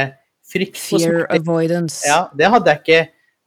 frykt 0.52 0.78
Fear 0.78 1.24
avoidance. 1.34 2.04
Ja, 2.06 2.28
det 2.38 2.52
hadde 2.54 2.76
jeg 2.76 2.84
ikke 2.84 3.02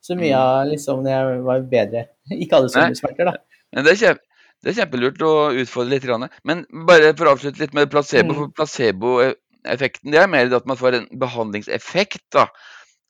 så 0.05 0.17
mye 0.19 0.41
av 0.41 0.67
liksom 0.73 1.05
når 1.05 1.15
jeg 1.15 1.45
var 1.47 1.69
bedre. 1.71 2.05
Ikke 2.43 2.59
hadde 2.59 2.73
så 2.73 2.85
mye 2.85 2.99
smerter, 2.99 3.31
da. 3.31 3.63
Men 3.75 3.87
det 3.87 3.95
er, 3.95 4.01
kjempe, 4.01 4.45
det 4.63 4.73
er 4.73 4.79
kjempelurt 4.81 5.25
å 5.27 5.33
utfordre 5.63 5.97
litt. 5.97 6.37
Men 6.49 6.63
bare 6.89 7.15
for 7.19 7.29
å 7.29 7.35
avslutte 7.37 7.63
litt 7.63 7.75
med 7.77 7.91
placebo. 7.93 8.31
Mm. 8.33 8.39
for 8.39 8.55
Placeboeffekten 8.61 10.15
det 10.15 10.23
er 10.23 10.31
mer 10.31 10.49
det 10.49 10.61
at 10.61 10.71
man 10.71 10.81
får 10.81 11.01
en 11.01 11.11
behandlingseffekt. 11.21 12.25
da. 12.37 12.49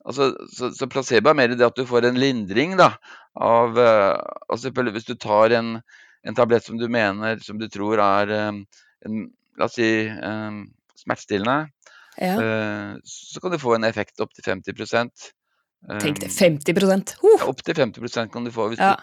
Altså, 0.04 0.32
så, 0.52 0.70
så, 0.76 0.88
placebo 0.90 1.30
er 1.30 1.38
mer 1.38 1.54
det 1.54 1.64
at 1.64 1.78
du 1.78 1.86
får 1.88 2.08
en 2.08 2.18
lindring 2.20 2.74
da, 2.76 2.90
av 3.40 3.78
uh, 3.78 4.18
altså 4.52 4.68
Hvis 4.74 5.08
du 5.08 5.14
tar 5.16 5.54
en, 5.56 5.78
en, 6.24 6.36
tablett 6.36 6.66
som 6.66 6.76
du 6.78 6.88
mener, 6.88 7.38
som 7.40 7.58
du 7.58 7.68
tror 7.72 8.02
er 8.04 8.34
um, 8.50 8.64
en, 9.06 9.22
la 9.56 9.68
oss 9.68 9.78
si 9.78 9.88
um, 10.10 10.66
smertestillende, 10.98 11.70
ja. 12.20 12.34
uh, 12.36 13.00
så 13.04 13.40
kan 13.40 13.54
du 13.54 13.58
få 13.62 13.78
en 13.78 13.88
effekt 13.88 14.20
opp 14.20 14.34
til 14.36 14.44
50 14.44 14.76
um, 14.76 15.10
Tenk 15.84 16.20
det, 16.22 16.32
50 16.32 16.72
uh! 16.80 17.32
ja, 17.36 17.46
Opp 17.46 17.62
til 17.64 17.76
50% 17.76 18.32
kan 18.32 18.44
du 18.46 18.50
få. 18.52 18.70
hvis 18.72 18.80
ja. 18.80 18.94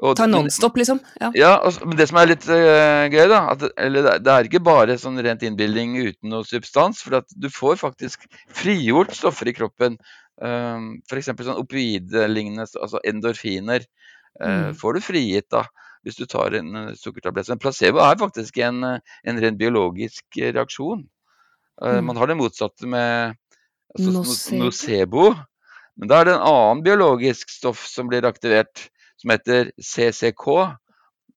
og, 0.00 0.14
Ta 0.16 0.28
nonstop, 0.30 0.78
liksom? 0.80 1.00
Ja, 1.20 1.28
ja 1.36 1.50
og, 1.58 1.80
men 1.84 1.98
det 1.98 2.06
som 2.08 2.20
er 2.20 2.30
litt 2.30 2.46
uh, 2.48 3.04
gøy, 3.12 3.26
da 3.28 3.40
at, 3.52 3.66
eller, 3.76 4.08
Det 4.24 4.32
er 4.34 4.48
ikke 4.48 4.62
bare 4.64 4.96
sånn 5.00 5.20
rent 5.24 5.44
innbilning 5.44 5.98
uten 6.00 6.32
noe 6.32 6.46
substans. 6.48 7.02
For 7.04 7.20
du 7.28 7.48
får 7.52 7.80
faktisk 7.82 8.24
frigjort 8.56 9.12
stoffer 9.18 9.50
i 9.52 9.56
kroppen. 9.56 9.98
Um, 10.40 10.94
F.eks. 11.10 11.28
sånn 11.34 11.60
opioidlignende, 11.60 12.64
altså 12.80 13.02
endorfiner. 13.04 13.84
Uh, 14.40 14.48
mm. 14.48 14.78
Får 14.80 14.96
du 14.96 15.04
frigitt 15.04 15.50
da, 15.52 15.66
hvis 16.06 16.16
du 16.16 16.24
tar 16.30 16.56
en 16.56 16.72
uh, 16.86 16.94
sukkertablett. 16.96 17.50
Men 17.52 17.60
placebo 17.60 18.00
er 18.06 18.16
faktisk 18.22 18.62
en, 18.64 18.80
en 18.96 19.44
ren 19.44 19.60
biologisk 19.60 20.40
reaksjon. 20.40 21.04
Mm. 21.78 22.08
Man 22.08 22.18
har 22.18 22.26
det 22.26 22.34
motsatte 22.40 22.88
med 22.90 23.36
altså, 23.94 24.10
nocebo. 24.16 24.64
nocebo. 24.64 25.28
Men 25.98 26.10
da 26.10 26.20
er 26.20 26.28
det 26.28 26.36
en 26.36 26.46
annen 26.46 26.84
biologisk 26.86 27.50
stoff 27.50 27.82
som 27.90 28.10
blir 28.10 28.26
aktivert 28.28 28.86
som 29.18 29.32
heter 29.34 29.72
CCK, 29.82 30.46
um, 30.46 30.76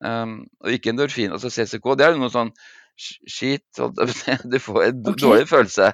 ehm, 0.05 0.35
og 0.61 0.75
ikke 0.75 0.93
endorfin. 0.93 1.33
Altså 1.33 1.49
CCK, 1.49 1.95
det 1.97 2.07
er 2.07 2.19
noe 2.19 2.29
sånn 2.33 2.53
skit 3.01 3.65
Du 4.51 4.59
får 4.61 4.83
en 4.85 5.01
okay. 5.01 5.19
dårlig 5.23 5.49
følelse. 5.49 5.91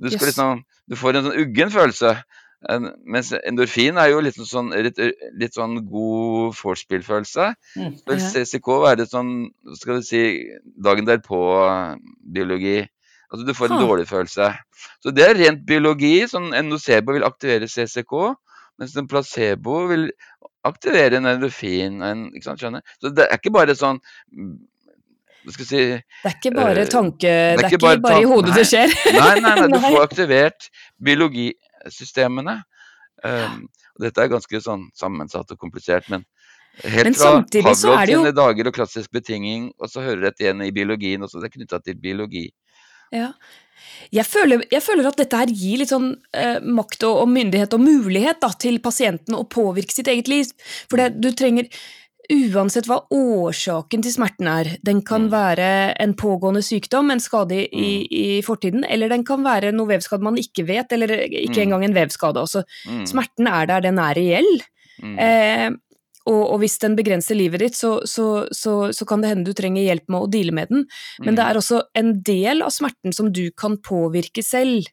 Du, 0.00 0.08
yes. 0.08 0.20
liksom, 0.24 0.62
du, 0.90 0.96
får 0.98 1.18
en 1.18 1.28
sånn 1.28 1.40
uggen 1.44 1.72
følelse. 1.72 2.14
En, 2.70 2.90
mens 3.08 3.30
endorfin 3.38 4.00
er 4.00 4.10
jo 4.10 4.20
litt 4.24 4.36
sånn, 4.36 4.72
litt, 4.84 4.98
litt 5.38 5.56
sånn 5.56 5.78
god 5.88 6.56
vorspiel-følelse. 6.58 7.50
Mm. 7.78 7.98
Vil 8.08 8.24
CCK 8.24 8.72
være 8.84 9.06
sånn, 9.08 9.34
skal 9.78 10.00
vi 10.00 10.08
si, 10.08 10.22
dagen 10.82 11.08
derpå-biologi. 11.08 12.80
Altså 13.30 13.46
du 13.46 13.54
får 13.54 13.70
en 13.70 13.84
dårlig 13.86 14.08
følelse. 14.10 14.50
Så 15.02 15.12
det 15.14 15.26
er 15.26 15.38
rent 15.38 15.62
biologi. 15.66 16.16
sånn 16.30 16.50
En 16.56 16.70
nocebo 16.72 17.14
vil 17.14 17.26
aktivere 17.26 17.68
CCK, 17.70 18.14
mens 18.80 18.96
en 18.98 19.08
placebo 19.10 19.84
vil 19.90 20.08
aktivere 20.66 21.20
en 21.20 21.30
endorfin. 21.30 22.02
En, 22.02 22.26
ikke 22.34 22.48
sant, 22.48 22.62
skjønner? 22.62 22.82
Så 22.98 23.14
det 23.14 23.28
er 23.28 23.38
ikke 23.38 23.54
bare 23.54 23.76
sånn 23.78 24.00
mm, 24.34 24.56
hva 25.40 25.54
skal 25.54 25.64
jeg 25.64 25.70
si 25.70 25.78
Det 25.80 26.28
er 26.28 26.34
ikke 26.36 26.52
bare 26.56 26.82
eh, 26.82 26.90
tanke... 26.90 27.20
Det 27.20 27.30
er, 27.30 27.56
det 27.56 27.64
er 27.64 27.70
ikke, 27.70 27.84
bare, 27.84 28.00
bare, 28.04 28.20
i 28.20 28.28
hodet 28.28 28.50
nei, 28.50 28.58
det 28.58 28.66
skjer. 28.68 28.96
nei, 29.16 29.36
nei, 29.40 29.54
nei, 29.62 29.68
du 29.72 29.78
får 29.86 30.02
aktivert 30.02 30.68
biologisystemene. 31.08 32.56
Um, 33.24 33.62
dette 34.00 34.24
er 34.24 34.32
ganske 34.32 34.60
sånn 34.64 34.86
sammensatt 34.96 35.54
og 35.54 35.60
komplisert, 35.60 36.08
men 36.12 36.24
helt 36.84 37.10
men 37.10 37.16
fra 37.16 37.32
Pavlov 37.40 38.04
jo... 38.08 38.20
sine 38.20 38.34
dager 38.36 38.70
og 38.70 38.76
klassisk 38.76 39.12
betinging, 39.16 39.70
og 39.80 39.92
så 39.92 40.04
hører 40.04 40.28
dette 40.28 40.44
igjen 40.44 40.64
i 40.64 40.72
biologien 40.76 41.24
også, 41.24 41.40
det 41.40 41.50
er 41.50 41.56
knytta 41.56 41.80
til 41.84 41.98
biologi. 42.00 42.46
Ja, 43.14 43.32
jeg 44.10 44.26
føler, 44.26 44.64
jeg 44.72 44.82
føler, 44.82 45.06
at 45.10 45.20
dette 45.20 45.38
her 45.38 45.52
gir 45.54 45.80
litt 45.80 45.92
sånn 45.92 46.12
eh, 46.34 46.58
makt 46.62 47.06
og, 47.06 47.22
og, 47.22 47.30
myndighet 47.30 47.74
og 47.76 47.82
mulighet 47.84 48.40
da, 48.42 48.50
til 48.58 48.80
pasienten 48.82 49.36
å 49.38 49.46
påvirke 49.50 49.94
sitt 49.94 50.10
eget 50.10 50.30
liv. 50.30 50.50
For 50.90 51.00
det, 51.00 51.14
du 51.22 51.32
trenger 51.36 51.70
Uansett 52.30 52.86
hva 52.86 53.00
årsaken 53.10 54.04
til 54.04 54.12
smerten 54.14 54.46
er, 54.46 54.68
den 54.86 55.00
kan 55.02 55.24
mm. 55.24 55.30
være 55.32 55.70
en 55.98 56.12
pågående 56.14 56.60
sykdom, 56.62 57.10
en 57.10 57.22
skade 57.22 57.56
i, 57.58 57.64
mm. 57.66 58.04
i, 58.06 58.26
fortiden, 58.46 58.84
eller 58.86 59.10
den 59.10 59.24
kan 59.26 59.42
være 59.42 59.72
noe 59.74 59.90
vevskade 59.90 60.22
man 60.22 60.38
ikke 60.38 60.62
vet, 60.68 60.94
eller 60.94 61.10
ikke 61.26 61.56
mm. 61.56 61.64
engang 61.64 61.86
en 61.88 61.96
vevskade. 61.96 62.44
Også. 62.46 62.62
Smerten 63.10 63.50
er 63.50 63.66
der, 63.72 63.82
den 63.88 63.98
er 63.98 64.14
reell. 64.14 64.52
Eh, 65.02 65.66
og, 66.28 66.40
og, 66.42 66.56
hvis 66.60 66.76
den 66.82 66.96
begrenser 66.98 67.38
livet 67.38 67.62
ditt, 67.64 67.76
så, 67.78 67.94
så, 68.04 68.46
så, 68.52 68.92
så, 68.92 69.08
kan 69.08 69.22
det 69.22 69.32
hende 69.32 69.48
du 69.48 69.56
trenger 69.56 69.86
hjelp 69.86 70.10
med 70.12 70.20
å 70.20 70.30
deale 70.30 70.54
med 70.56 70.72
den. 70.72 70.86
Men 71.22 71.32
det 71.32 71.42
mm. 71.42 71.48
er 71.48 71.60
også 71.60 71.82
en 71.96 72.14
del 72.26 72.64
av 72.66 72.74
smerten 72.74 73.16
som 73.16 73.30
du 73.32 73.46
kan 73.56 73.78
påvirke 73.80 74.44
selv. 74.44 74.90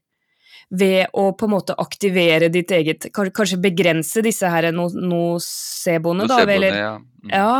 Ved 0.68 1.14
å 1.16 1.30
på 1.38 1.48
en 1.48 1.54
måte 1.54 1.76
aktivere 1.80 2.50
ditt 2.52 2.74
eget 2.76 3.06
Kanskje 3.16 3.56
begrense 3.64 4.20
disse 4.20 4.50
her 4.52 4.66
noceboene, 4.76 6.26
da. 6.28 6.42
Eller, 6.44 6.76
ja. 6.76 6.90
Mm. 7.24 7.32
ja. 7.32 7.54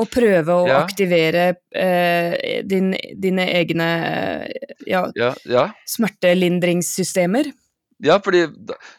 Og 0.00 0.08
prøve 0.12 0.56
å 0.62 0.64
ja. 0.70 0.78
aktivere 0.80 1.46
eh, 1.76 2.62
din, 2.64 2.94
dine 3.16 3.44
egne 3.58 3.90
ja, 4.88 5.04
ja, 5.16 5.66
smertelindringssystemer. 5.96 7.52
Ja, 8.04 8.18
fordi 8.20 8.44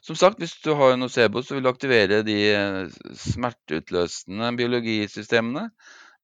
som 0.01 0.17
sagt, 0.17 0.39
hvis 0.41 0.55
du 0.63 0.71
har 0.77 0.95
nocebo, 0.97 1.43
så 1.45 1.55
vil 1.55 1.67
du 1.67 1.69
aktivere 1.69 2.23
de 2.25 2.37
eh, 2.49 2.97
smerteutløsende 3.27 4.49
biologisystemene. 4.57 5.67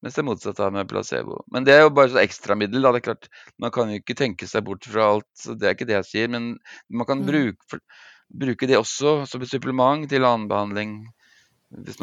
Mens 0.04 0.18
det 0.20 0.26
motsatte 0.28 0.66
er 0.66 0.74
med 0.76 0.90
placebo. 0.90 1.38
Men 1.54 1.64
det 1.64 1.78
er 1.78 1.86
jo 1.86 1.94
bare 1.96 2.12
så 2.12 2.20
ekstramiddel. 2.20 2.84
Det 2.84 3.00
er 3.00 3.06
klart, 3.06 3.30
Man 3.62 3.72
kan 3.72 3.92
jo 3.92 4.02
ikke 4.02 4.18
tenke 4.20 4.50
seg 4.52 4.66
bort 4.68 4.84
fra 4.84 5.14
alt, 5.14 5.30
så 5.40 5.56
det 5.56 5.70
er 5.70 5.78
ikke 5.78 5.88
det 5.88 5.96
jeg 6.02 6.10
sier. 6.10 6.34
Men 6.34 6.58
man 6.92 7.08
kan 7.08 7.22
mm. 7.22 7.30
bruke, 7.30 7.80
bruke, 8.28 8.68
det 8.68 8.82
også 8.82 9.22
som 9.30 9.46
et 9.46 9.52
supplement 9.52 10.04
til 10.10 10.28
annen 10.28 10.50
behandling. 10.52 10.98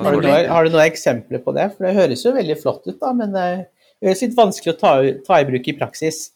Har 0.00 0.16
du, 0.16 0.24
noe, 0.24 0.38
har, 0.48 0.64
du 0.64 0.72
noen 0.72 0.86
eksempler 0.86 1.44
på 1.44 1.52
det? 1.54 1.68
For 1.74 1.86
det 1.86 1.98
høres 1.98 2.24
jo 2.24 2.32
veldig 2.34 2.56
flott 2.62 2.88
ut, 2.88 2.96
da, 3.02 3.12
men 3.20 3.36
det 3.36 3.44
er 3.44 4.16
litt 4.16 4.38
vanskelig 4.38 4.74
å 4.74 4.80
ta, 4.80 4.94
ta 5.26 5.42
i 5.42 5.48
bruk 5.50 5.68
i 5.68 5.76
praksis. 5.76 6.30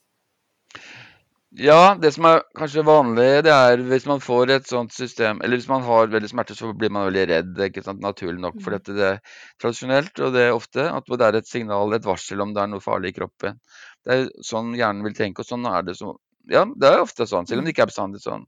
Ja, 1.54 1.94
det 1.94 2.10
som 2.16 2.26
er 2.26 2.40
kanskje 2.58 2.82
vanlig, 2.82 3.44
det 3.46 3.52
er 3.54 3.82
hvis 3.86 4.08
man 4.10 4.22
får 4.22 4.50
et 4.50 4.66
sånt 4.66 4.90
system 4.94 5.38
Eller 5.44 5.60
hvis 5.60 5.68
man 5.70 5.84
har 5.86 6.10
veldig 6.10 6.30
smerte, 6.32 6.56
så 6.58 6.72
blir 6.74 6.90
man 6.90 7.06
veldig 7.06 7.26
redd, 7.30 7.60
ikke 7.68 7.84
sant, 7.84 8.02
naturlig 8.02 8.42
nok. 8.42 8.56
For 8.64 8.74
mm. 8.74 8.76
dette 8.78 8.96
det 8.96 9.04
er 9.06 9.20
tradisjonelt, 9.62 10.18
og 10.18 10.34
det 10.34 10.48
er 10.48 10.56
ofte, 10.56 10.88
at 10.90 11.06
det 11.06 11.28
er 11.28 11.38
et 11.38 11.50
signal, 11.50 11.94
et 11.94 12.08
varsel 12.08 12.42
om 12.42 12.56
det 12.56 12.64
er 12.64 12.72
noe 12.72 12.82
farlig 12.82 13.14
i 13.14 13.18
kroppen. 13.20 13.60
Det 14.02 14.16
er 14.16 14.26
sånn 14.42 14.74
hjernen 14.74 15.06
vil 15.06 15.14
tenke, 15.14 15.44
og 15.44 15.50
sånn 15.52 15.70
er 15.70 15.86
det 15.86 15.94
så 16.00 16.16
Ja, 16.50 16.66
det 16.66 16.90
er 16.90 17.00
ofte 17.00 17.24
sånn, 17.24 17.46
selv 17.46 17.62
om 17.62 17.68
det 17.68 17.72
ikke 17.72 17.86
er 17.86 17.92
bestandig 17.92 18.24
sånn. 18.24 18.42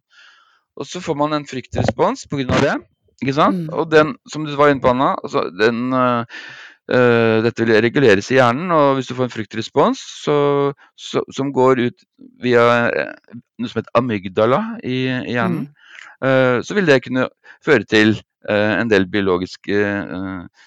Og 0.77 0.85
så 0.91 1.01
får 1.01 1.17
man 1.17 1.33
en 1.33 1.47
fryktrespons 1.49 2.27
pga. 2.29 2.59
det, 2.61 2.75
ikke 3.23 3.37
sant. 3.39 3.69
Mm. 3.69 3.73
Og 3.73 3.87
den, 3.89 4.17
som 4.29 4.45
du 4.45 4.53
var 4.59 4.69
inne 4.69 4.83
på, 4.83 4.91
Anna, 4.93 5.15
altså 5.23 5.47
den 5.55 5.95
uh, 5.95 6.27
Uh, 6.87 7.43
dette 7.43 7.65
vil 7.65 7.81
reguleres 7.83 8.29
i 8.31 8.37
hjernen, 8.37 8.71
og 8.71 8.93
hvis 8.95 9.09
du 9.11 9.17
får 9.19 9.27
en 9.27 9.33
fryktrespons 9.33 9.99
så, 10.23 10.37
så, 10.95 11.25
som 11.35 11.49
går 11.55 11.81
ut 11.89 12.05
via 12.45 12.63
uh, 12.95 13.41
noe 13.59 13.71
som 13.73 13.81
heter 13.81 13.99
amygdala 13.99 14.61
i, 14.87 15.01
i 15.11 15.35
hjernen, 15.35 15.65
mm. 15.67 15.97
uh, 16.23 16.59
så 16.63 16.79
vil 16.79 16.87
det 16.87 17.01
kunne 17.09 17.27
føre 17.67 17.91
til 17.91 18.19
en 18.47 18.87
del 18.87 19.09
biologiske 19.11 19.75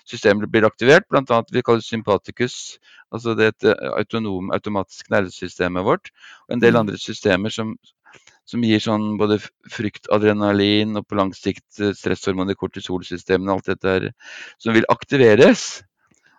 systemer 0.04 0.50
blir 0.52 0.66
aktivert, 0.68 1.06
bl.a. 1.08 1.38
vi 1.48 1.62
kaller 1.64 1.80
sympaticus, 1.80 2.76
altså 3.16 3.38
det 3.40 3.46
er 3.64 3.70
et 4.02 4.18
automatisk 4.52 5.08
nervesystemet 5.14 5.88
vårt, 5.88 6.12
og 6.50 6.58
en 6.58 6.66
del 6.66 6.76
mm. 6.76 6.80
andre 6.82 7.00
systemer 7.00 7.56
som, 7.56 7.72
som 8.44 8.66
gir 8.68 8.84
sånn 8.84 9.14
både 9.22 9.40
frykt, 9.72 10.12
adrenalin 10.12 11.00
og 11.00 11.08
på 11.08 11.22
lang 11.22 11.32
sikt 11.38 11.80
stresshormoner, 12.02 12.60
kortisolsystemene, 12.60 13.56
alt 13.56 13.72
dette 13.72 13.96
her, 13.96 14.10
som 14.60 14.76
vil 14.76 14.90
aktiveres. 14.92 15.70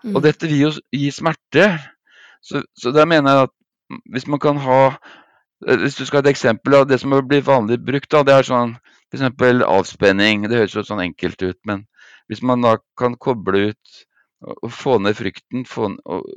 Mm. 0.04 0.14
Og 0.16 0.22
dette 0.24 0.48
vil 0.48 0.66
jo 0.66 0.70
gi 0.94 1.10
smerte. 1.14 1.66
Så, 2.42 2.62
så 2.78 2.92
der 2.96 3.08
mener 3.08 3.30
jeg 3.30 3.48
at 3.48 3.56
hvis 4.14 4.26
man 4.30 4.40
kan 4.40 4.56
ha 4.56 4.80
eh, 5.66 5.76
Hvis 5.76 5.98
du 5.98 6.06
skal 6.06 6.20
ha 6.20 6.28
et 6.28 6.32
eksempel 6.32 6.74
av 6.78 6.86
det 6.88 7.00
som 7.00 7.12
blir 7.28 7.44
vanlig 7.44 7.80
brukt, 7.84 8.10
da, 8.12 8.22
det 8.24 8.34
er 8.34 8.48
sånn 8.48 8.76
f.eks. 9.12 9.64
avspenning. 9.66 10.46
Det 10.48 10.62
høres 10.62 10.76
jo 10.76 10.86
sånn 10.86 11.02
enkelt 11.04 11.42
ut, 11.42 11.58
men 11.66 11.84
hvis 12.30 12.42
man 12.46 12.62
da 12.62 12.76
kan 12.98 13.16
koble 13.18 13.70
ut 13.72 14.00
og 14.40 14.70
få 14.72 14.96
ned 15.02 15.18
frykten, 15.18 15.66
få, 15.68 15.90
og, 16.08 16.28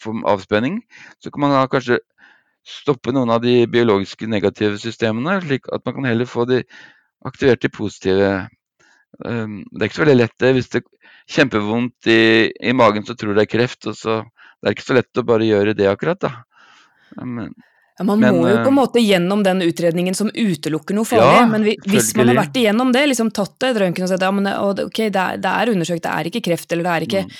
få 0.00 0.14
avspenning, 0.30 0.80
så 1.20 1.30
kan 1.30 1.44
man 1.44 1.52
da 1.52 1.66
kanskje 1.68 1.98
stoppe 2.64 3.12
noen 3.12 3.32
av 3.34 3.42
de 3.42 3.66
biologiske 3.68 4.28
negative 4.30 4.78
systemene, 4.80 5.40
slik 5.42 5.66
at 5.74 5.82
man 5.84 5.98
kan 5.98 6.08
heller 6.08 6.30
få 6.30 6.46
de 6.48 6.62
aktivert 7.26 7.62
de 7.62 7.68
positive. 7.68 8.30
Um, 9.20 9.60
det 9.70 9.84
er 9.84 9.90
ikke 9.90 10.00
så 10.00 10.04
veldig 10.06 10.20
lett 10.22 10.38
det 10.40 10.52
hvis 10.56 10.70
det 10.72 10.80
er 10.80 10.88
kjempevondt 11.32 12.08
i, 12.10 12.22
i, 12.50 12.72
magen, 12.76 13.04
så 13.06 13.16
tror 13.18 13.32
du 13.32 13.40
det 13.40 13.46
er 13.46 13.52
kreft. 13.52 13.86
og 13.90 13.98
så 13.98 14.22
Det 14.22 14.70
er 14.70 14.76
ikke 14.76 14.88
så 14.88 14.96
lett 14.96 15.20
å 15.20 15.26
bare 15.26 15.48
gjøre 15.48 15.76
det 15.78 15.90
akkurat, 15.90 16.20
da. 16.22 16.32
Men, 17.20 17.52
ja, 17.98 18.06
man 18.08 18.20
men, 18.20 18.38
må 18.40 18.48
jo 18.48 18.56
på 18.56 18.70
en 18.70 18.72
eh, 18.72 18.78
måte 18.78 19.02
gjennom 19.04 19.42
den 19.44 19.60
utredningen 19.66 20.16
som 20.16 20.30
utelukker 20.32 20.96
noe 20.96 21.08
farlig. 21.08 21.40
Ja, 21.42 21.48
men 21.50 21.66
hvis 21.92 22.12
man 22.16 22.32
har 22.32 22.40
vært 22.40 22.56
igjennom 22.56 22.92
det, 22.94 23.04
liksom 23.10 23.32
tatt 23.36 23.58
det 23.60 23.74
et 23.74 23.82
røntgen 23.84 24.06
og 24.06 24.12
sett 24.12 24.24
ja, 24.24 24.30
men 24.32 24.48
ok, 24.48 25.02
det 25.12 25.24
er, 25.24 25.42
det 25.42 25.52
er, 25.52 25.74
undersøkt, 25.74 26.06
det 26.06 26.14
er 26.14 26.30
ikke 26.30 26.44
kreft, 26.48 26.72
eller 26.72 26.88
det 26.88 26.94
er 26.94 27.06
ikke 27.08 27.26
mm. 27.28 27.36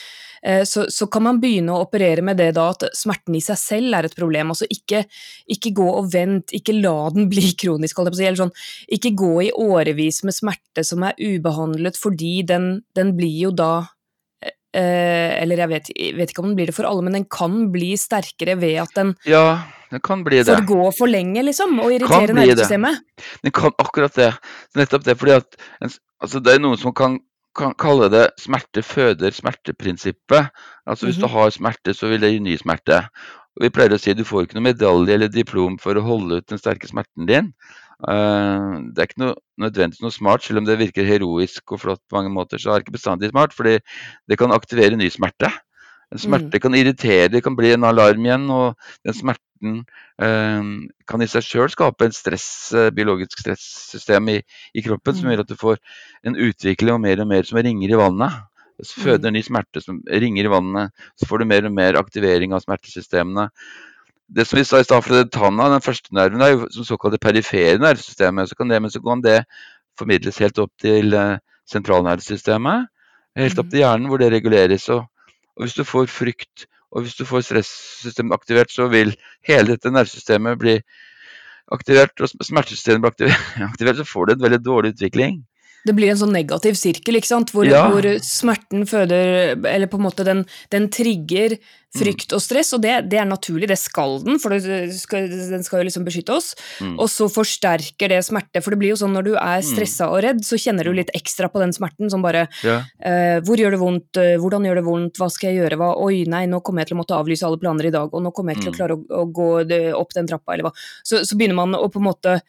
Eh, 0.47 0.63
så, 0.69 0.87
så, 0.91 1.09
kan 1.13 1.25
man 1.27 1.41
begynne 1.43 1.75
å 1.75 1.85
operere 1.87 2.25
med 2.25 2.39
det 2.41 2.51
da 2.59 2.69
at 2.75 2.87
smerten 2.97 3.37
i 3.39 3.43
seg 3.45 3.59
selv 3.61 3.99
er 3.99 4.09
et 4.09 4.17
problem. 4.19 4.53
Altså 4.55 4.69
ikke, 4.71 5.05
ikke 5.55 5.75
gå 5.79 5.89
og 5.89 6.13
vent, 6.13 6.55
ikke 6.57 6.77
la 6.79 6.97
den 7.15 7.29
bli 7.33 7.55
kronisk, 7.59 8.03
eller 8.03 8.39
sånn, 8.39 8.55
ikke 8.93 9.15
gå 9.19 9.33
i 9.49 9.51
årevis 9.53 10.23
med 10.29 10.37
smerte 10.37 10.87
som 10.87 11.05
er 11.09 11.19
ubehandlet, 11.21 11.99
fordi 12.01 12.41
den, 12.49 12.73
den 12.97 13.15
blir 13.19 13.39
jo 13.49 13.53
da 13.57 13.73
eh, 14.75 15.39
eller 15.43 15.65
jeg 15.65 15.73
vet, 15.73 15.93
jeg 15.95 16.17
vet, 16.19 16.33
ikke 16.33 16.45
om 16.45 16.51
den 16.53 16.59
blir 16.59 16.73
det 16.73 16.77
for 16.77 16.89
alle, 16.89 17.05
men 17.07 17.21
den 17.21 17.29
kan 17.31 17.69
bli 17.75 17.93
sterkere 18.01 18.57
ved 18.61 18.81
at 18.85 18.95
den 18.99 19.15
ja, 19.29 19.61
den 19.93 20.01
kan 20.01 20.23
bli 20.25 20.39
det. 20.41 20.49
får 20.49 20.65
gå 20.67 20.85
for 20.97 21.11
lenge, 21.11 21.43
liksom, 21.45 21.77
og 21.85 21.93
irritere 21.93 22.33
nervesystemet. 22.37 23.03
Den 23.45 23.53
kan 23.53 23.75
akkurat 23.77 24.15
det. 24.17 24.31
Nettopp 24.79 25.05
det, 25.05 25.19
fordi 25.21 25.35
at 25.37 25.59
altså, 25.85 26.41
det 26.41 26.55
er 26.55 26.63
noen 26.65 26.81
som 26.81 26.95
kan 26.97 27.19
kalle 27.55 28.09
det 28.13 28.27
smerte 28.41 28.83
føder 28.83 29.35
smerte-prinsippet. 29.35 30.51
Altså 30.87 31.07
Hvis 31.07 31.19
mm 31.19 31.25
-hmm. 31.25 31.29
du 31.29 31.39
har 31.39 31.51
smerte, 31.51 31.95
så 31.95 32.09
vil 32.09 32.21
det 32.21 32.33
gi 32.33 32.39
ny 32.39 32.57
smerte. 32.57 33.09
Og 33.57 33.65
vi 33.65 33.69
pleier 33.71 33.93
å 33.93 33.99
si 33.99 34.11
at 34.11 34.17
du 34.17 34.25
får 34.25 34.47
ikke 34.47 34.57
noe 34.57 34.73
medalje 34.73 35.13
eller 35.13 35.29
diplom 35.29 35.79
for 35.79 35.95
å 35.95 36.05
holde 36.07 36.41
ut 36.41 36.49
den 36.49 36.59
sterke 36.59 36.89
smerten 36.89 37.27
din. 37.29 37.53
Uh, 38.09 38.81
det 38.91 38.99
er 38.99 39.09
ikke 39.11 39.23
noe, 39.23 39.35
nødvendigvis 39.61 40.03
noe 40.03 40.11
smart, 40.11 40.43
selv 40.43 40.59
om 40.59 40.65
det 40.65 40.79
virker 40.81 41.05
heroisk 41.05 41.73
og 41.73 41.81
flott 41.81 42.01
på 42.09 42.17
mange 42.17 42.33
måter. 42.33 42.59
Så 42.59 42.71
er 42.71 42.81
det 42.81 42.87
ikke 42.87 42.99
bestandig 42.99 43.31
smart, 43.31 43.55
fordi 43.55 43.79
det 44.29 44.39
kan 44.39 44.55
aktivere 44.57 44.97
ny 44.97 45.11
smerte. 45.13 45.53
En 46.13 46.21
smerte 46.21 46.59
mm. 46.59 46.61
kan 46.61 46.77
irritere, 46.77 47.31
det 47.33 47.41
kan 47.45 47.57
bli 47.57 47.73
en 47.73 47.89
alarm 47.89 48.27
igjen. 48.27 48.45
Og 48.53 48.77
den 49.07 49.17
smerten 49.17 49.83
eh, 50.21 50.71
kan 51.09 51.25
i 51.25 51.29
seg 51.31 51.47
sjøl 51.47 51.71
skape 51.73 52.09
et 52.09 52.17
stress, 52.17 52.47
eh, 52.77 52.91
biologisk 52.95 53.41
stressystem 53.41 54.33
i, 54.35 54.41
i, 54.75 54.85
kroppen 54.85 55.17
som 55.17 55.29
mm. 55.29 55.33
gjør 55.33 55.45
at 55.47 55.53
du 55.53 55.61
får 55.61 55.81
en 56.29 56.37
utvikling 56.49 56.97
og 56.97 57.05
mer 57.07 57.23
og 57.25 57.31
mer 57.31 57.49
som 57.49 57.61
ringer 57.63 57.95
i 57.95 58.01
vannet. 58.01 58.43
Så 58.83 59.05
føder 59.05 59.31
mm. 59.31 59.37
ny 59.37 59.45
smerte 59.47 59.83
som 59.85 60.03
ringer 60.11 60.49
i 60.49 60.53
vannet, 60.53 61.07
så 61.21 61.29
får 61.31 61.43
du 61.43 61.49
mer 61.49 61.69
og 61.69 61.75
mer 61.77 61.99
aktivering 62.01 62.53
av 62.57 62.65
smertesystemene. 62.65 63.49
Det 64.33 64.47
som 64.49 64.57
vi 64.57 64.65
sa 64.65 64.81
i 64.81 64.87
stad, 64.87 65.05
for 65.05 65.29
tanna, 65.29 65.69
den 65.69 65.85
første 65.85 66.15
nerven, 66.17 66.41
er 66.41 66.55
jo 66.55 66.69
som 66.73 66.87
såkalte 66.89 67.21
perifere 67.21 67.81
nervesystemet. 67.81 68.49
Så 68.49 68.57
kan 68.57 68.71
det, 68.73 68.81
men 68.81 68.93
så 68.93 69.01
kan 69.05 69.21
det 69.25 69.43
formidles 70.01 70.41
helt 70.41 70.61
opp 70.63 70.73
til 70.81 71.13
eh, 71.17 71.41
sentralnervesystemet. 71.69 72.89
Helt 73.39 73.61
opp 73.61 73.69
til 73.73 73.85
hjernen, 73.85 74.09
hvor 74.09 74.21
det 74.21 74.33
reguleres. 74.33 74.89
og 74.93 75.05
og 75.57 75.65
hvis 75.65 75.77
du 75.79 75.85
får 75.85 76.11
frykt 76.11 76.67
og 76.93 77.05
hvis 77.05 77.17
du 77.17 77.25
får 77.25 77.47
stressystemet 77.47 78.37
aktivert, 78.37 78.73
så 78.73 78.87
vil 78.93 79.15
hele 79.49 79.73
dette 79.73 79.91
nervesystemet 79.93 80.59
bli 80.61 80.75
aktivert, 81.73 82.13
og 82.21 82.29
smertesystemet 82.45 83.17
blir 83.17 83.33
aktivert, 83.71 83.97
så 83.97 84.05
får 84.09 84.29
du 84.29 84.35
en 84.35 84.45
veldig 84.45 84.61
dårlig 84.65 84.93
utvikling 84.97 85.41
det 85.87 85.95
blir 85.97 86.13
en 86.13 86.21
sånn 86.21 86.35
negativ 86.35 86.77
sirkel, 86.79 87.19
ikke 87.19 87.33
sant, 87.33 87.53
hvor, 87.55 87.67
ja. 87.67 87.85
hvor 87.91 88.07
smerten 88.23 88.87
føder 88.89 89.55
Eller 89.67 89.91
på 89.91 89.99
en 89.99 90.07
måte 90.07 90.27
den, 90.27 90.45
den 90.71 90.91
trigger 90.93 91.59
frykt 91.93 92.31
mm. 92.31 92.37
og 92.37 92.41
stress, 92.41 92.71
og 92.73 92.81
det, 92.85 92.93
det, 93.13 93.19
er 93.21 93.27
naturlig, 93.29 93.69
det 93.69 93.77
skal 93.77 94.17
den, 94.25 94.39
for 94.41 94.55
skal, 94.97 95.27
den 95.29 95.65
skal 95.67 95.83
jo 95.83 95.89
liksom 95.89 96.07
beskytte 96.07 96.33
oss. 96.33 96.53
Mm. 96.81 96.95
Og 96.97 97.11
så 97.13 97.29
forsterker 97.33 98.15
det 98.15 98.23
smerte, 98.25 98.63
for 98.65 98.73
det 98.73 98.81
blir 98.81 98.95
jo 98.95 99.01
sånn 99.03 99.13
når 99.13 99.27
du 99.27 99.33
er 99.37 99.61
stressa 99.67 100.09
mm. 100.09 100.15
og 100.15 100.23
redd, 100.25 100.41
så 100.47 100.61
kjenner 100.61 100.89
du 100.89 100.95
litt 100.97 101.13
ekstra 101.17 101.51
på 101.53 101.61
den 101.61 101.75
smerten, 101.77 102.09
som 102.13 102.25
bare 102.25 102.47
ja. 102.65 102.79
eh, 103.05 103.37
Hvor 103.45 103.61
gjør 103.61 103.77
det 103.77 103.83
vondt? 103.83 104.23
Eh, 104.23 104.39
hvordan 104.41 104.69
gjør 104.69 104.81
det 104.81 104.87
vondt? 104.89 105.21
Hva 105.21 105.29
skal 105.33 105.53
jeg 105.53 105.61
gjøre? 105.61 105.81
Hva? 105.83 105.93
Oi, 106.07 106.25
nei, 106.33 106.47
nå 106.49 106.63
kommer 106.65 106.83
jeg 106.83 106.93
til 106.93 106.97
å 106.99 107.03
måtte 107.03 107.21
avlyse 107.21 107.49
alle 107.49 107.61
planer 107.61 107.91
i 107.91 107.95
dag, 107.95 108.09
og 108.09 108.25
nå 108.25 108.33
kommer 108.33 108.57
jeg 108.57 108.65
til 108.65 108.73
å 108.73 108.75
mm. 108.75 108.81
klare 108.81 108.97
å, 108.97 109.07
å 109.21 109.29
gå 109.29 109.53
opp 110.01 110.17
den 110.17 110.33
trappa, 110.33 110.57
eller 110.57 110.71
hva. 110.71 110.77
Så, 111.05 111.27
så 111.29 111.37
begynner 111.37 111.61
man 111.61 111.77
å 111.77 111.91
på 111.93 112.01
en 112.01 112.09
måte 112.09 112.41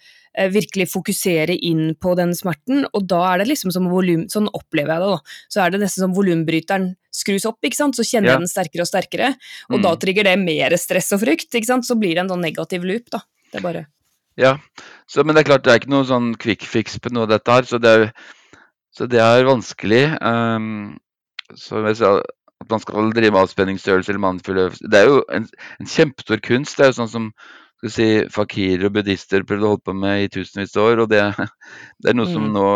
virkelig 0.54 0.90
fokusere 0.92 1.56
inn 1.56 1.94
på 2.02 2.16
den 2.18 2.34
smerten, 2.38 2.88
og 2.90 3.06
da 3.10 3.22
er 3.30 3.42
det 3.44 3.52
liksom 3.52 3.74
som 3.74 3.90
volum 3.92 4.26
Sånn 4.34 4.50
opplever 4.56 4.96
jeg 4.96 5.04
det, 5.04 5.10
da. 5.14 5.38
Så 5.54 5.62
er 5.62 5.74
det 5.74 5.82
nesten 5.84 6.06
som 6.06 6.14
volumbryteren 6.16 6.88
skrus 7.14 7.46
opp, 7.50 7.60
ikke 7.62 7.78
sant, 7.78 7.98
så 7.98 8.06
kjenner 8.08 8.32
ja. 8.32 8.36
jeg 8.38 8.46
den 8.46 8.52
sterkere 8.52 8.86
og 8.86 8.90
sterkere, 8.90 9.32
og 9.70 9.78
mm. 9.78 9.84
da 9.86 9.96
trigger 10.02 10.30
det 10.30 10.38
mer 10.42 10.76
stress 10.82 11.12
og 11.14 11.22
frykt, 11.22 11.52
ikke 11.54 11.70
sant, 11.70 11.86
så 11.86 11.98
blir 12.00 12.16
det 12.16 12.24
en 12.24 12.34
sånn 12.34 12.46
negativ 12.46 12.88
loop, 12.88 13.12
da. 13.14 13.22
Det 13.52 13.62
er 13.62 13.66
bare 13.66 13.86
Ja, 14.40 14.56
så, 15.06 15.22
men 15.22 15.36
det 15.36 15.44
er 15.44 15.52
klart 15.52 15.68
det 15.68 15.74
er 15.74 15.82
ikke 15.84 15.94
noe 15.94 16.08
sånn 16.10 16.32
quick 16.42 16.66
fix 16.66 16.98
på 16.98 17.14
noe 17.14 17.28
av 17.28 17.36
dette 17.36 17.58
her, 17.60 17.70
så 17.70 17.82
det 17.82 17.92
er, 17.94 18.08
så 18.94 19.06
det 19.10 19.22
er 19.22 19.46
vanskelig. 19.46 20.06
Um, 20.26 20.96
så 21.60 21.84
jeg 21.86 22.00
sa 22.02 22.16
at 22.64 22.72
man 22.72 22.82
skal 22.82 23.12
drive 23.14 23.40
avspenningsstørrelse 23.40 24.14
eller 24.14 24.24
mannfull 24.24 24.62
øvelse 24.62 24.90
Det 24.90 25.00
er 25.00 25.10
jo 25.10 25.20
en, 25.36 25.48
en 25.80 25.90
kjempestor 25.90 26.42
kunst. 26.46 26.78
Det 26.78 26.86
er 26.86 26.92
jo 26.94 27.00
sånn 27.02 27.12
som 27.12 27.30
si, 27.92 28.08
fakirer 28.32 28.88
og 28.88 28.94
buddhister 28.96 29.44
prøvde 29.48 29.68
å 29.68 29.72
holde 29.74 29.86
på 29.88 29.96
med 29.98 30.24
i 30.24 30.30
tusenvis 30.32 30.76
av 30.78 30.90
år. 30.90 31.04
og 31.04 31.10
det, 31.12 31.22
det, 32.00 32.12
er 32.12 32.18
noe 32.18 32.30
som 32.30 32.46
mm. 32.48 32.52
nå 32.56 32.68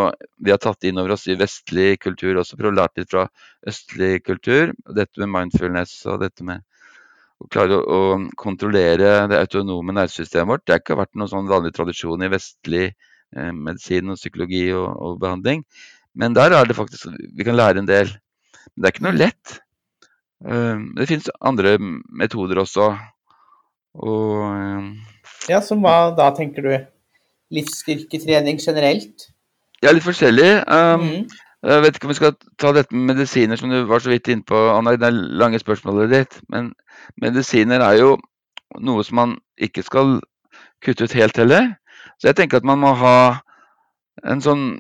vi 0.44 0.54
har 0.54 0.62
tatt 0.64 0.88
inn 0.88 1.00
over 1.00 1.16
oss 1.16 1.28
i 1.32 1.38
vestlig 1.40 2.00
kultur 2.04 2.42
også, 2.42 2.58
for 2.60 2.70
å 2.70 2.74
lære 2.76 3.04
litt 3.04 3.14
fra 3.14 3.28
østlig 3.68 4.24
kultur. 4.26 4.74
Dette 4.96 5.24
med 5.24 5.34
mindfulness 5.36 6.00
og 6.12 6.24
dette 6.26 6.48
med 6.48 6.66
å 7.38 7.50
klare 7.54 7.78
å, 7.78 7.84
å 7.84 8.18
kontrollere 8.40 9.28
det 9.32 9.42
autonome 9.44 9.96
nervesystemet 9.96 10.52
vårt. 10.54 10.66
Det 10.66 10.76
har 10.76 10.84
ikke 10.84 11.00
vært 11.00 11.14
noen 11.16 11.32
sånn 11.32 11.52
vanlig 11.52 11.76
tradisjon 11.78 12.26
i 12.26 12.32
vestlig 12.34 12.86
eh, 12.88 13.52
medisin 13.54 14.14
og 14.14 14.20
psykologi 14.20 14.66
og, 14.74 14.90
og, 14.90 15.20
behandling. 15.22 15.64
Men 16.18 16.34
der 16.34 16.56
er 16.58 16.66
det 16.66 16.76
faktisk 16.78 17.12
Vi 17.38 17.46
kan 17.46 17.60
lære 17.60 17.84
en 17.84 17.90
del. 17.90 18.10
Men 18.74 18.82
det 18.82 18.90
er 18.90 18.96
ikke 18.96 19.06
noe 19.06 19.20
lett. 19.20 19.60
Uh, 20.44 20.82
det 20.98 21.08
finnes 21.10 21.30
andre 21.46 21.78
metoder 21.80 22.60
også. 22.62 22.92
Og 23.98 24.46
um, 24.46 24.94
Ja, 25.50 25.62
så 25.64 25.78
hva 25.80 26.12
da, 26.18 26.30
tenker 26.36 26.66
du? 26.66 26.72
Livsstyrketrening 27.56 28.60
generelt? 28.62 29.30
Ja, 29.84 29.94
litt 29.94 30.06
forskjellig. 30.06 30.50
Um, 30.68 31.06
mm. 31.06 31.38
Jeg 31.68 31.84
vet 31.84 31.98
ikke 31.98 32.08
om 32.08 32.14
vi 32.14 32.20
skal 32.20 32.36
ta 32.62 32.72
dette 32.76 32.96
med 32.96 33.16
medisiner, 33.16 33.58
som 33.58 33.72
du 33.72 33.80
var 33.90 34.04
så 34.04 34.12
vidt 34.12 34.30
inne 34.30 34.46
på, 34.46 34.58
Anna, 34.74 34.94
det 35.00 35.10
lange 35.14 35.60
spørsmålet 35.60 36.14
ditt. 36.14 36.38
Men 36.54 36.72
medisiner 37.22 37.82
er 37.82 37.98
jo 38.02 38.18
noe 38.84 39.06
som 39.06 39.22
man 39.22 39.38
ikke 39.58 39.86
skal 39.86 40.20
kutte 40.86 41.08
ut 41.08 41.18
helt 41.18 41.40
heller. 41.40 41.74
Så 42.22 42.30
jeg 42.30 42.38
tenker 42.38 42.60
at 42.60 42.68
man 42.68 42.82
må 42.84 42.94
ha 42.98 43.18
en 44.28 44.42
sånn 44.44 44.78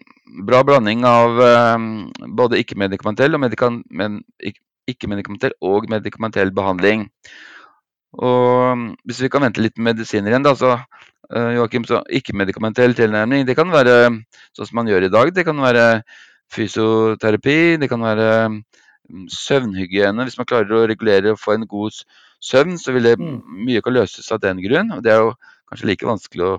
bra 0.47 0.62
blanding 0.65 1.06
av 1.08 1.39
um, 1.39 1.86
både 2.38 2.60
ikke-medikamentell 2.62 3.38
og 3.38 3.45
ikke-medikamentell 3.47 5.53
og 5.65 5.89
medikamentell 5.91 6.51
behandling. 6.53 7.08
Og 8.17 8.73
um, 8.73 8.88
hvis 9.06 9.21
vi 9.21 9.30
kan 9.30 9.43
vente 9.45 9.62
litt 9.62 9.77
med 9.77 9.93
medisiner 9.93 10.34
igjen, 10.34 10.45
da, 10.45 10.56
så 10.58 10.77
Joakim, 11.27 11.58
Joachim, 11.58 11.86
så 11.89 11.97
ikke-medikamentell 12.08 12.95
tilnærming, 12.95 13.43
det 13.47 13.58
kan 13.58 13.67
være 13.73 13.97
sånn 14.56 14.69
som 14.69 14.77
man 14.80 14.88
gjør 14.88 15.10
i 15.10 15.12
dag. 15.12 15.32
Det 15.36 15.43
kan 15.43 15.60
være 15.60 15.84
fysioterapi, 16.56 17.75
det 17.82 17.89
kan 17.91 18.06
være 18.06 18.30
søvnhygiene. 19.32 20.23
Hvis 20.23 20.38
man 20.39 20.47
klarer 20.47 20.71
å 20.71 20.86
regulere 20.88 21.34
og 21.34 21.41
få 21.41 21.58
en 21.58 21.67
god 21.67 21.99
søvn, 22.43 22.77
så 22.80 22.95
vil 22.95 23.10
det 23.10 23.17
mm. 23.19 23.38
mye 23.67 23.84
kan 23.84 23.95
løses 23.95 24.32
av 24.32 24.41
den 24.43 24.62
grunn. 24.63 24.93
Og 24.95 25.03
det 25.03 25.13
er 25.13 25.23
jo 25.23 25.34
kanskje 25.69 25.89
like 25.89 26.08
vanskelig 26.08 26.47
å, 26.47 26.53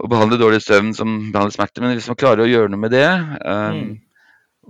å 0.00 0.10
behandle 0.10 0.38
dårlig 0.40 0.62
søvn 0.64 0.92
som 0.96 1.16
behandle 1.32 1.54
smerter, 1.54 1.84
men 1.84 1.96
hvis 1.96 2.10
man 2.10 2.20
klarer 2.20 2.44
å 2.44 2.50
gjøre 2.50 2.72
noe 2.72 2.84
med 2.84 2.94
det 2.94 3.08
um, 3.10 3.80
mm. 3.80 3.88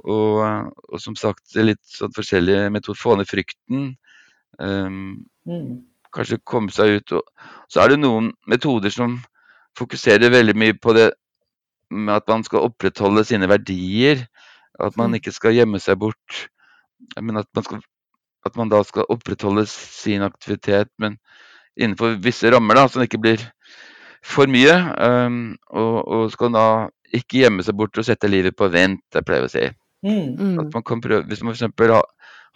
og, 0.06 0.38
og, 0.88 0.96
som 1.02 1.18
sagt 1.20 1.58
litt 1.58 1.82
sånn 1.84 2.14
forskjellige 2.16 2.70
metoder, 2.72 3.00
få 3.00 3.18
ned 3.20 3.28
frykten 3.28 3.92
um, 4.56 5.20
Mm. 5.50 5.80
Kanskje 6.14 6.40
komme 6.46 6.72
seg 6.74 7.00
ut. 7.00 7.16
Og 7.18 7.70
så 7.70 7.82
er 7.82 7.92
det 7.92 8.00
noen 8.02 8.32
metoder 8.50 8.92
som 8.94 9.18
fokuserer 9.78 10.32
veldig 10.32 10.56
mye 10.58 10.76
på 10.78 10.94
det 10.96 11.10
med 11.90 12.14
at 12.20 12.26
man 12.30 12.44
skal 12.46 12.66
opprettholde 12.70 13.24
sine 13.26 13.48
verdier. 13.50 14.24
At 14.80 14.96
man 14.98 15.12
mm. 15.12 15.20
ikke 15.20 15.34
skal 15.34 15.56
gjemme 15.56 15.82
seg 15.82 16.00
bort. 16.02 16.44
Men 17.20 17.42
at 17.42 17.48
man, 17.56 17.66
skal, 17.66 17.82
at 18.46 18.56
man 18.58 18.70
da 18.72 18.82
skal 18.86 19.08
opprettholde 19.12 19.66
sin 19.70 20.22
aktivitet, 20.22 20.90
men 21.00 21.18
innenfor 21.80 22.18
visse 22.22 22.50
rammer, 22.52 22.76
da, 22.76 22.86
så 22.88 23.00
det 23.00 23.10
ikke 23.10 23.24
blir 23.24 23.44
for 24.26 24.50
mye. 24.50 24.74
Um, 25.00 25.42
og, 25.72 25.96
og, 26.04 26.24
skal 26.34 26.52
da 26.54 26.66
ikke 27.16 27.42
gjemme 27.44 27.64
seg 27.66 27.78
bort 27.78 27.98
og 27.98 28.06
sette 28.06 28.30
livet 28.30 28.56
på 28.56 28.68
vent, 28.72 29.02
jeg 29.14 29.26
pleier 29.26 29.46
å 29.46 29.52
si. 29.52 29.64
Mm. 30.06 30.60
At 30.62 30.74
man 30.76 30.84
kan 30.86 31.02
prøve, 31.04 31.26
hvis 31.28 31.42
man 31.44 31.56
f.eks. 31.56 31.72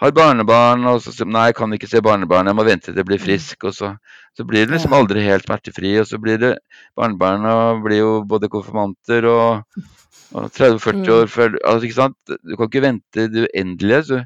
har 0.02 0.14
barnebarn, 0.14 0.86
og 0.90 1.02
så 1.04 1.26
nei, 1.26 1.48
jeg 1.50 1.56
kan 1.58 1.74
ikke 1.76 1.88
se 1.90 2.02
barnebarn, 2.02 2.50
jeg 2.50 2.58
må 2.58 2.66
vente 2.66 2.90
til 2.90 2.98
jeg 2.98 3.08
blir 3.08 3.20
mm. 3.20 3.24
frisk. 3.24 3.66
Og 3.68 3.74
så, 3.76 3.92
så 4.34 4.46
blir 4.48 4.66
det 4.66 4.74
liksom 4.74 4.96
aldri 4.96 5.22
helt 5.26 5.46
smertefri. 5.46 5.94
Og 6.02 6.08
så 6.10 6.18
blir 6.22 6.40
det 6.42 6.54
Barnebarna 6.98 7.74
blir 7.84 8.02
jo 8.02 8.14
både 8.28 8.50
konfirmanter 8.50 9.26
og, 9.30 9.82
og 10.34 10.48
30-40 10.50 10.98
mm. 10.98 11.10
år 11.16 11.30
før 11.30 11.58
altså, 11.62 11.88
ikke 11.88 12.00
sant? 12.00 12.36
Du 12.42 12.56
kan 12.56 12.70
ikke 12.70 12.86
vente 12.88 13.28
det 13.30 13.46
uendelige. 13.46 14.02
Så 14.10 14.22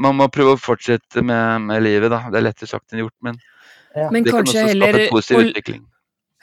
man 0.00 0.16
må 0.18 0.30
prøve 0.32 0.56
å 0.56 0.60
fortsette 0.60 1.22
med, 1.22 1.66
med 1.68 1.84
livet, 1.84 2.12
da. 2.12 2.24
Det 2.32 2.40
er 2.40 2.48
lettere 2.48 2.70
sagt 2.70 2.94
enn 2.94 3.04
gjort, 3.04 3.16
men, 3.26 3.36
ja. 3.92 4.08
men 4.08 4.24
det 4.24 4.32
kan 4.32 4.48
også 4.48 4.64
skape 4.70 4.94
en 4.94 5.12
positiv 5.12 5.50
utvikling. 5.50 5.84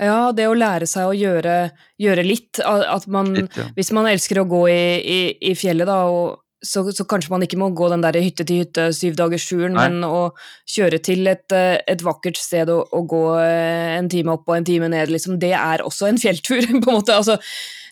Ja, 0.02 0.32
det 0.34 0.48
å 0.50 0.54
lære 0.58 0.88
seg 0.90 1.10
å 1.10 1.14
gjøre, 1.14 1.56
gjøre 2.02 2.24
litt. 2.26 2.62
At 2.66 3.04
man, 3.12 3.36
litt, 3.38 3.58
ja. 3.58 3.68
Hvis 3.78 3.92
man 3.94 4.08
elsker 4.10 4.42
å 4.42 4.48
gå 4.50 4.64
i, 4.72 4.86
i, 5.02 5.20
i 5.52 5.58
fjellet, 5.58 5.90
da, 5.90 6.00
og 6.10 6.41
så, 6.62 6.84
så, 6.94 7.06
kanskje 7.10 7.34
man 7.34 7.46
ikke 7.46 7.60
må 7.60 7.72
gå 7.76 7.90
den 7.92 8.04
der 8.06 8.20
hytte 8.22 8.46
til 8.48 8.62
hytte 8.64 8.88
syv 8.94 9.16
dagers 9.20 9.48
turen, 9.50 9.74
men 9.78 10.06
å 10.06 10.32
kjøre 10.70 11.02
til 11.04 11.26
et, 11.32 11.48
eh, 11.58 11.80
et 11.90 12.04
vakkert 12.06 12.40
sted 12.40 12.70
og, 12.74 12.92
og, 12.94 13.08
gå 13.12 13.24
eh, 13.42 13.98
en 13.98 14.10
time 14.12 14.36
opp 14.36 14.50
og 14.50 14.60
en 14.60 14.68
time 14.68 14.92
ned, 14.94 15.12
liksom, 15.14 15.40
det 15.42 15.54
er 15.58 15.86
også 15.86 16.12
en 16.12 16.22
fjelltur, 16.24 16.64
på 16.70 16.80
en 16.80 17.00
måte. 17.02 17.18
Altså, 17.18 17.40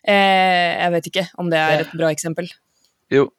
eh, 0.03 0.77
jeg 0.77 0.95
vet 0.95 1.11
ikke 1.11 1.27
om 1.41 1.51
det 1.51 1.61
er 1.65 1.83
et 1.83 1.93
bra 1.97 2.13
eksempel. 2.13 2.49
Jo. 3.13 3.29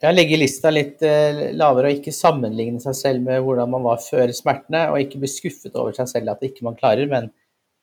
Ja, 0.00 0.14
legge 0.14 0.38
lista 0.40 0.70
litt 0.72 1.02
eh, 1.04 1.50
lavere 1.52 1.90
og 1.90 1.98
ikke 1.98 2.14
sammenligne 2.16 2.80
seg 2.80 2.96
selv 2.96 3.26
med 3.26 3.42
hvordan 3.44 3.68
man 3.70 3.84
var 3.84 4.00
før 4.00 4.32
smertene, 4.32 4.86
og 4.90 5.02
ikke 5.02 5.20
bli 5.20 5.28
skuffet 5.28 5.76
over 5.76 5.92
seg 5.96 6.08
selv 6.08 6.32
at 6.32 6.46
ikke 6.46 6.64
man 6.66 6.78
klarer, 6.78 7.06
men 7.10 7.28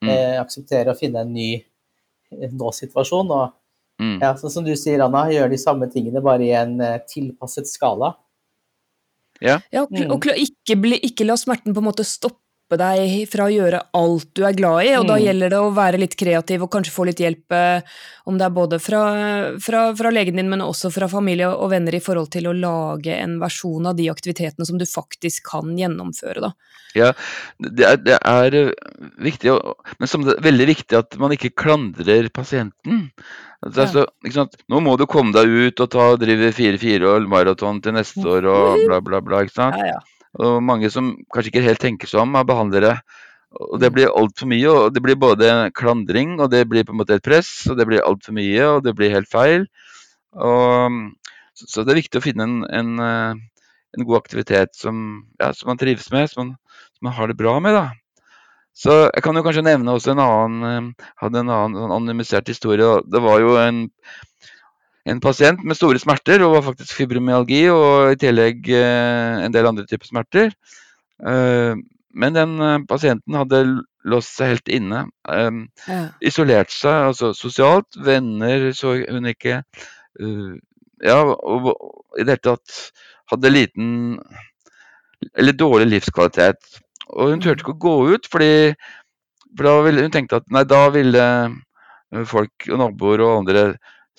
Mm. 0.04 0.10
eh, 0.12 0.36
akseptere 0.41 0.93
å 0.93 0.98
finne 0.98 1.24
en 1.26 1.34
ny 1.34 1.54
eh, 1.58 2.52
nå-situasjon. 2.54 3.32
Og 3.34 3.56
Mm. 3.99 4.19
ja, 4.21 4.33
sånn 4.38 4.51
som 4.53 4.63
du 4.65 4.75
sier, 4.77 5.01
Anna, 5.01 5.23
gjør 5.33 5.49
de 5.49 5.57
samme 5.57 5.88
tingene 5.89 6.21
bare 6.21 6.43
i 6.45 6.51
en 6.53 6.79
eh, 6.81 6.99
tilpasset 7.10 7.65
skala. 7.67 8.15
Ja, 9.41 9.60
og, 9.83 9.89
kl- 9.91 10.05
Mm. 10.05 10.12
og 10.13 10.21
kl- 10.25 10.38
ikke, 10.38 10.75
bli, 10.81 10.99
ikke 11.01 11.25
la 11.25 11.33
smerten 11.38 11.73
på 11.73 11.81
en 11.81 11.88
måte 11.91 12.05
stoppe 12.05 12.41
deg 12.75 13.30
fra 13.32 13.45
å 13.47 13.53
gjøre 13.53 13.80
alt 13.95 14.27
du 14.36 14.43
er 14.43 14.51
glad 14.53 14.84
i, 14.84 14.95
og 14.99 15.08
da 15.08 15.15
Mm. 15.15 15.23
gjelder 15.23 15.49
det 15.49 15.60
å 15.63 15.73
være 15.73 15.97
litt 15.97 16.17
kreativ 16.17 16.62
og 16.63 16.71
kanskje 16.71 16.91
få 16.91 17.06
litt 17.08 17.17
hjelp, 17.23 17.49
eh, 17.51 17.82
om 18.27 18.38
det 18.38 18.45
er 18.45 18.49
både 18.49 18.80
fra, 18.82 19.56
fra, 19.60 19.93
fra 19.95 20.10
legen 20.12 20.36
din, 20.36 20.49
men 20.49 20.60
også 20.60 20.91
fra 20.91 21.08
familie 21.08 21.47
og 21.47 21.69
venner 21.71 21.95
i 21.95 21.99
forhold 22.03 22.30
til 22.30 22.43
å 22.51 22.53
lage 22.60 23.15
en 23.15 23.39
versjon 23.39 23.88
av 23.88 23.95
de 23.95 24.10
aktivitetene 24.12 24.65
som 24.67 24.77
du 24.77 24.84
faktisk 24.86 25.43
kan 25.47 25.77
gjennomføre, 25.77 26.41
da. 26.41 26.51
Ja, 26.95 27.13
det 27.60 27.86
er, 27.86 27.97
det 27.97 28.17
er 28.25 28.53
eh, 28.56 28.71
viktig, 29.21 29.56
men 29.99 30.08
som 30.08 30.23
det 30.23 30.36
er 30.38 30.41
veldig 30.51 30.67
viktig 30.67 30.97
at 30.97 31.17
man 31.17 31.32
ikke 31.32 31.53
klandrer 31.56 32.27
pasienten. 32.30 33.12
Altså, 33.65 34.06
Ja. 34.23 34.45
Nå 34.69 34.80
må 34.82 34.97
du 34.97 35.06
komme 35.08 35.34
deg 35.34 35.47
ut 35.47 35.80
og 35.80 35.89
ta, 35.89 36.15
drive 36.17 36.51
4-4 36.53 37.03
og 37.15 37.27
maraton 37.27 37.82
til 37.82 37.93
neste 37.93 38.21
år 38.21 38.45
og 38.45 38.86
bla, 38.86 38.99
bla, 39.01 39.19
bla. 39.21 39.39
ikke 39.43 39.53
sant? 39.56 39.75
Ja, 39.82 39.86
ja. 39.95 39.99
Og 40.38 40.60
mange 40.63 40.89
som 40.93 41.15
kanskje 41.34 41.54
ikke 41.54 41.65
helt 41.65 41.82
tenker 41.82 42.10
seg 42.10 42.21
om, 42.23 42.36
av 42.38 42.47
behandlere. 42.50 42.97
Og 43.58 43.80
det 43.82 43.89
blir 43.95 44.12
altfor 44.12 44.50
mye. 44.52 44.69
og 44.69 44.93
Det 44.93 45.04
blir 45.04 45.19
både 45.19 45.52
klandring, 45.78 46.38
og 46.39 46.52
det 46.54 46.65
blir 46.69 46.86
på 46.86 46.93
en 46.93 47.02
måte 47.02 47.17
et 47.17 47.26
press, 47.26 47.52
og 47.69 47.78
det 47.80 47.88
blir 47.89 48.06
altfor 48.06 48.36
mye, 48.38 48.63
og 48.76 48.84
det 48.86 48.95
blir 48.97 49.13
helt 49.13 49.30
feil. 49.32 49.67
Og, 50.38 51.00
så, 51.58 51.69
så 51.71 51.86
det 51.86 51.95
er 51.95 52.02
viktig 52.04 52.21
å 52.21 52.26
finne 52.26 52.45
en, 52.45 52.58
en, 52.69 52.91
eh, 53.02 53.71
en 53.97 54.06
god 54.06 54.19
aktivitet 54.21 54.76
som, 54.78 55.23
ja, 55.41 55.54
som 55.58 55.71
man 55.71 55.80
trives 55.82 56.12
med, 56.13 56.30
som 56.30 56.43
man, 56.43 56.54
som 56.97 57.10
man 57.10 57.17
har 57.17 57.32
det 57.32 57.39
bra 57.39 57.58
med. 57.63 57.78
da. 57.78 57.88
Så 58.78 58.93
jeg 59.08 59.23
kan 59.26 59.39
jo 59.39 59.41
kanskje 59.41 59.65
nevne 59.65 59.95
også 59.95 60.13
en 60.13 60.21
annen, 60.21 60.69
eh, 60.69 61.10
hadde 61.23 61.41
en 61.41 61.50
annen 61.50 61.80
sånn 61.82 61.95
anonymisert 61.95 62.52
historie. 62.52 63.00
Det 63.10 63.23
var 63.23 63.41
jo 63.41 63.56
en, 63.58 63.88
en 65.08 65.22
pasient 65.24 65.62
med 65.63 65.78
store 65.78 66.00
smerter, 66.02 66.43
og 66.43 66.58
var 66.58 66.65
faktisk 66.65 66.98
fibromyalgi, 67.00 67.62
og 67.72 68.13
i 68.13 68.20
tillegg 68.20 68.67
eh, 68.76 69.43
en 69.46 69.54
del 69.54 69.70
andre 69.70 69.86
typer 69.88 70.10
smerter. 70.10 70.52
Eh, 71.24 71.80
men 72.17 72.36
den 72.36 72.58
eh, 72.63 72.82
pasienten 72.89 73.38
hadde 73.39 73.62
låst 74.08 74.36
seg 74.36 74.56
helt 74.56 74.72
inne. 74.72 75.06
Ja. 75.28 76.02
isolert 76.24 76.72
seg, 76.74 77.12
altså 77.12 77.34
sosialt. 77.36 78.00
Venner 78.04 78.70
så 78.76 78.98
hun 79.04 79.28
ikke. 79.28 79.62
ja, 81.04 81.17
og, 81.22 81.67
i 82.17 82.24
det 82.24 82.38
hele 82.38 82.46
tatt 82.48 82.78
hadde 83.30 83.52
liten 83.52 83.89
eller 85.36 85.54
dårlig 85.54 85.89
livskvalitet. 85.91 86.80
Og 87.12 87.34
hun 87.34 87.43
turte 87.43 87.63
ikke 87.63 87.76
å 87.76 87.84
gå 87.84 87.98
ut, 88.15 88.32
fordi 88.32 88.74
for 89.58 89.84
ville, 89.84 90.06
hun 90.06 90.13
tenkte 90.13 90.39
at 90.39 90.50
nei, 90.54 90.63
da 90.67 90.88
ville 90.93 91.28
folk 92.30 92.67
og 92.72 92.80
naboer 92.80 93.24
og 93.26 93.39
andre 93.41 93.63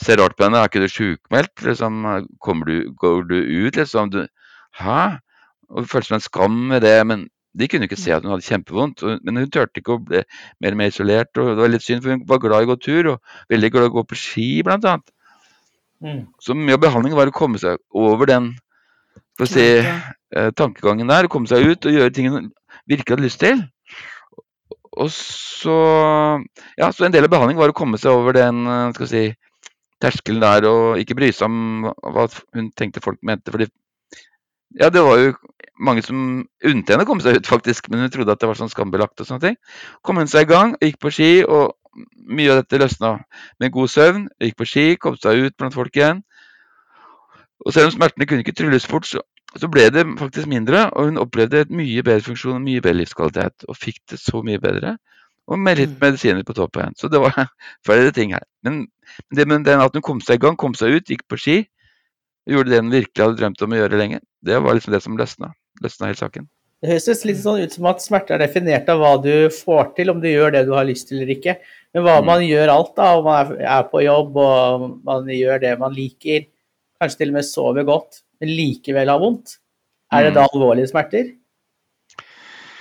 se 0.00 0.16
rart 0.16 0.36
på 0.36 0.46
henne. 0.46 0.58
Er 0.60 0.68
ikke 0.70 0.84
du 0.84 0.88
sjukmeldt? 0.92 1.64
Liksom, 1.66 2.04
du, 2.66 2.76
går 2.98 3.22
du 3.28 3.38
ut? 3.38 3.76
Liksom, 3.76 4.10
du, 4.14 4.26
Hæ? 4.78 5.18
Og 5.68 5.82
det 5.84 5.90
føltes 5.90 6.08
som 6.08 6.16
en 6.16 6.24
skam 6.24 6.50
med 6.70 6.80
det. 6.82 7.06
men 7.06 7.28
de 7.58 7.66
kunne 7.68 7.88
ikke 7.88 7.98
se 7.98 8.12
at 8.14 8.22
hun 8.22 8.30
hadde 8.30 8.46
kjempevondt, 8.46 9.02
og- 9.02 9.20
men 9.24 9.36
hun 9.36 9.50
turte 9.50 9.80
ikke 9.80 9.96
å 9.96 10.04
bli 10.04 10.22
mer 10.60 10.70
og 10.70 10.76
mer 10.76 10.88
isolert. 10.88 11.36
og 11.36 11.56
Det 11.56 11.56
var 11.56 11.68
litt 11.68 11.82
synd, 11.82 12.02
for 12.02 12.10
hun 12.10 12.26
var 12.26 12.38
glad 12.38 12.62
i 12.62 12.66
å 12.66 12.76
gå 12.76 12.80
tur, 12.80 13.06
og 13.12 13.20
veldig 13.50 13.70
glad 13.72 13.84
i 13.84 13.88
å 13.88 13.94
gå 13.96 14.06
på 14.06 14.16
ski, 14.16 14.62
annet. 14.62 15.10
Mm. 16.02 16.26
Så 16.40 16.54
mye 16.54 16.74
av 16.74 16.80
behandlingen 16.80 17.16
var 17.16 17.26
å 17.26 17.32
komme 17.32 17.58
seg 17.58 17.78
over 17.92 18.26
den 18.26 18.56
for 19.36 19.46
å 19.46 19.48
si, 19.48 19.78
eh, 20.36 20.50
tankegangen 20.52 21.08
der, 21.08 21.26
komme 21.26 21.48
seg 21.48 21.66
ut 21.66 21.86
og 21.86 21.92
gjøre 21.92 22.14
ting 22.14 22.28
hun 22.28 22.52
virkelig 22.88 23.16
hadde 23.16 23.26
lyst 23.26 23.40
til. 23.40 23.68
Og 24.96 25.08
så 25.10 26.44
Ja, 26.78 26.90
så 26.90 27.04
en 27.04 27.12
del 27.12 27.24
av 27.24 27.30
behandlingen 27.30 27.58
var 27.58 27.70
å 27.70 27.74
komme 27.74 27.98
seg 27.98 28.12
over 28.12 28.32
den 28.32 28.66
eh, 28.66 28.92
skal 28.92 29.06
vi 29.06 29.10
si, 29.10 29.36
terskelen 30.02 30.42
der 30.42 30.66
og 30.68 31.00
ikke 31.02 31.16
bry 31.18 31.30
seg 31.34 31.48
om 31.48 31.88
hva 31.88 32.28
hun 32.56 32.70
tenkte 32.78 33.02
folk 33.04 33.20
mente. 33.22 33.50
fordi 33.50 33.68
ja, 34.76 34.90
det 34.92 35.02
var 35.02 35.18
jo 35.18 35.32
mange 35.80 36.02
som 36.04 36.18
unnte 36.66 36.92
henne 36.92 37.04
å 37.06 37.08
komme 37.08 37.24
seg 37.24 37.38
ut, 37.38 37.48
faktisk, 37.48 37.88
men 37.88 38.02
hun 38.04 38.12
trodde 38.12 38.34
at 38.34 38.42
det 38.42 38.50
var 38.50 38.58
sånn 38.58 38.72
skambelagt 38.72 39.20
og 39.22 39.28
sånne 39.28 39.44
ting. 39.46 39.56
Kom 40.04 40.20
hun 40.20 40.30
seg 40.30 40.46
i 40.46 40.52
gang, 40.52 40.74
gikk 40.82 40.98
på 41.02 41.12
ski, 41.14 41.30
og 41.46 41.76
mye 42.28 42.52
av 42.52 42.60
dette 42.62 42.80
løsna 42.82 43.14
med 43.62 43.72
god 43.74 43.92
søvn. 43.92 44.26
Gikk 44.42 44.58
på 44.58 44.68
ski, 44.68 44.86
kom 45.00 45.16
seg 45.18 45.46
ut 45.46 45.56
blant 45.58 45.76
folk 45.76 45.96
igjen. 45.96 46.22
Og 47.64 47.74
selv 47.74 47.90
om 47.90 47.96
smertene 47.96 48.28
kunne 48.28 48.44
ikke 48.44 48.54
trylles 48.58 48.86
fort, 48.86 49.08
så, 49.08 49.22
så 49.58 49.70
ble 49.72 49.88
det 49.94 50.04
faktisk 50.20 50.50
mindre, 50.50 50.88
og 50.92 51.10
hun 51.10 51.22
opplevde 51.22 51.64
et 51.64 51.72
mye 51.74 52.04
bedre 52.06 52.26
funksjon 52.26 52.58
og 52.58 52.66
mye 52.66 52.82
bedre 52.84 53.00
livskvalitet, 53.00 53.66
og 53.68 53.78
fikk 53.78 54.02
det 54.12 54.20
så 54.22 54.42
mye 54.46 54.60
bedre. 54.62 54.98
Og 55.48 55.58
med 55.58 55.78
litt 55.78 55.94
Mm. 55.94 55.98
medisiner 56.02 56.44
på 56.44 56.54
toppen 56.54 56.82
igjen. 56.82 56.96
Så 57.00 57.08
det 57.10 57.20
var 57.20 57.32
flere 57.86 58.12
ting 58.12 58.32
her. 58.36 58.42
Men 58.62 58.86
det 59.34 59.46
med 59.48 59.64
den 59.64 59.80
at 59.80 59.94
hun 59.96 60.02
kom 60.04 60.20
seg 60.20 60.36
i 60.36 60.44
gang, 60.46 60.56
kom 60.60 60.74
seg 60.74 60.92
ut, 60.98 61.08
gikk 61.08 61.24
på 61.28 61.38
ski, 61.40 61.56
gjorde 62.48 62.70
det 62.70 62.80
hun 62.82 62.90
virkelig 62.92 63.24
hadde 63.24 63.38
drømt 63.40 63.62
om 63.64 63.72
å 63.72 63.80
gjøre 63.80 63.98
lenge, 64.00 64.20
det 64.44 64.60
var 64.62 64.74
liksom 64.76 64.92
det 64.92 65.02
som 65.02 65.16
løsna. 65.16 65.52
Løsna 65.82 66.06
hele 66.10 66.20
saken. 66.20 66.48
Det 66.80 66.90
høres 66.92 67.24
litt 67.26 67.40
sånn 67.42 67.62
ut 67.64 67.72
som 67.72 67.86
at 67.90 67.98
smerte 68.04 68.30
er 68.36 68.38
definert 68.38 68.88
av 68.88 69.00
hva 69.00 69.16
du 69.22 69.48
får 69.50 69.94
til, 69.96 70.10
om 70.10 70.20
du 70.20 70.28
gjør 70.28 70.52
det 70.52 70.66
du 70.68 70.72
har 70.76 70.84
lyst 70.86 71.08
til 71.08 71.18
eller 71.18 71.34
ikke. 71.34 71.56
Men 71.94 72.04
hva 72.04 72.20
Mm. 72.20 72.26
man 72.26 72.40
gjør 72.46 72.68
alt, 72.68 72.94
da, 72.94 73.08
om 73.18 73.24
man 73.24 73.46
er- 73.46 73.64
er 73.64 73.82
på 73.84 74.04
jobb 74.04 74.36
og 74.36 75.04
man 75.04 75.24
gjør 75.26 75.60
det 75.60 75.78
man 75.78 75.92
liker, 75.94 76.46
kanskje 77.00 77.18
til 77.18 77.28
og 77.28 77.34
med 77.34 77.44
sover 77.44 77.84
godt, 77.84 78.22
men 78.40 78.50
likevel 78.50 79.08
har 79.08 79.18
vondt, 79.18 79.56
er 80.12 80.22
det 80.24 80.30
Mm. 80.32 80.34
da 80.34 80.46
alvorlige 80.52 80.88
smerter? 80.90 81.32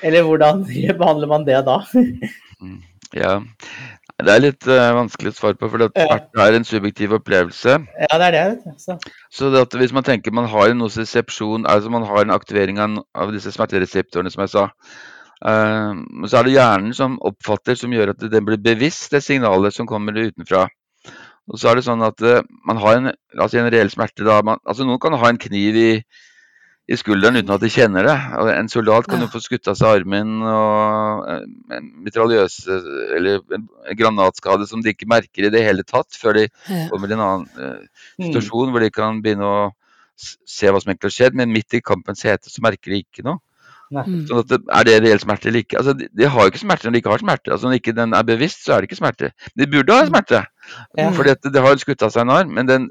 Eller 0.04 0.22
hvordan 0.24 0.64
behandler 1.00 1.28
man 1.28 1.44
det 1.46 1.66
da? 1.66 1.80
Ja. 3.16 3.40
Det 4.18 4.34
er 4.34 4.42
litt 4.42 4.66
uh, 4.66 4.96
vanskelig 4.98 5.32
å 5.32 5.38
svare 5.38 5.58
på, 5.60 5.70
for 5.70 5.84
det 5.84 5.92
Ja. 5.96 6.18
er 6.42 6.56
en 6.58 6.66
subjektiv 6.66 7.14
opplevelse. 7.20 7.78
Ja, 8.02 8.18
det 8.18 8.28
er 8.28 8.32
det, 8.34 8.46
vet 8.50 8.64
du. 8.66 8.72
Så. 8.82 8.98
Så 9.30 9.52
det 9.54 9.62
at 9.68 9.78
hvis 9.78 9.94
man 9.94 10.04
tenker 10.04 10.34
man 10.34 10.50
har 10.50 10.72
en 10.72 10.82
nosicepsjon, 10.82 11.68
altså 11.70 11.92
man 11.94 12.04
har 12.04 12.26
en 12.26 12.34
aktivering 12.34 12.80
av, 12.82 12.98
av 13.14 13.32
disse 13.32 13.54
smertereseptorene, 13.54 14.32
som 14.34 14.42
jeg 14.42 14.54
sa, 14.56 14.66
uh, 15.46 15.94
så 16.26 16.40
er 16.40 16.44
det 16.50 16.58
hjernen 16.58 16.98
som 16.98 17.20
oppfatter, 17.22 17.78
som 17.78 17.94
gjør 17.94 18.16
at 18.16 18.26
den 18.32 18.46
blir 18.46 18.58
bevisst 18.58 19.14
det 19.14 19.22
signalet 19.24 19.74
som 19.74 19.88
kommer 19.88 20.18
utenfra. 20.18 20.66
Og 21.48 21.62
så 21.62 21.70
er 21.70 21.80
det 21.80 21.86
sånn 21.86 22.02
at 22.04 22.22
uh, 22.26 22.42
man 22.66 22.82
har 22.82 22.98
en, 22.98 23.12
altså 23.38 23.62
en 23.62 23.70
reell 23.72 23.94
smerte 23.94 24.26
da, 24.26 24.42
man, 24.44 24.60
altså 24.66 24.84
noen 24.84 25.00
kan 25.00 25.14
ha 25.14 25.30
en 25.30 25.40
kniv 25.40 25.78
i, 25.78 25.92
i 26.88 26.96
skulderen 26.96 27.36
uten 27.36 27.52
at 27.52 27.60
de 27.64 27.68
kjenner 27.74 28.06
det. 28.08 28.16
Og 28.40 28.48
en 28.54 28.70
soldat 28.72 29.08
kan 29.12 29.20
jo 29.20 29.28
få 29.28 29.42
skutt 29.44 29.68
av 29.68 29.76
seg 29.76 30.02
armen 30.02 30.38
og 30.48 31.26
eh, 31.28 31.42
en 31.78 31.90
mitraljøse 32.06 32.78
eller 33.18 33.42
en 33.58 33.66
granatskade 34.00 34.68
som 34.70 34.82
de 34.84 34.94
ikke 34.94 35.10
merker 35.12 35.48
i 35.48 35.52
det 35.52 35.66
hele 35.66 35.84
tatt, 35.84 36.16
før 36.16 36.34
de 36.40 36.46
Ja. 36.70 36.88
kommer 36.92 37.12
i 37.12 37.18
en 37.18 37.26
annen 37.26 37.50
eh, 37.60 37.84
Mm. 38.18 38.30
situasjon 38.32 38.72
hvor 38.72 38.80
de 38.82 38.90
kan 38.90 39.20
begynne 39.22 39.44
å 39.44 39.72
se 40.18 40.66
hva 40.72 40.80
som 40.82 40.90
egentlig 40.90 41.12
har 41.12 41.18
skjedd, 41.18 41.36
men 41.36 41.52
midt 41.54 41.76
i 41.78 41.82
kampens 41.86 42.24
hete 42.26 42.50
så 42.50 42.64
merker 42.66 42.90
de 42.96 43.04
ikke 43.04 43.24
noe. 43.28 43.38
Mm. 43.92 44.26
Sånn 44.28 44.40
at 44.42 44.48
det, 44.48 44.58
Er 44.74 44.84
det 44.84 44.96
reell 45.04 45.20
smerte 45.20 45.48
eller 45.48 45.62
ikke? 45.64 45.78
Altså, 45.80 45.94
de, 45.96 46.08
de 46.12 46.26
har 46.28 46.42
jo 46.44 46.52
ikke 46.52 46.60
smerte 46.66 46.88
når 46.88 46.92
de 46.96 47.00
ikke 47.04 47.12
har 47.14 47.22
smerte. 47.24 47.52
Altså, 47.54 47.68
Når 47.70 47.78
ikke 47.80 47.94
den 47.96 48.14
er 48.14 48.24
bevisst, 48.24 48.64
så 48.66 48.74
er 48.74 48.82
det 48.82 48.90
ikke 48.90 49.00
smerte. 49.00 49.30
De 49.56 49.68
burde 49.68 49.94
ha 49.96 50.06
smerte, 50.08 50.42
Ja. 50.98 51.12
fordi 51.12 51.30
at 51.36 51.42
det 51.44 51.62
har 51.62 51.76
skutt 51.80 52.04
av 52.04 52.12
seg 52.12 52.22
en 52.26 52.30
arm, 52.36 52.54
men 52.54 52.66
den 52.66 52.90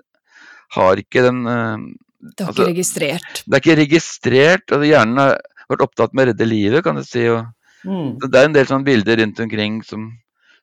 har 0.72 0.96
ikke 0.96 1.22
den 1.26 1.46
eh, 1.46 1.76
Det 2.20 2.40
har 2.44 2.52
Altså- 2.52 2.64
ikke 2.64 2.72
registrert. 2.74 3.42
Det 3.46 3.54
er 3.54 3.60
ikke 3.60 3.80
registrert. 3.82 4.66
altså 4.72 4.86
Hjernen 4.88 5.18
har 5.18 5.38
vært 5.70 5.84
opptatt 5.84 6.14
med 6.14 6.26
å 6.26 6.30
redde 6.32 6.48
livet, 6.48 6.84
kan 6.84 6.96
du 6.96 7.02
si. 7.04 7.28
og 7.28 7.46
Mm. 7.84 8.18
så 8.18 8.30
Det 8.30 8.34
er 8.40 8.44
en 8.44 8.52
del 8.52 8.66
sånne 8.66 8.84
bilder 8.84 9.16
rundt 9.20 9.38
omkring 9.40 9.82
som, 9.84 10.10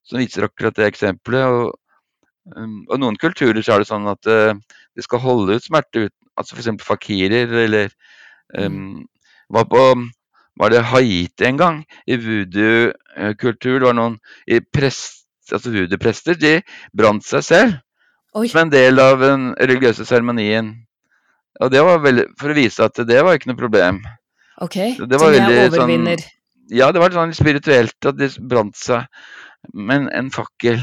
som 0.03 0.19
viser 0.19 0.43
akkurat 0.43 0.75
det 0.75 0.91
eksempelet. 0.91 1.45
Og, 1.45 1.73
um, 2.57 2.85
og 2.89 2.99
noen 2.99 3.15
kulturer 3.15 3.61
så 3.63 3.75
er 3.75 3.79
det 3.79 3.87
sånn 3.87 4.09
at 4.11 4.27
uh, 4.27 4.53
de 4.95 5.01
skal 5.01 5.19
holde 5.19 5.55
ut 5.55 5.63
smerte 5.63 6.05
ut, 6.07 6.13
altså 6.37 6.57
F.eks. 6.57 6.83
fakirer 6.83 7.47
eller 7.47 7.89
um, 8.57 9.05
var 9.49 9.65
på 9.65 10.09
var 10.59 10.69
det 10.69 10.83
Haiti 10.83 11.45
en 11.47 11.57
gang, 11.57 11.85
i 12.05 12.15
voodoo-kultur. 12.15 13.79
Det 13.79 13.87
var 13.87 13.95
noen 13.97 14.19
i 14.47 14.59
prest, 14.59 15.25
altså 15.51 15.71
voodoo-prester 15.73 16.37
de 16.37 16.61
brant 16.93 17.23
seg 17.25 17.41
selv 17.43 17.79
Oi. 18.35 18.47
som 18.47 18.61
en 18.61 18.69
del 18.73 18.99
av 19.01 19.19
den 19.19 19.53
religiøse 19.55 20.05
seremonien. 20.05 20.75
Og 21.61 21.69
det 21.71 21.81
var 21.85 21.99
veldig, 21.99 22.25
For 22.39 22.49
å 22.49 22.55
vise 22.57 22.83
at 22.83 22.95
det 23.05 23.23
var 23.23 23.37
ikke 23.37 23.51
noe 23.51 23.59
problem. 23.59 24.01
Ok, 24.61 24.77
Så 24.97 25.07
det 25.09 25.19
var 25.19 25.31
jeg 25.33 25.41
overvinner. 25.41 25.69
sånn- 25.69 25.81
overvinner. 25.83 26.25
Ja, 26.69 26.91
det 26.91 26.99
var 27.01 27.09
sånn 27.09 27.27
litt 27.29 27.37
spirituelt 27.37 28.05
at 28.05 28.17
de 28.17 28.29
brant 28.39 28.75
seg 28.75 29.05
med 29.73 30.09
en, 30.13 30.29
fakkel. 30.31 30.79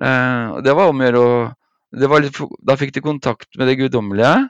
Eh, 0.00 0.46
og 0.52 0.62
det 0.64 0.74
var 0.76 0.88
om 0.88 1.00
å 1.00 1.04
gjøre 1.10 1.22
å 1.22 1.54
det 1.96 2.08
var 2.10 2.20
litt, 2.20 2.36
Da 2.64 2.74
fikk 2.76 2.92
de 2.92 3.00
kontakt 3.00 3.46
med 3.56 3.68
det 3.68 3.78
guddommelige. 3.78 4.48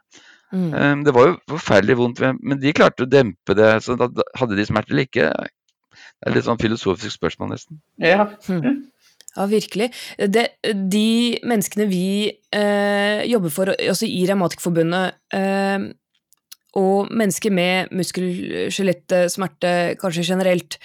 Mm. 0.52 0.74
Eh, 0.74 1.04
det 1.04 1.12
var 1.14 1.26
jo 1.26 1.36
forferdelig 1.48 1.96
vondt, 1.96 2.20
men- 2.42 2.58
de 2.60 2.72
klarte 2.72 3.04
å 3.04 3.10
dempe 3.10 3.54
det. 3.54 3.82
Så 3.82 3.96
da, 3.96 4.08
hadde 4.36 4.56
de 4.56 4.64
smerte 4.64 4.90
eller 4.90 5.06
ikke? 5.06 5.30
Det 6.22 6.26
er 6.26 6.34
litt 6.34 6.44
sånn 6.44 6.58
filosofisk 6.58 7.18
spørsmål, 7.18 7.50
nesten. 7.50 7.80
Ja. 7.98 8.24
Hmm. 8.46 8.84
Ja, 9.36 9.46
virkelig. 9.50 9.90
Det, 10.16 10.46
de 10.64 11.36
menneskene 11.44 11.86
vi 11.90 12.08
eh, 12.56 13.22
jobber 13.28 13.52
for, 13.52 13.74
også 13.76 14.08
i 14.08 14.24
Revmatikerforbundet, 14.30 15.20
eh, 15.36 15.90
og 16.76 17.08
mennesker 17.14 17.52
med 17.54 17.92
muskel-skjelettsmerte 17.96 19.70
kanskje 20.00 20.26
generelt, 20.28 20.76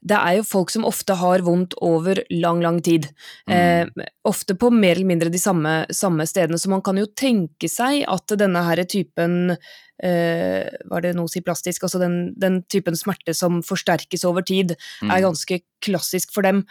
det 0.00 0.18
er 0.18 0.38
jo 0.38 0.46
folk 0.46 0.70
som 0.70 0.86
ofte 0.86 1.16
har 1.18 1.42
vondt 1.46 1.74
over 1.84 2.22
lang, 2.30 2.62
lang 2.62 2.78
tid. 2.86 3.08
Mm. 3.50 3.54
Eh, 3.56 4.06
ofte 4.28 4.54
på 4.54 4.70
mer 4.70 4.94
eller 4.94 5.10
mindre 5.10 5.32
de 5.32 5.40
samme, 5.42 5.82
samme, 5.94 6.26
stedene, 6.30 6.60
så 6.60 6.70
man 6.70 6.84
kan 6.86 7.00
jo 7.00 7.08
tenke 7.18 7.70
seg 7.70 8.04
at 8.06 8.36
denne 8.38 8.62
her 8.68 8.84
typen 8.86 9.56
eh, 10.00 10.70
Var 10.90 11.02
det 11.04 11.12
noe 11.16 11.28
å 11.28 11.32
si 11.32 11.42
plastisk? 11.44 11.84
Altså 11.84 12.00
den, 12.00 12.30
den, 12.38 12.62
typen 12.70 12.96
smerte 12.96 13.34
som 13.36 13.58
forsterkes 13.66 14.24
over 14.28 14.46
tid, 14.46 14.76
mm. 15.02 15.10
er 15.10 15.26
ganske 15.26 15.60
klassisk 15.82 16.32
for 16.36 16.46
dem. 16.46 16.62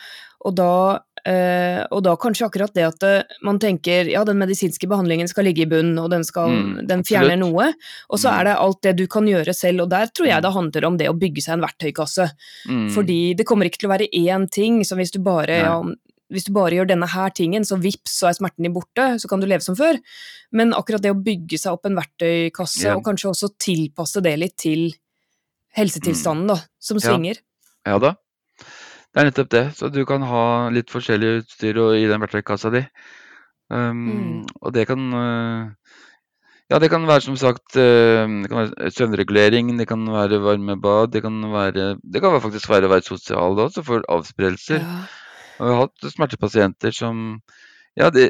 Og 0.47 0.55
da 0.55 0.71
Uh, 1.27 1.83
og 1.95 2.03
da 2.05 2.15
kanskje 2.19 2.47
akkurat 2.47 2.73
det 2.75 2.85
at 2.87 3.05
uh, 3.05 3.37
man 3.45 3.59
tenker 3.61 4.07
ja, 4.11 4.23
den 4.27 4.39
medisinske 4.39 4.87
behandlingen 4.89 5.29
skal 5.31 5.47
ligge 5.49 5.65
i 5.65 5.69
bunnen, 5.69 5.97
og 6.01 6.11
den, 6.13 6.25
skal, 6.27 6.51
mm, 6.51 6.75
den 6.89 7.05
fjerner 7.07 7.39
noe. 7.41 7.71
Og 8.09 8.21
så 8.21 8.29
mm. 8.29 8.35
er 8.35 8.49
det 8.49 8.57
alt 8.65 8.83
det 8.87 8.95
du 8.99 9.05
kan 9.11 9.27
gjøre 9.29 9.55
selv, 9.57 9.85
og 9.85 9.93
der 9.93 10.11
tror 10.11 10.29
jeg 10.29 10.39
mm. 10.39 10.45
det 10.45 10.53
handler 10.59 10.89
om 10.89 10.99
det 11.01 11.09
å 11.11 11.17
bygge 11.19 11.45
seg 11.45 11.57
en 11.57 11.65
verktøykasse. 11.65 12.29
Mm. 12.69 12.85
Fordi 12.95 13.19
det 13.39 13.47
kommer 13.49 13.69
ikke 13.69 13.83
til 13.83 13.91
å 13.91 13.95
være 13.95 14.11
én 14.15 14.47
ting, 14.51 14.83
som 14.87 15.01
hvis 15.01 15.15
du 15.15 15.19
bare 15.25 15.59
ja, 15.59 15.75
hvis 16.29 16.45
du 16.45 16.53
bare 16.53 16.77
gjør 16.77 16.91
denne 16.91 17.09
her 17.09 17.31
tingen, 17.33 17.65
så 17.65 17.79
vips, 17.81 18.13
så 18.21 18.29
er 18.29 18.37
smerten 18.37 18.65
din 18.65 18.73
borte, 18.75 19.05
så 19.21 19.29
kan 19.29 19.41
du 19.41 19.47
leve 19.49 19.65
som 19.65 19.77
før. 19.77 19.97
Men 20.55 20.75
akkurat 20.77 21.01
det 21.01 21.13
å 21.13 21.17
bygge 21.17 21.57
seg 21.57 21.73
opp 21.73 21.89
en 21.89 21.97
verktøykasse, 21.97 22.85
yeah. 22.85 22.97
og 22.97 23.05
kanskje 23.07 23.31
også 23.31 23.51
tilpasse 23.61 24.21
det 24.25 24.35
litt 24.37 24.57
til 24.61 24.91
helsetilstanden, 25.77 26.51
da, 26.53 26.59
som 26.81 27.01
svinger. 27.01 27.41
Ja, 27.85 27.95
ja 27.95 28.01
da. 28.05 28.13
Det 29.09 29.21
er 29.21 29.29
nettopp 29.29 29.49
det. 29.53 29.63
Så 29.77 29.89
du 29.93 30.03
kan 30.09 30.23
ha 30.29 30.43
litt 30.73 30.91
forskjellig 30.93 31.39
utstyr 31.41 31.79
i 31.97 32.05
den 32.09 32.21
verktøykassa 32.21 32.71
di. 32.73 32.83
Um, 33.69 33.97
mm. 33.97 34.37
Og 34.65 34.73
det 34.73 34.87
kan 34.89 35.01
uh, 35.13 35.95
Ja, 36.69 36.79
det 36.81 36.89
kan 36.89 37.05
være 37.05 37.21
som 37.21 37.35
sagt 37.37 37.77
uh, 37.77 38.25
det 38.25 38.49
kan 38.49 38.63
være 38.63 38.89
søvnregulering, 38.93 39.69
det 39.77 39.85
kan 39.89 40.05
være 40.09 40.41
varme 40.41 40.73
bad, 40.81 41.11
det 41.13 41.21
kan 41.21 41.37
være 41.53 41.99
Det 42.01 42.21
kan 42.21 42.41
faktisk 42.41 42.69
være 42.69 42.89
å 42.89 42.93
være 42.95 43.05
sosial 43.05 43.57
da, 43.57 43.67
så 43.69 43.85
får 43.85 44.07
avspredelser. 44.09 44.81
Ja. 44.81 44.97
Og 45.59 45.67
jeg 45.67 45.75
har 45.75 45.83
hatt 45.85 46.11
smertepasienter 46.15 46.95
som 46.95 47.41
Ja, 47.97 48.09
de, 48.09 48.29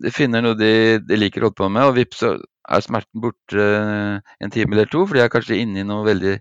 de 0.00 0.12
finner 0.14 0.44
noe 0.44 0.56
de, 0.56 1.00
de, 1.04 1.16
liker 1.16 1.42
å 1.42 1.48
holde 1.50 1.60
på 1.60 1.68
med, 1.72 1.88
og 1.88 1.96
vips, 1.96 2.20
så 2.20 2.36
er 2.70 2.84
smerten 2.84 3.20
borte 3.20 3.64
en 4.40 4.52
time 4.52 4.76
eller 4.76 4.88
to, 4.88 5.02
for 5.06 5.16
de 5.16 5.24
er 5.24 5.32
kanskje 5.32 5.58
inne 5.60 5.82
i 5.82 5.88
noe 5.88 6.04
veldig 6.06 6.36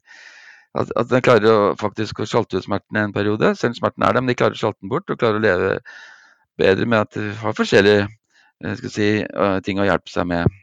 at, 0.78 0.92
at 1.00 1.10
den 1.10 1.26
klarer 1.26 1.50
å 1.50 1.74
faktisk 1.80 2.22
å 2.22 2.30
sjalte 2.30 2.60
ut 2.60 2.68
smerten 2.68 3.00
en 3.02 3.16
periode. 3.16 3.56
Selv 3.58 3.74
om 3.74 3.82
smerten 3.82 4.06
er 4.06 4.14
der, 4.16 4.24
men 4.24 4.32
de 4.32 4.38
klarer 4.38 4.58
å 4.58 4.62
sjalte 4.62 4.84
den 4.84 4.94
bort 4.94 5.10
og 5.10 5.20
klarer 5.22 5.42
å 5.42 5.44
leve 5.44 5.76
bedre 6.60 6.90
med 6.90 7.08
at 7.08 7.18
de 7.18 7.30
har 7.42 7.56
forskjellige 7.58 8.06
eh, 8.06 8.84
si, 8.92 9.12
eh, 9.24 9.60
ting 9.66 9.82
å 9.82 9.88
hjelpe 9.88 10.12
seg 10.14 10.28
med. 10.30 10.60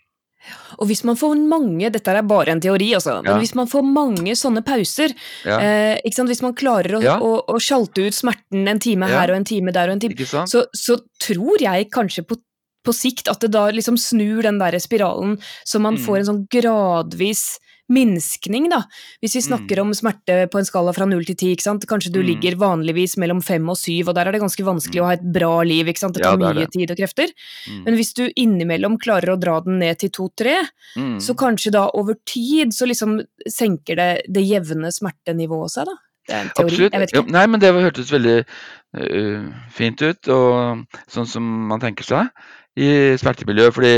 Og 0.78 0.86
hvis 0.86 1.02
man 1.06 1.18
får 1.18 1.34
mange, 1.50 1.88
dette 1.90 2.12
er 2.12 2.26
bare 2.26 2.52
en 2.54 2.62
teori, 2.62 2.92
altså, 2.94 3.16
men 3.24 3.40
hvis 3.42 3.56
man 3.58 3.66
får 3.70 3.82
mange 3.82 4.36
sånne 4.38 4.62
pauser, 4.66 5.14
ja. 5.42 5.58
eh, 5.58 5.98
hvis 6.04 6.42
man 6.44 6.54
klarer 6.54 6.98
å, 6.98 7.02
ja. 7.02 7.16
å, 7.18 7.40
å, 7.50 7.58
sjalte 7.62 8.06
ut 8.06 8.14
smerten 8.14 8.68
en 8.70 8.82
time 8.82 9.08
her 9.10 9.32
og 9.32 9.40
en 9.40 9.48
time 9.48 9.74
der 9.74 9.90
og 9.90 9.96
en 9.96 10.04
time, 10.04 10.28
så, 10.46 10.66
så, 10.70 11.00
tror 11.22 11.64
jeg 11.64 11.88
kanskje 11.94 12.22
på, 12.28 12.38
på, 12.86 12.94
sikt 12.94 13.32
at 13.32 13.42
det 13.42 13.50
da 13.56 13.66
liksom 13.74 13.98
snur 13.98 14.46
den 14.46 14.60
der 14.62 14.78
spiralen, 14.82 15.34
så 15.66 15.82
man 15.82 15.98
mm. 15.98 16.04
får 16.06 16.20
en 16.20 16.30
sånn 16.30 16.44
gradvis 16.52 17.48
minskning, 17.92 18.68
da. 18.72 18.80
Hvis 19.22 19.36
vi 19.38 19.42
snakker 19.46 19.78
mm. 19.78 19.82
om 19.84 19.94
smerte 19.94 20.38
på 20.50 20.60
en 20.60 20.68
skala 20.68 20.94
fra 20.96 21.06
null 21.08 21.26
til 21.28 21.38
ti, 21.38 21.50
kanskje 21.56 22.12
du 22.14 22.20
mm. 22.20 22.26
ligger 22.30 22.58
vanligvis 22.60 23.16
mellom 23.22 23.42
fem 23.44 23.68
og 23.70 23.78
syv, 23.78 24.10
og 24.10 24.16
der 24.18 24.28
er 24.28 24.36
det 24.36 24.42
ganske 24.42 24.66
vanskelig 24.66 25.02
å 25.02 25.08
ha 25.08 25.16
et 25.18 25.26
bra 25.36 25.52
liv, 25.66 25.90
ikke 25.90 26.02
sant. 26.02 26.18
Det 26.18 26.24
tar 26.24 26.34
ja, 26.34 26.40
det 26.40 26.54
mye 26.56 26.66
det. 26.66 26.72
tid 26.74 26.94
og 26.94 27.00
krefter. 27.02 27.34
Mm. 27.70 27.84
Men 27.86 27.98
hvis 28.00 28.12
du 28.18 28.24
innimellom 28.28 28.98
klarer 29.02 29.34
å 29.34 29.38
dra 29.40 29.58
den 29.66 29.78
ned 29.82 30.00
til 30.02 30.12
to-tre, 30.18 30.58
mm. 30.96 31.18
så 31.22 31.36
kanskje 31.38 31.76
da 31.76 31.86
over 31.98 32.18
tid 32.26 32.74
så 32.74 32.88
liksom 32.90 33.20
senker 33.46 34.00
det 34.00 34.10
det 34.32 34.42
jevne 34.46 34.90
smertenivået 34.94 35.76
seg, 35.76 35.90
da. 35.90 35.98
Det 36.26 36.34
er 36.34 36.42
en 36.42 36.48
teori, 36.58 36.88
Absolutt. 36.90 37.14
Ja, 37.14 37.22
nei, 37.36 37.44
men 37.46 37.62
det 37.62 37.70
hørtes 37.70 38.10
veldig 38.10 38.38
uh, 38.42 39.42
fint 39.70 40.02
ut, 40.02 40.30
og 40.34 41.02
sånn 41.12 41.28
som 41.30 41.52
man 41.70 41.82
tenker 41.82 42.06
seg 42.06 42.32
i 42.76 43.14
smertemiljøet. 43.20 43.74
fordi 43.74 43.94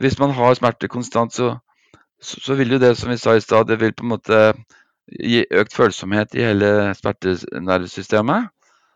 hvis 0.00 0.16
man 0.18 0.32
har 0.34 0.56
smerte 0.56 0.88
konstant, 0.88 1.34
så 1.36 1.58
så, 2.20 2.40
så, 2.40 2.54
vil 2.54 2.72
jo 2.72 2.78
det 2.82 2.96
som 2.96 3.10
vi 3.10 3.18
sa 3.20 3.36
i 3.36 3.44
stad, 3.44 3.68
det 3.68 3.80
vil 3.80 3.94
på 3.94 4.06
en 4.06 4.14
måte 4.14 4.40
gi 5.06 5.44
økt 5.50 5.74
følsomhet 5.76 6.34
i 6.34 6.44
hele 6.46 6.70
smertenervesystemet. 6.98 8.48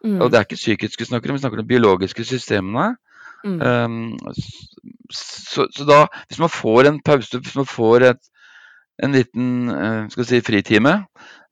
Mm. 0.05 0.17
Og 0.21 0.31
det 0.31 0.39
er 0.39 0.47
ikke 0.47 0.59
psykisk 0.59 1.01
vi 1.01 1.11
snakker 1.11 1.31
om, 1.31 1.37
vi 1.37 1.43
snakker 1.43 1.61
om 1.61 1.65
de 1.65 1.73
biologiske 1.75 2.25
systemene. 2.25 2.95
Mm. 3.45 3.61
Um, 3.61 4.19
så, 5.13 5.67
så, 5.77 5.85
da, 5.89 6.05
hvis 6.29 6.41
man 6.41 6.53
får 6.53 6.89
en 6.89 7.01
pause, 7.05 7.39
hvis 7.39 7.57
man 7.57 7.69
får 7.69 8.09
et, 8.11 8.23
en 9.05 9.15
liten 9.17 9.47
uh, 9.73 10.09
skal 10.13 10.27
si, 10.29 10.41
fritime, 10.45 10.97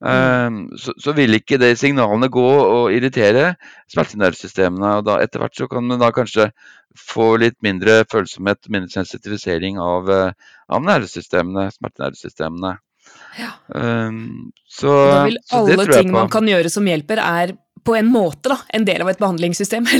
mm. 0.05 0.59
så, 0.79 0.93
så, 1.01 1.13
vil 1.17 1.35
ikke 1.35 1.57
de 1.59 1.73
signalene 1.77 2.29
gå 2.31 2.45
og 2.45 2.93
irritere 2.95 3.55
smertenervesystemene. 3.91 4.99
Og 4.99 5.07
da, 5.07 5.17
etter 5.23 5.43
hvert 5.43 5.57
så 5.57 5.69
kan 5.71 5.87
man 5.89 6.01
da 6.01 6.11
kanskje 6.15 6.51
få 6.99 7.31
litt 7.41 7.57
mindre 7.65 8.03
følsomhet, 8.11 8.69
mindre 8.71 8.93
sensitivisering 8.93 9.79
av, 9.81 10.11
uh, 10.11 10.53
av 10.69 10.85
nervesystemene, 10.85 11.69
smertenervesystemene. 11.77 12.77
Ja. 13.39 13.53
Um, 13.67 14.51
så, 14.67 14.91
da 14.91 15.25
vil 15.27 15.41
alle 15.55 15.89
ting 15.89 16.13
man 16.13 16.29
kan 16.31 16.47
gjøre 16.49 16.71
som 16.71 16.87
hjelper, 16.89 17.21
er 17.23 17.55
på 17.85 17.95
en 17.95 18.09
måte 18.11 18.51
da, 18.51 18.59
en 18.75 18.85
del 18.87 19.03
av 19.03 19.11
et 19.11 19.21
behandlingssystem? 19.21 19.87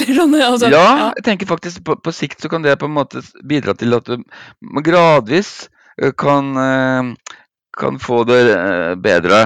Altså, 0.49 0.69
ja, 0.71 0.81
ja, 0.81 1.09
jeg 1.17 1.25
tenker 1.25 1.49
faktisk 1.49 1.83
på, 1.87 1.95
på, 2.03 2.13
sikt 2.15 2.41
så 2.43 2.51
kan 2.51 2.63
det 2.65 2.77
på 2.81 2.89
en 2.89 2.95
måte 2.95 3.21
bidra 3.47 3.75
til 3.77 3.95
at 3.97 4.09
man 4.09 4.85
gradvis 4.85 5.69
eh, 6.01 6.11
kan, 6.17 6.51
eh, 6.59 7.28
kan 7.77 7.99
få 8.01 8.23
det 8.27 8.39
eh, 8.53 8.93
bedre. 8.99 9.41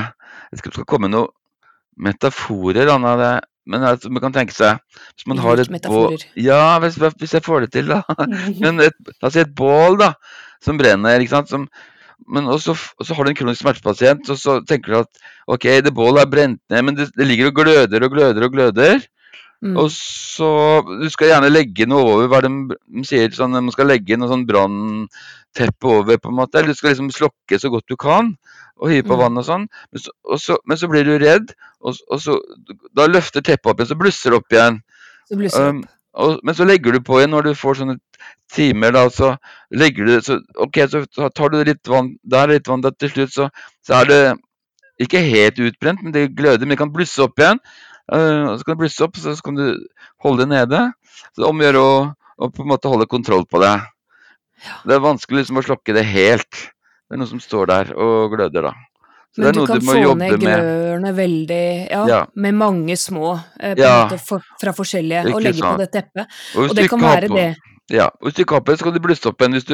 Jeg 0.51 0.61
skal, 0.61 0.75
skal 0.77 0.89
komme 0.89 1.09
noen 1.11 1.31
metaforer, 1.99 2.89
Anna. 2.93 3.15
Det, 3.19 3.31
men 3.69 3.85
altså, 3.87 4.11
man 4.11 4.23
kan 4.25 4.33
tenke 4.35 4.51
seg 4.51 4.79
Hvis 5.15 5.27
man 5.29 5.39
har 5.39 5.61
et 5.61 5.71
bål 5.85 6.17
Ja, 6.35 6.75
hvis, 6.83 6.97
hvis, 6.99 7.35
jeg 7.37 7.45
får 7.45 7.65
det 7.65 7.71
til, 7.77 7.93
da. 7.93 8.01
men 8.63 8.83
et, 8.83 8.97
si 9.29 9.41
et 9.43 9.55
bål 9.55 9.99
da, 10.01 10.13
som 10.63 10.79
brenner, 10.79 11.23
ikke 11.23 11.35
sant. 11.37 11.51
Som, 11.51 11.67
men 12.29 12.47
også, 12.51 12.75
så 12.75 13.15
har 13.15 13.25
du 13.25 13.31
en 13.33 13.39
kronisk 13.39 13.63
smertepasient, 13.63 14.29
og 14.31 14.39
så 14.39 14.59
tenker 14.67 14.93
du 14.93 14.99
at 15.01 15.23
ok, 15.55 15.67
det 15.85 15.95
bålet 15.95 16.23
er 16.23 16.31
brent 16.31 16.61
ned, 16.71 16.85
men 16.87 16.99
det, 16.99 17.09
det, 17.17 17.27
ligger 17.27 17.51
og 17.51 17.57
gløder 17.61 18.05
og 18.05 18.15
gløder 18.15 18.47
og 18.47 18.55
gløder. 18.55 19.03
Mm. 19.63 19.77
Og 19.79 19.91
så 19.95 20.49
Du 20.83 21.05
skal 21.11 21.29
gjerne 21.29 21.51
legge 21.51 21.87
noe 21.87 22.03
over 22.17 22.27
hva 22.31 22.41
de, 22.43 22.51
de 22.75 23.05
sier, 23.07 23.31
sånn, 23.31 23.55
man 23.55 23.71
skal 23.71 23.87
legge 23.87 24.17
noe 24.19 24.31
sånn 24.31 24.43
brannteppe 24.49 25.91
over, 25.99 26.19
på 26.19 26.31
en 26.31 26.39
måte. 26.41 26.59
Eller 26.59 26.73
du 26.73 26.79
skal 26.79 26.91
liksom 26.91 27.11
slokke 27.15 27.59
så 27.61 27.71
godt 27.71 27.87
du 27.91 27.95
kan, 27.99 28.33
og 28.81 28.91
hive 28.91 29.07
på 29.07 29.15
mm. 29.15 29.21
vann 29.23 29.39
og 29.39 29.47
sånn. 29.47 29.67
Men 29.91 30.03
så, 30.03 30.15
og 30.27 30.41
så, 30.43 30.59
men 30.67 30.79
så, 30.81 30.91
blir 30.91 31.07
du 31.07 31.15
redd, 31.21 31.55
og, 31.83 31.99
og 32.11 32.23
så 32.23 32.39
Da 32.95 33.07
løfter 33.07 33.45
teppet 33.45 33.71
opp 33.71 33.79
igjen, 33.79 33.91
så 33.93 33.99
blusser 33.99 34.33
det 34.33 34.41
opp 34.41 34.57
igjen. 34.57 34.81
Så 35.29 35.39
blusser 35.39 35.69
um. 35.71 35.83
Og, 36.13 36.35
men 36.45 36.53
så 36.53 36.65
legger 36.69 36.93
du 36.93 37.01
på 37.01 37.17
igjen 37.17 37.31
når 37.33 37.47
du 37.47 37.55
får 37.57 37.79
sånne 37.79 37.95
timer, 38.53 38.93
da, 38.93 39.07
så 39.09 39.31
legger 39.73 40.09
du 40.09 40.17
så, 40.21 40.37
Ok, 40.61 40.83
så 40.91 41.29
tar 41.33 41.49
du 41.49 41.63
litt 41.65 41.89
vann 41.89 42.13
der, 42.21 42.51
litt 42.53 42.69
vann 42.69 42.83
der, 42.85 42.93
til 42.99 43.09
slutt 43.15 43.33
så, 43.33 43.47
så 43.81 44.01
er 44.01 44.11
det 44.11 44.19
ikke 45.01 45.23
helt 45.25 45.57
utbrent, 45.63 46.03
men 46.03 46.13
det 46.13 46.35
gløder, 46.37 46.67
men 46.67 46.75
det 46.75 46.81
kan 46.83 46.93
blusse 46.93 47.23
opp 47.23 47.41
igjen. 47.41 47.61
Uh, 48.11 48.53
så 48.57 48.65
kan 48.65 48.75
du 48.75 48.83
blusse 48.83 49.05
opp, 49.05 49.17
så, 49.19 49.35
så 49.37 49.45
kan 49.45 49.57
du 49.59 49.65
holde 50.23 50.43
det 50.43 50.51
nede. 50.51 50.85
Så 51.31 51.43
det 51.43 51.49
omgjør 51.49 51.79
å, 51.79 51.89
å 52.13 52.49
på 52.51 52.65
en 52.65 52.71
måte 52.73 52.91
holde 52.91 53.09
kontroll 53.11 53.45
på 53.49 53.61
det. 53.63 53.75
Det 54.87 54.95
er 54.95 55.03
vanskelig 55.03 55.43
liksom 55.43 55.59
å 55.59 55.65
slokke 55.65 55.95
det 55.95 56.05
helt. 56.07 56.65
Det 57.07 57.15
er 57.15 57.21
noe 57.21 57.29
som 57.29 57.41
står 57.43 57.69
der 57.71 57.93
og 57.99 58.33
gløder, 58.35 58.69
da. 58.69 58.73
Så 59.33 59.41
Men 59.41 59.55
du 59.57 59.63
kan 59.65 59.79
du 59.81 59.87
få 59.87 60.13
ned 60.13 60.35
glørne 60.37 61.11
veldig, 61.17 61.63
ja, 61.89 62.01
ja, 62.05 62.19
med 62.37 62.53
mange 62.53 62.93
små 63.01 63.31
eh, 63.57 63.73
ja. 63.79 64.03
måte, 64.03 64.19
for, 64.21 64.45
fra 64.61 64.75
forskjellige, 64.77 65.23
og 65.33 65.41
legge 65.41 65.57
sant? 65.57 65.73
på 65.73 65.81
det 65.81 65.87
teppet. 65.95 66.35
Og, 66.53 66.67
og 66.67 66.75
det 66.77 66.85
kan 66.91 67.01
være 67.01 67.31
på, 67.31 67.39
det. 67.39 67.73
Ja, 67.89 68.11
og 68.13 68.27
hvis 68.27 68.37
du 68.37 68.43
ikke 68.43 68.59
har 68.59 68.63
på 68.67 68.71
det, 68.71 68.79
så 68.79 68.87
kan 68.87 68.93
du 68.93 69.01
blusse 69.01 69.31
opp 69.31 69.41
igjen. 69.41 69.57
Hvis 69.57 69.65
du, 69.71 69.73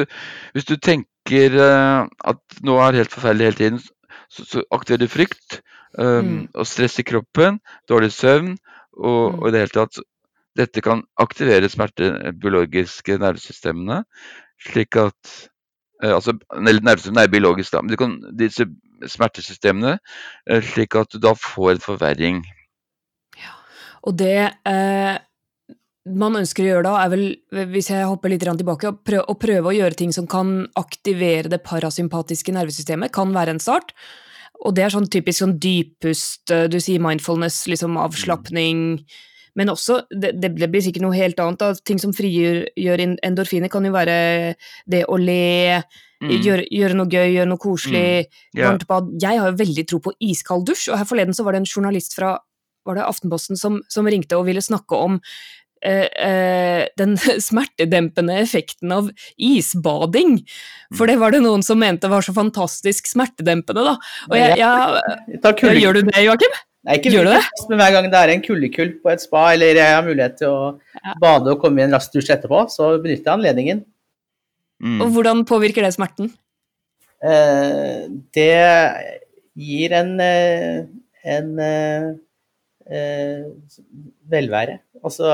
hvis 0.56 0.68
du 0.70 0.72
tenker 0.80 1.58
uh, 1.60 2.08
at 2.32 2.40
noe 2.64 2.86
er 2.86 3.02
helt 3.02 3.12
forferdelig 3.12 3.50
hele 3.50 3.60
tiden, 3.60 3.82
så, 4.30 4.46
så 4.46 4.62
aktiverer 4.74 5.04
du 5.04 5.10
frykt 5.10 5.60
um, 5.98 6.46
og 6.54 6.66
stress 6.68 6.98
i 7.02 7.06
kroppen, 7.06 7.58
dårlig 7.90 8.12
søvn, 8.14 8.54
og, 8.98 9.22
mm. 9.34 9.38
og, 9.40 9.46
i 9.48 9.52
det 9.54 9.64
hele 9.64 9.76
tatt 9.82 10.02
Dette 10.58 10.82
kan 10.82 11.04
aktivere 11.22 11.68
smertebiologiske 11.70 13.20
nervesystemene, 13.22 14.00
slik 14.66 14.98
at 14.98 15.34
uh, 16.02 16.10
Altså, 16.16 16.34
nervesystemene 16.58 17.26
er 17.26 17.32
biologisk, 17.32 17.72
da, 17.74 17.84
men 17.86 17.98
kan, 18.00 18.16
disse 18.38 18.66
smertesystemene, 19.06 19.96
uh, 20.50 20.60
slik 20.72 20.98
at 20.98 21.14
du 21.14 21.20
da 21.22 21.36
får 21.38 21.76
en 21.76 21.84
forverring. 21.84 22.44
Ja, 23.38 23.54
og 24.02 24.18
det 24.18 24.52
eh 24.66 25.18
man 26.08 26.38
ønsker 26.40 26.64
å 26.64 26.68
gjøre 26.70 26.86
da, 26.86 26.94
er 27.02 27.12
vel, 27.12 27.24
hvis 27.74 27.90
jeg 27.92 28.08
hopper 28.08 28.32
litt 28.32 28.44
tilbake, 28.44 28.88
å 28.88 28.96
prøve, 29.04 29.24
å 29.28 29.36
prøve, 29.36 29.68
å 29.68 29.76
gjøre 29.76 29.98
ting 29.98 30.14
som 30.16 30.28
kan 30.30 30.64
aktivere 30.80 31.52
det 31.52 31.60
parasympatiske 31.66 32.54
nervesystemet, 32.56 33.12
kan 33.12 33.34
være 33.36 33.56
en 33.56 33.62
start. 33.62 33.92
Og 34.64 34.74
det 34.76 34.84
er 34.84 34.94
sånn 34.94 35.08
typisk 35.12 35.42
sånn 35.42 35.58
dyppust, 35.60 36.48
du 36.48 36.78
sier 36.80 37.02
mindfulness, 37.04 37.62
liksom 37.68 38.00
avslapning, 38.00 39.02
men 39.58 39.72
også 39.72 40.02
det, 40.14 40.34
det 40.40 40.68
blir 40.70 40.84
sikkert 40.84 41.04
noe 41.04 41.16
helt 41.16 41.40
annet. 41.42 41.60
Da. 41.60 41.72
Ting 41.84 42.00
som 42.00 42.14
frigjør 42.16 43.02
endorfiner, 43.02 43.72
kan 43.72 43.84
jo 43.84 43.92
være 43.92 44.18
det 44.88 45.02
å 45.10 45.16
le, 45.20 45.80
mm. 46.22 46.36
gjøre, 46.46 46.68
gjøre, 46.70 46.96
noe 46.96 47.12
gøy, 47.12 47.32
gjøre 47.34 47.50
noe 47.50 47.60
koselig, 47.60 48.28
mm. 48.30 48.60
yeah. 48.60 48.84
bad. 48.88 49.10
Jeg 49.20 49.42
har 49.42 49.52
jo 49.52 49.60
veldig 49.60 49.88
tro 49.90 50.00
på 50.04 50.16
iskald 50.32 50.68
dusj, 50.70 50.88
og 50.92 51.02
her 51.02 51.08
forleden 51.08 51.36
så 51.36 51.44
var 51.44 51.56
det 51.56 51.64
en 51.64 51.74
journalist 51.74 52.16
fra 52.16 52.38
var 52.88 52.96
det 52.96 53.02
Aftenposten 53.04 53.58
som, 53.60 53.74
som 53.92 54.06
ringte 54.08 54.38
og 54.38 54.46
ville 54.46 54.62
snakke 54.64 54.96
om 54.96 55.18
Eh, 55.20 55.28
eh, 55.28 55.59
den 55.80 57.14
smertedempende 57.48 58.34
effekten 58.42 58.92
av 58.92 59.10
isbading. 59.40 60.38
For 60.96 61.08
det 61.08 61.16
var 61.22 61.32
det 61.32 61.40
noen 61.44 61.64
som 61.64 61.80
mente 61.80 62.10
var 62.12 62.26
så 62.26 62.34
fantastisk 62.36 63.08
smertedempende, 63.08 63.86
da. 63.86 63.94
Og 64.28 64.36
jeg, 64.36 64.58
jeg, 64.60 65.38
jeg 65.38 65.78
Gjør 65.80 66.00
du 66.00 66.02
det, 66.10 66.26
Joakim? 66.26 66.58
Nei, 66.88 66.96
ikke 66.96 67.12
Gjør 67.12 67.26
du 67.28 67.34
det? 67.34 67.64
Men 67.68 67.80
hver 67.80 67.92
gang 67.92 68.06
det 68.08 68.20
er 68.20 68.30
en 68.32 68.44
kuldekull 68.44 68.92
på 69.02 69.10
et 69.12 69.20
spa, 69.20 69.50
eller 69.52 69.76
jeg 69.76 69.96
har 69.96 70.04
mulighet 70.06 70.38
til 70.40 70.48
å 70.48 70.60
ja. 70.96 71.16
bade 71.20 71.52
og 71.52 71.60
komme 71.60 71.82
i 71.82 71.84
en 71.84 71.96
rask 71.96 72.14
dusj 72.14 72.32
etterpå, 72.32 72.62
så 72.72 72.94
benytter 73.02 73.28
jeg 73.28 73.34
anledningen. 73.34 73.82
Mm. 74.80 75.00
Og 75.04 75.10
hvordan 75.12 75.44
påvirker 75.48 75.84
det 75.84 75.92
smerten? 75.92 76.30
Eh, 77.20 78.08
det 78.32 78.56
gir 79.60 79.96
en, 79.98 80.14
eh, 80.24 80.88
en 81.36 81.50
eh, 81.60 83.44
velvære. 84.32 84.78
Altså 85.04 85.28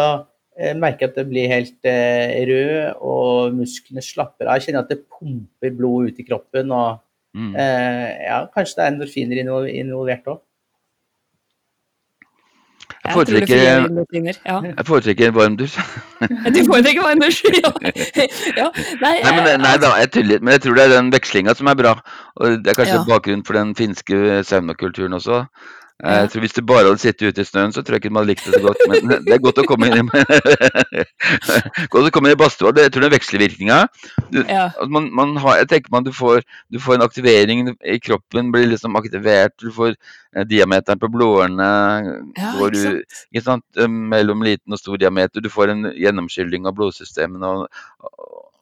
jeg 0.56 0.72
eh, 0.72 0.78
merker 0.80 1.10
at 1.10 1.18
det 1.18 1.26
blir 1.28 1.50
helt 1.52 1.88
eh, 1.88 2.46
rød, 2.48 3.02
og 3.04 3.56
musklene 3.58 4.04
slapper 4.04 4.48
av. 4.48 4.56
Jeg 4.56 4.70
kjenner 4.70 4.86
at 4.86 4.92
det 4.92 5.02
pumper 5.04 5.76
blod 5.76 6.10
ut 6.10 6.20
i 6.22 6.24
kroppen. 6.24 6.72
og 6.72 6.98
mm. 7.36 7.54
eh, 7.60 8.10
ja, 8.24 8.42
Kanskje 8.54 8.78
det 8.78 8.84
er 8.84 8.92
endorfiner 8.94 9.42
involvert 9.44 10.32
òg. 10.32 10.42
Jeg 13.06 13.14
foretrekker, 13.14 13.60
jeg 14.42 14.84
foretrekker 14.86 15.34
varm 15.36 15.54
dusj. 15.60 15.76
Du 16.56 16.58
foretrekker 16.66 17.04
varm 17.04 17.20
dusj, 17.22 17.44
ja. 17.54 17.70
ja. 18.62 18.66
Nei, 19.02 19.12
nei, 19.22 19.34
men, 19.36 19.62
nei 19.62 19.76
da, 19.82 19.92
jeg 20.00 20.10
tuller. 20.16 20.40
Men 20.42 20.56
jeg 20.56 20.64
tror 20.64 20.78
det 20.78 20.86
er 20.86 20.94
den 20.96 21.12
vekslinga 21.14 21.54
som 21.54 21.70
er 21.70 21.78
bra. 21.78 21.92
Og 22.40 22.64
det 22.64 22.72
er 22.72 22.80
kanskje 22.80 22.96
ja. 22.96 23.04
bakgrunnen 23.06 23.44
for 23.46 23.60
den 23.60 23.76
finske 23.78 24.40
saunakulturen 24.48 25.14
også. 25.20 25.44
Eh, 26.04 26.12
jeg 26.12 26.30
tror 26.30 26.42
Hvis 26.44 26.52
du 26.52 26.60
bare 26.68 26.84
hadde 26.84 27.00
sittet 27.00 27.30
ute 27.30 27.40
i 27.40 27.48
snøen, 27.48 27.72
så 27.72 27.80
tror 27.80 27.96
jeg 27.96 28.04
ikke 28.04 28.12
man 28.12 28.26
likte 28.28 28.50
det 28.52 28.60
så 28.60 28.66
godt. 28.66 28.82
Men 28.90 29.24
det 29.24 29.32
er 29.32 29.40
godt 29.40 29.62
å 29.62 29.64
komme 29.64 29.88
inn 29.88 30.02
i 30.02 30.02
godt 31.94 32.08
å 32.10 32.12
komme 32.12 32.28
inn 32.28 32.36
i 32.36 32.40
badstua. 32.40 32.74
Jeg 32.76 32.92
tror 32.92 33.06
det 33.06 33.08
er 33.08 33.14
vekselvirkninga. 33.14 33.78
Ja. 34.36 34.66
Man, 34.92 35.08
man 35.16 35.32
har, 35.40 35.56
jeg 35.62 35.70
tenker 35.70 35.94
man 35.94 36.04
du 36.04 36.12
får, 36.12 36.44
du 36.68 36.76
får 36.82 36.98
en 36.98 37.06
aktivering 37.06 37.70
i 37.80 37.96
kroppen, 38.02 38.52
blir 38.52 38.68
liksom 38.68 38.98
aktivert. 39.00 39.56
Du 39.62 39.72
får 39.72 39.94
eh, 39.94 40.44
diameteren 40.44 41.00
på 41.00 41.10
blodårene 41.14 41.70
ja, 42.36 42.52
går 42.58 42.76
du, 42.76 42.82
ikke 43.32 43.46
sant? 43.46 43.64
Eh, 43.80 43.88
mellom 43.88 44.44
liten 44.44 44.76
og 44.76 44.82
stor 44.82 45.00
diameter. 45.00 45.40
Du 45.40 45.48
får 45.52 45.72
en 45.72 45.88
gjennomskylling 45.96 46.68
av 46.68 46.76
blodsystemene. 46.76 47.54
Og, 47.56 48.12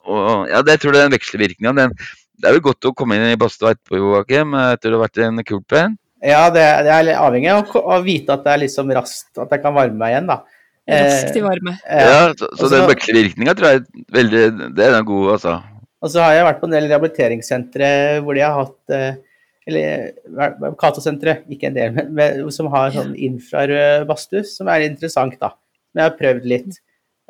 og, 0.07 0.47
ja, 0.53 0.63
det, 0.63 0.79
jeg 0.79 0.85
tror 0.85 0.95
det 0.95 1.03
er 1.03 1.11
en 1.11 1.19
vekslevirkning. 1.19 1.83
Det 1.83 2.47
er 2.47 2.55
vel 2.61 2.63
godt 2.71 2.87
å 2.87 2.95
komme 2.95 3.19
inn 3.19 3.27
i 3.33 3.43
badstua 3.43 3.75
etterpå, 3.75 3.99
Joakim, 3.99 4.55
etter 4.71 4.95
å 4.95 5.03
ha 5.03 5.09
vært 5.09 5.25
en 5.27 5.43
kult 5.51 5.79
en. 5.83 5.99
Ja, 6.25 6.49
det, 6.53 6.65
det 6.87 6.93
er 6.95 7.11
avhengig 7.21 7.51
av 7.53 7.75
å, 7.83 8.01
vite 8.05 8.33
at 8.33 8.45
det 8.47 8.53
er 8.55 8.63
liksom 8.63 8.93
raskt, 8.97 9.33
at 9.37 9.51
jeg 9.53 9.61
kan 9.65 9.77
varme 9.77 9.99
meg 10.01 10.15
igjen, 10.15 10.31
da. 10.31 10.41
Raskt 10.89 11.37
i 11.37 11.43
eh, 11.43 11.45
varme. 11.45 11.77
Ja, 11.85 12.33
så, 12.39 12.49
så 12.57 12.71
den 12.73 12.89
vekselvirkninga 12.89 13.55
tror 13.59 13.75
jeg 13.75 14.05
veldig, 14.15 14.45
det 14.77 14.87
er 14.87 14.97
den 14.97 15.07
gode, 15.09 15.37
altså. 15.37 15.59
Og 16.05 16.13
så 16.13 16.25
har 16.25 16.35
jeg 16.37 16.49
vært 16.49 16.61
på 16.61 16.69
en 16.69 16.75
del 16.77 16.89
rehabiliteringssentre 16.89 17.91
hvor 18.25 18.37
de 18.37 18.45
har 18.45 18.57
hatt 18.57 18.97
eh, 18.97 19.21
eller 19.65 20.75
Cato-sentre, 20.81 21.39
ikke 21.53 21.71
en 21.71 21.77
del, 21.77 21.93
men, 21.97 22.11
men, 22.17 22.41
som 22.53 22.69
har 22.73 22.93
sånn 22.93 23.15
infrarød 23.17 24.05
badstue, 24.11 24.45
som 24.49 24.69
er 24.69 24.85
interessant, 24.89 25.39
da. 25.41 25.55
Som 25.89 26.03
jeg 26.03 26.11
har 26.11 26.19
prøvd 26.19 26.49
litt. 26.51 26.81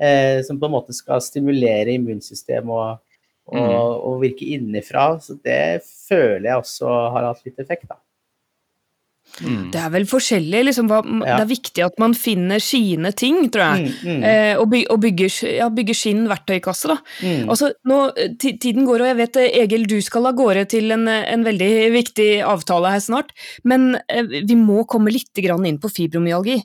Eh, 0.02 0.40
som 0.42 0.58
på 0.58 0.66
en 0.66 0.74
måte 0.74 0.94
skal 0.96 1.22
stimulere 1.22 1.92
immunsystemet 1.94 2.72
og, 2.74 2.98
og, 3.46 3.54
mm. 3.54 3.74
og 4.10 4.16
virke 4.24 4.48
innenfra. 4.56 5.12
Så 5.22 5.38
det 5.44 5.84
føler 5.86 6.48
jeg 6.50 6.64
også 6.64 6.96
har 7.14 7.28
hatt 7.30 7.46
litt 7.46 7.62
effekt, 7.62 7.86
da. 7.90 8.00
Mm. 9.42 9.70
Det 9.74 9.80
er 9.80 9.90
vel 9.90 10.06
forskjellig, 10.06 10.60
liksom, 10.68 10.88
hva, 10.90 11.00
ja. 11.02 11.38
Det 11.40 11.44
er 11.44 11.50
viktig 11.50 11.84
at 11.86 11.98
man 12.02 12.14
finner 12.14 12.62
sine 12.62 13.10
ting, 13.16 13.40
tror 13.52 13.74
jeg. 13.74 13.90
Mm, 13.90 14.06
mm. 14.06 14.24
Eh, 14.30 14.52
og, 14.60 14.68
by, 14.70 14.82
og 14.94 15.00
bygger, 15.02 15.34
ja, 15.56 15.68
bygger, 15.74 15.98
sin 15.98 16.24
verktøykasse, 16.30 16.92
da. 16.92 16.98
Mm. 17.24 17.50
Altså, 17.50 17.72
nå, 17.90 18.00
tiden 18.40 18.86
går, 18.86 19.02
og 19.02 19.10
jeg 19.10 19.20
vet 19.24 19.42
eh, 19.42 19.60
Egil, 19.64 19.88
du 19.90 19.98
skal 20.04 20.30
av 20.30 20.38
gårde 20.38 20.66
til 20.76 20.94
en, 20.94 21.08
en, 21.10 21.46
veldig 21.46 21.70
viktig 21.96 22.30
avtale 22.46 22.94
her 22.94 23.02
snart. 23.02 23.34
Men 23.66 23.94
eh, 24.08 24.42
vi 24.46 24.58
må 24.58 24.84
komme 24.90 25.12
litt 25.14 25.32
inn 25.34 25.80
på 25.82 25.92
fibromyalgi. 25.92 26.60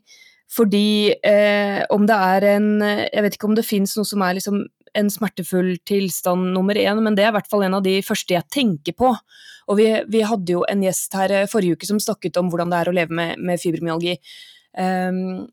Fordi 0.49 1.13
eh, 1.13 1.79
om 1.93 2.07
det 2.09 2.15
er 2.15 2.45
en 2.55 2.81
Jeg 2.81 3.21
vet 3.21 3.35
ikke 3.35 3.45
om 3.51 3.53
det 3.53 3.67
fins 3.67 3.91
noe 3.93 4.07
som 4.07 4.23
er 4.25 4.33
liksom 4.39 4.63
en 4.97 5.09
smertefull 5.13 5.75
tilstand 5.85 6.53
nummer 6.55 6.77
én, 6.79 7.01
men 7.05 7.13
det 7.17 7.25
er 7.25 7.33
i 7.33 7.37
hvert 7.37 7.49
fall 7.49 7.67
en 7.67 7.77
av 7.77 7.85
de 7.85 7.99
første 8.05 8.33
jeg 8.33 8.49
tenker 8.49 8.95
på. 8.97 9.13
Og 9.69 9.77
vi, 9.77 9.87
vi 10.09 10.25
hadde 10.25 10.57
jo 10.57 10.65
en 10.69 10.83
gjest 10.83 11.15
her 11.17 11.35
eh, 11.35 11.47
forrige 11.49 11.77
uke 11.77 11.89
som 11.89 12.01
snakket 12.01 12.39
om 12.41 12.49
hvordan 12.49 12.73
det 12.73 12.81
er 12.81 12.91
å 12.91 12.95
leve 12.95 13.15
med, 13.15 13.41
med 13.45 13.61
fibromyalgi. 13.61 14.17
Um, 14.79 15.47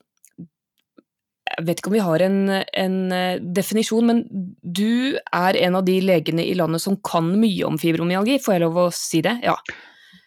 jeg 1.47 1.67
vet 1.69 1.81
ikke 1.81 1.91
om 1.93 1.95
vi 1.95 2.05
har 2.05 2.23
en, 2.27 2.39
en, 2.59 2.97
eh, 3.15 3.43
definisjon, 3.59 4.09
men 4.09 4.23
du 4.61 5.17
er 5.17 5.59
en 5.63 5.79
av 5.79 5.85
de 5.87 6.01
legene 6.03 6.43
i 6.43 6.57
landet 6.59 6.83
som 6.83 6.99
kan 7.07 7.29
mye 7.39 7.69
om 7.69 7.79
fibromyalgi, 7.81 8.41
får 8.43 8.57
jeg 8.57 8.65
lov 8.65 8.81
å 8.83 8.89
si 8.95 9.23
det? 9.25 9.37
Ja. 9.47 9.55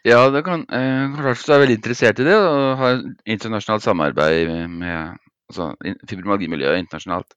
Ja, 0.08 0.22
det 0.32 0.46
kan, 0.46 0.64
eh, 0.72 1.18
klart 1.18 1.44
du 1.44 1.54
er 1.54 1.64
veldig 1.66 1.76
interessert 1.76 2.22
i 2.24 2.28
det, 2.30 2.38
og 2.38 2.80
har 2.80 3.02
internasjonalt 3.28 3.84
samarbeid 3.84 4.54
med 4.72 5.18
altså, 5.52 5.74
fibromyalgimiljøet 6.08 6.86
internasjonalt. 6.86 7.36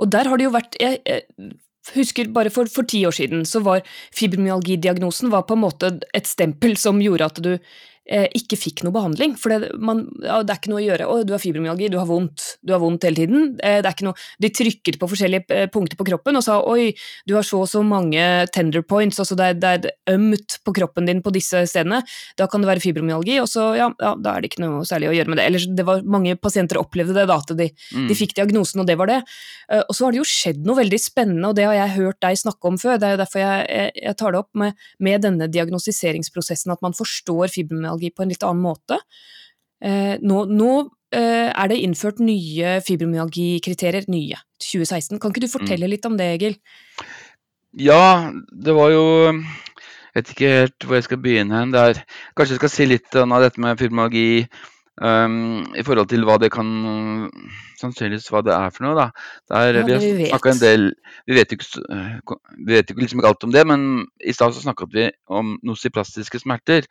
Og 0.00 0.08
der 0.10 0.26
har 0.26 0.40
det 0.40 0.48
jo 0.48 0.50
vært 0.50 0.74
Jeg, 0.80 0.98
jeg 1.06 1.52
husker 1.94 2.30
bare 2.34 2.50
for, 2.52 2.68
for 2.70 2.88
ti 2.88 3.04
år 3.06 3.14
siden 3.16 3.44
så 3.48 3.62
var 3.64 3.86
fibromyalgidiagnosen 4.14 5.32
var 5.32 5.46
på 5.48 5.56
en 5.56 5.64
måte 5.64 5.92
et 6.14 6.28
stempel 6.28 6.76
som 6.76 7.00
gjorde 7.02 7.30
at 7.30 7.42
du 7.44 7.52
ikke 8.08 8.56
fikk 8.56 8.82
noe 8.84 8.94
behandling. 8.94 9.34
For 9.36 9.52
det, 9.52 9.72
man, 9.84 10.06
ja, 10.22 10.40
det, 10.42 10.54
er 10.54 10.60
ikke 10.60 10.72
noe 10.72 10.80
å 10.80 10.86
gjøre. 10.86 11.08
'Å, 11.08 11.16
du 11.28 11.34
har 11.34 11.42
fibromyalgi, 11.42 11.90
du 11.92 11.98
har 12.00 12.08
vondt, 12.08 12.44
du 12.64 12.72
har 12.72 12.80
vondt 12.80 13.04
hele 13.04 13.20
tiden'. 13.20 13.50
Eh, 13.60 13.80
det 13.82 13.90
er 13.90 13.96
ikke 13.96 14.08
noe, 14.08 14.26
de 14.40 14.50
trykket 14.54 14.98
på 15.00 15.08
forskjellige 15.12 15.44
eh, 15.54 15.68
punkter 15.72 15.98
på 15.98 16.06
kroppen 16.08 16.38
og 16.38 16.44
sa 16.44 16.58
'oi, 16.62 16.94
du 17.28 17.34
har 17.36 17.44
så 17.44 17.60
og 17.62 17.68
så 17.68 17.82
mange 17.84 18.22
tender 18.54 18.82
points', 18.86 19.18
altså 19.18 19.36
det 19.36 19.44
er, 19.44 19.58
det 19.58 19.72
er 19.74 20.14
ømt 20.14 20.58
på 20.64 20.74
kroppen 20.78 21.08
din 21.08 21.22
på 21.22 21.32
disse 21.34 21.64
stedene. 21.68 22.00
Da 22.38 22.46
kan 22.46 22.62
det 22.62 22.70
være 22.70 22.80
fibromyalgi, 22.84 23.40
og 23.42 23.48
så 23.50 23.74
ja, 23.76 23.90
ja, 24.00 24.14
da 24.14 24.36
er 24.36 24.40
det 24.40 24.52
ikke 24.52 24.64
noe 24.64 24.86
særlig 24.88 25.10
å 25.10 25.16
gjøre 25.16 25.34
med 25.34 25.40
det. 25.40 25.46
Eller 25.50 25.66
det 25.76 25.86
var 25.88 26.06
mange 26.06 26.36
pasienter 26.36 26.80
opplevde 26.80 27.16
det 27.16 27.26
da, 27.28 27.36
at 27.36 27.52
de, 27.58 27.68
mm. 27.68 28.08
de 28.08 28.16
fikk 28.16 28.36
diagnosen, 28.38 28.80
og 28.80 28.88
det 28.88 28.96
var 29.00 29.10
det. 29.10 29.20
Eh, 29.72 29.82
og 29.84 29.92
så 29.92 30.06
har 30.06 30.14
det 30.14 30.22
jo 30.22 30.28
skjedd 30.28 30.64
noe 30.64 30.78
veldig 30.78 31.00
spennende, 31.02 31.50
og 31.50 31.58
det 31.58 31.66
har 31.68 31.76
jeg 31.76 31.96
hørt 31.98 32.20
deg 32.24 32.40
snakke 32.40 32.72
om 32.72 32.78
før. 32.80 32.96
Det 32.96 33.10
er 33.10 33.16
jo 33.16 33.22
derfor 33.24 33.44
jeg, 33.44 33.68
jeg, 33.68 33.94
jeg 34.06 34.18
tar 34.22 34.32
det 34.32 34.42
opp 34.44 34.62
med, 34.62 34.88
med 35.02 35.26
denne 35.26 35.50
diagnostiseringsprosessen, 35.52 36.72
at 36.72 36.84
man 36.84 36.96
forstår 36.96 37.50
fibromyalgi 37.52 37.97
fibromyalgi 37.98 38.14
på 38.14 38.22
en 38.24 38.32
litt 38.32 38.44
annen 38.46 38.62
måte. 38.62 38.98
Eh, 39.82 40.16
nå, 40.22 40.44
nå 40.50 40.72
eh, 41.14 41.50
er 41.50 41.68
det 41.70 41.80
innført 41.82 42.20
nye 42.20 42.78
fibromyalgikriterier, 42.86 44.08
nye, 44.08 44.38
2016. 44.62 45.18
Kan 45.18 45.32
ikke 45.32 45.46
du 45.46 45.50
fortelle 45.50 45.86
mm. 45.86 45.92
litt 45.92 46.06
om 46.06 46.16
det, 46.18 46.32
Egil? 46.36 46.58
Ja, 47.78 48.32
det 48.50 48.74
var 48.74 48.90
jo 48.90 49.04
Jeg 49.28 50.24
vet 50.24 50.30
ikke 50.32 50.48
helt 50.50 50.84
hvor 50.84 50.96
jeg 50.96 51.04
skal 51.06 51.20
begynne 51.22 51.60
hen. 51.60 51.74
Kanskje 52.34 52.56
jeg 52.56 52.62
skal 52.62 52.72
si 52.72 52.86
litt 52.88 53.18
om 53.20 53.36
dette 53.38 53.60
med 53.60 53.78
fibromyalgi 53.78 54.48
Um, 54.98 55.66
I 55.78 55.84
forhold 55.86 56.08
til 56.10 56.24
hva 56.26 56.34
det 56.42 56.48
kan 56.50 56.68
Sannsynligvis 57.78 58.24
hva 58.32 58.40
det 58.42 58.50
er 58.50 58.72
for 58.74 58.82
noe, 58.82 58.96
da. 58.98 59.04
Der, 59.52 59.76
ja, 59.78 59.84
vi 59.86 59.94
har 59.94 60.32
snakka 60.32 60.50
en 60.50 60.58
del 60.58 60.86
Vi 61.28 61.36
vet 61.36 61.52
jo 61.52 61.58
ikke, 61.60 62.38
vi 62.66 62.74
vet 62.74 62.90
ikke 62.90 63.04
liksom 63.04 63.22
alt 63.22 63.46
om 63.46 63.52
det, 63.54 63.62
men 63.70 63.84
i 64.18 64.34
stad 64.34 64.56
så 64.56 64.64
snakket 64.64 64.96
vi 64.96 65.06
om 65.30 65.54
nosiplastiske 65.62 66.42
smerter. 66.42 66.88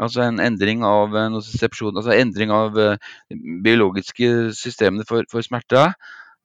Altså 0.00 0.24
en 0.24 0.40
endring 0.40 0.86
av 0.86 1.12
nosisepsjon, 1.34 2.00
altså 2.00 2.16
endring 2.16 2.54
av 2.54 2.80
uh, 2.80 3.12
biologiske 3.66 4.54
systemene 4.56 5.04
for, 5.08 5.28
for 5.28 5.44
smerte. 5.44 5.90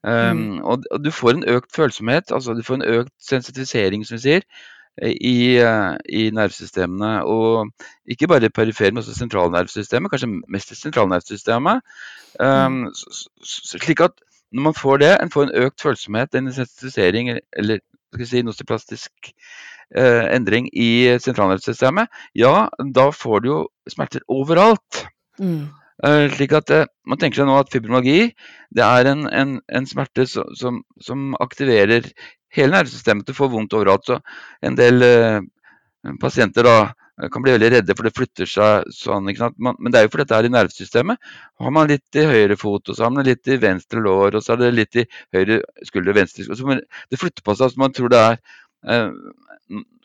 Um, 0.04 0.12
mm. 0.12 0.58
og, 0.60 0.84
og, 0.92 1.00
du 1.00 1.10
får 1.10 1.32
en 1.32 1.48
økt 1.56 1.72
følsomhet, 1.74 2.28
altså 2.30 2.52
du 2.54 2.62
får 2.62 2.82
en 2.82 2.88
økt 3.00 3.14
sensitifisering, 3.24 4.04
som 4.04 4.20
vi 4.20 4.26
sier 4.28 4.44
i, 5.02 5.56
eh, 5.60 5.96
i, 6.08 6.30
nervesystemene. 6.30 7.24
Og 7.24 7.70
ikke 8.08 8.28
bare 8.28 8.50
perifere, 8.50 8.90
men 8.90 9.02
også 9.02 9.16
sentralnervesystemet, 9.18 10.10
kanskje 10.10 10.32
mest 10.48 10.74
sentralnervesystemet. 10.76 11.82
Um, 12.40 12.86
slik 13.44 14.00
at 14.00 14.16
når 14.52 14.62
man 14.62 14.74
får 14.74 14.96
det, 15.02 15.12
en 15.22 15.30
får 15.30 15.46
en 15.46 15.56
økt 15.66 15.82
følsomhet, 15.82 16.34
en 16.34 16.52
sensitisering 16.52 17.38
eller 17.56 17.80
skal 18.14 18.28
si, 18.30 18.42
nostoplastisk 18.42 19.32
eh, 19.96 20.24
endring 20.34 20.68
i 20.72 21.18
sentralnervesystemet, 21.20 22.08
ja, 22.34 22.68
da 22.94 23.10
får 23.12 23.42
du 23.42 23.48
jo 23.50 23.58
smerter 23.90 24.24
overalt. 24.28 25.04
Mm. 25.40 25.66
Uh, 26.04 26.28
slik 26.28 26.52
at 26.52 26.68
uh, 26.76 26.84
Man 27.08 27.16
tenker 27.16 27.40
seg 27.40 27.46
nå 27.48 27.54
at 27.56 27.70
fibromyalgi 27.72 28.26
det 28.76 28.84
er 28.84 29.08
en, 29.08 29.22
en, 29.32 29.54
en 29.64 29.86
smerte 29.88 30.26
som, 30.28 30.50
som, 30.52 30.82
som, 31.00 31.30
aktiverer 31.40 32.10
hele 32.56 32.74
nervesystemet. 32.76 33.34
Får 33.36 33.50
vondt 33.52 33.76
overalt. 33.76 34.06
Så 34.08 34.20
en 34.66 34.78
del 34.78 35.02
eh, 35.06 35.40
pasienter 36.22 36.66
da 36.66 36.76
eh, 36.82 37.28
kan 37.32 37.44
bli 37.44 37.54
veldig 37.56 37.72
redde, 37.76 37.96
for 37.96 38.08
det 38.08 38.14
flytter 38.16 38.50
seg 38.50 38.90
sånn. 38.96 39.32
Man, 39.56 39.78
men 39.78 39.92
det 39.92 40.00
er 40.00 40.06
jo 40.06 40.14
fordi 40.14 40.26
dette 40.26 40.40
er 40.40 40.50
i 40.50 40.52
nervesystemet. 40.56 41.32
Har 41.64 41.74
man 41.74 41.90
litt 41.92 42.20
i 42.20 42.28
høyre 42.28 42.58
fot, 42.60 42.88
og 42.88 42.98
så 42.98 43.06
har 43.06 43.14
man 43.14 43.26
litt 43.28 43.48
i 43.48 43.60
venstre 43.62 44.02
lår, 44.04 44.38
og 44.38 44.44
så 44.44 44.54
er 44.54 44.64
det 44.64 44.76
litt 44.76 45.02
i 45.02 45.08
høyre 45.36 45.60
skulder, 45.88 46.16
venstre 46.16 46.46
skulder. 46.48 46.86
Det 47.10 47.20
flytter 47.20 47.46
på 47.46 47.58
seg, 47.58 47.72
så 47.72 47.84
man 47.84 47.96
tror 47.96 48.12
det 48.12 48.22
er 48.22 48.40
eh, 48.92 49.10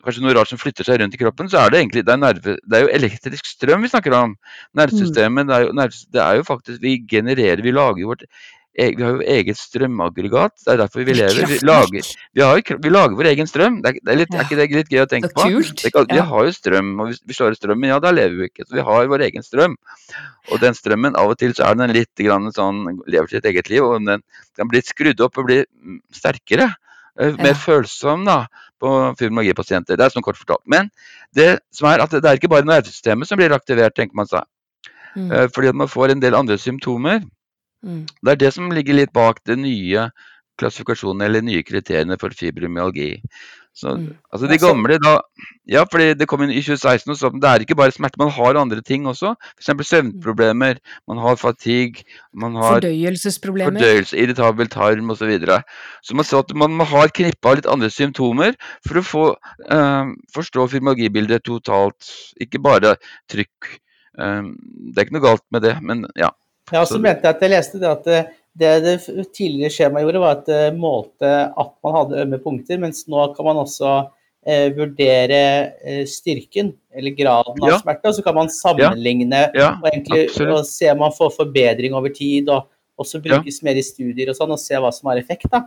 kanskje 0.02 0.24
noe 0.24 0.34
rart 0.36 0.50
som 0.50 0.60
flytter 0.60 0.86
seg 0.86 1.00
rundt 1.00 1.14
i 1.14 1.20
kroppen, 1.20 1.50
så 1.50 1.60
er 1.62 1.72
det 1.72 1.80
egentlig 1.80 2.02
det 2.06 2.14
er, 2.14 2.20
nerve, 2.20 2.56
det 2.66 2.78
er 2.78 2.84
jo 2.86 2.90
elektrisk 2.96 3.46
strøm 3.46 3.84
vi 3.84 3.90
snakker 3.92 4.16
om. 4.18 4.34
Nervesystemet, 4.78 5.48
det 5.48 5.56
er 5.56 5.66
jo, 5.66 5.76
nerve, 5.78 6.00
det 6.14 6.22
er 6.24 6.40
jo 6.40 6.48
faktisk 6.48 6.82
Vi 6.82 6.96
genererer, 7.08 7.62
vi 7.62 7.74
lager 7.74 8.10
vårt 8.10 8.26
vi 8.72 9.04
har 9.04 9.18
jo 9.18 9.24
eget 9.28 9.58
strømaggregat. 9.60 10.54
Det 10.64 10.70
er 10.72 10.78
derfor 10.80 11.04
vi 11.04 11.14
lever. 11.16 11.46
Vi 11.48 11.58
lager, 11.66 12.06
vi, 12.32 12.40
har, 12.40 12.60
vi 12.84 12.92
lager 12.92 13.16
vår 13.18 13.28
egen 13.32 13.48
strøm. 13.50 13.80
Det 13.84 13.90
er, 13.90 13.98
det 14.00 14.12
er, 14.14 14.20
litt, 14.22 14.32
er 14.32 14.46
ikke 14.46 14.58
det 14.60 14.68
litt 14.72 14.92
gøy 14.92 15.02
å 15.02 15.08
tenke 15.10 15.30
på? 15.36 15.48
Ikke, 15.60 16.04
vi 16.08 16.22
har 16.30 16.46
jo 16.48 16.54
strøm, 16.56 16.92
og 16.96 17.10
hvis 17.10 17.20
vi 17.28 17.36
slår 17.36 17.52
ut 17.52 17.60
strømmen, 17.60 17.90
ja, 17.92 17.98
da 18.00 18.14
lever 18.14 18.38
vi 18.38 18.48
ikke. 18.48 18.64
Så 18.64 18.78
vi 18.78 18.86
har 18.86 19.10
vår 19.12 19.26
egen 19.28 19.44
strøm. 19.44 19.76
Og 20.50 20.62
den 20.62 20.78
strømmen, 20.78 21.18
av 21.20 21.34
og 21.34 21.36
til 21.42 21.52
så 21.58 21.68
er 21.68 21.76
den 21.80 21.92
litt 21.92 22.24
grann 22.24 22.48
sånn, 22.56 22.86
lever 23.04 23.28
sitt 23.34 23.50
eget 23.50 23.68
liv, 23.72 23.84
og 23.84 24.08
den 24.08 24.24
kan 24.56 24.72
bli 24.72 24.80
skrudd 24.86 25.20
opp 25.26 25.36
og 25.42 25.50
bli 25.50 25.60
sterkere. 26.16 26.70
Eh, 27.20 27.36
mer 27.44 27.58
følsom 27.60 28.24
da, 28.24 28.46
på 28.80 28.88
fibromyalgipasienter. 29.20 30.00
Det 30.00 30.06
er 30.06 30.14
sånn 30.14 30.24
kort 30.24 30.40
fortalt. 30.40 30.64
Men 30.64 30.88
det 31.36 31.58
som 31.76 31.90
er 31.90 32.00
at 32.04 32.16
det 32.16 32.24
er 32.24 32.40
ikke 32.40 32.50
bare 32.52 32.64
nervesystemet 32.68 33.28
som 33.28 33.40
blir 33.40 33.52
aktivert, 33.52 33.94
tenker 33.98 34.16
man 34.16 34.30
seg. 34.30 34.48
Mm. 35.12 35.28
Eh, 35.28 35.46
fordi 35.52 35.72
at 35.74 35.78
man 35.84 35.92
får 35.92 36.14
en 36.14 36.24
del 36.24 36.36
andre 36.38 36.56
symptomer. 36.60 37.20
Mm. 37.82 38.04
Det 38.22 38.34
er 38.34 38.44
det 38.44 38.52
som 38.54 38.70
ligger 38.74 39.00
litt 39.00 39.12
bak 39.14 39.42
det 39.48 39.58
nye 39.60 40.10
klassifikasjonen 40.60 41.24
eller 41.26 41.44
nye 41.44 41.64
kriteriene 41.66 42.18
for 42.20 42.34
fibromyalgi. 42.36 43.16
Så, 43.72 43.94
mm. 43.96 44.08
altså 44.28 44.48
de 44.50 44.58
gamle 44.60 44.98
da, 45.00 45.14
Ja, 45.70 45.86
fordi 45.88 46.10
det 46.18 46.26
kom 46.28 46.42
inn 46.44 46.50
i 46.52 46.60
2016 46.60 47.08
og 47.14 47.16
så, 47.16 47.30
det 47.32 47.48
er 47.48 47.62
ikke 47.64 47.76
bare 47.78 47.94
smerte, 47.94 48.20
man 48.20 48.32
har 48.34 48.58
andre 48.60 48.82
ting 48.84 49.06
også. 49.08 49.32
F.eks. 49.56 49.88
søvnproblemer, 49.88 50.80
man 51.08 51.22
har 51.24 51.38
fatigue, 51.40 52.04
man 52.36 52.58
har 52.60 52.82
Fordøyelsesproblemer. 52.82 53.78
Fordøyelse, 53.80 54.18
irritabel 54.20 54.68
tarm 54.72 55.14
osv. 55.14 55.22
Så, 55.22 55.30
videre. 55.30 55.62
så 56.04 56.18
man 56.18 56.28
så 56.28 56.42
at 56.44 56.52
man 56.58 56.76
må 56.76 56.84
ha 56.90 57.06
et 57.08 57.22
litt 57.22 57.70
andre 57.70 57.88
symptomer 57.90 58.58
for 58.84 59.00
å 59.00 59.06
få, 59.06 59.24
eh, 59.70 60.12
forstå 60.36 60.68
fibromyalgibildet 60.74 61.46
totalt. 61.48 62.12
Ikke 62.44 62.60
bare 62.60 62.98
trykk. 63.32 63.72
Eh, 64.20 64.52
det 64.52 64.98
er 64.98 65.08
ikke 65.08 65.16
noe 65.16 65.28
galt 65.30 65.46
med 65.54 65.64
det, 65.64 65.78
men 65.80 66.04
ja. 66.18 66.34
Ja, 66.70 66.84
så 66.86 67.00
mente 67.02 67.26
jeg 67.26 67.36
at 67.36 67.42
jeg 67.42 67.52
leste 67.52 67.80
det 67.82 67.90
at 67.90 68.08
eh, 68.08 68.30
det 68.52 68.72
det 68.84 68.96
tidligere 69.32 69.72
skjemaet 69.72 70.04
gjorde, 70.04 70.20
var 70.22 70.34
at 70.38 70.48
det 70.48 70.64
målte 70.76 71.30
at 71.48 71.72
man 71.84 71.94
hadde 71.96 72.20
ømme 72.22 72.38
punkter, 72.42 72.80
mens 72.80 73.06
nå 73.10 73.24
kan 73.36 73.48
man 73.48 73.62
også 73.62 73.94
eh, 74.46 74.68
vurdere 74.76 75.40
eh, 75.80 76.02
styrken, 76.08 76.74
eller 76.92 77.16
graden 77.16 77.64
av 77.64 77.72
ja. 77.72 77.80
smerte, 77.80 78.10
og 78.10 78.18
så 78.18 78.26
kan 78.26 78.36
man 78.36 78.52
sammenligne 78.52 79.46
ja. 79.48 79.50
Ja, 79.56 79.70
og, 79.80 79.88
egentlig, 79.88 80.26
og 80.44 80.66
se 80.68 80.92
om 80.92 81.00
man 81.02 81.16
får 81.16 81.32
forbedring 81.38 81.96
over 81.96 82.12
tid, 82.14 82.52
og 82.52 82.68
også 83.00 83.22
brukes 83.24 83.62
mer 83.64 83.80
i 83.80 83.84
studier 83.86 84.30
og 84.30 84.38
sånn, 84.38 84.52
og 84.54 84.60
se 84.60 84.76
hva 84.78 84.92
som 84.94 85.10
har 85.10 85.22
effekt. 85.22 85.48
da. 85.50 85.64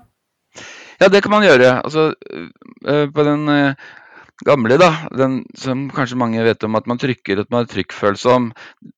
Ja, 1.02 1.10
det 1.12 1.26
kan 1.26 1.34
man 1.34 1.44
gjøre. 1.44 1.74
Altså, 1.82 2.12
på 2.86 3.26
den 3.28 3.50
gamle, 4.44 4.76
da, 4.82 4.90
den 5.16 5.38
som 5.56 5.86
kanskje 5.94 6.18
mange 6.20 6.44
vet 6.44 6.64
om 6.68 6.76
at 6.76 6.90
man 6.90 7.00
trykker 7.00 7.40
at 7.40 7.52
man 7.54 7.64
er 7.64 7.72
trykkfølsom. 7.72 8.50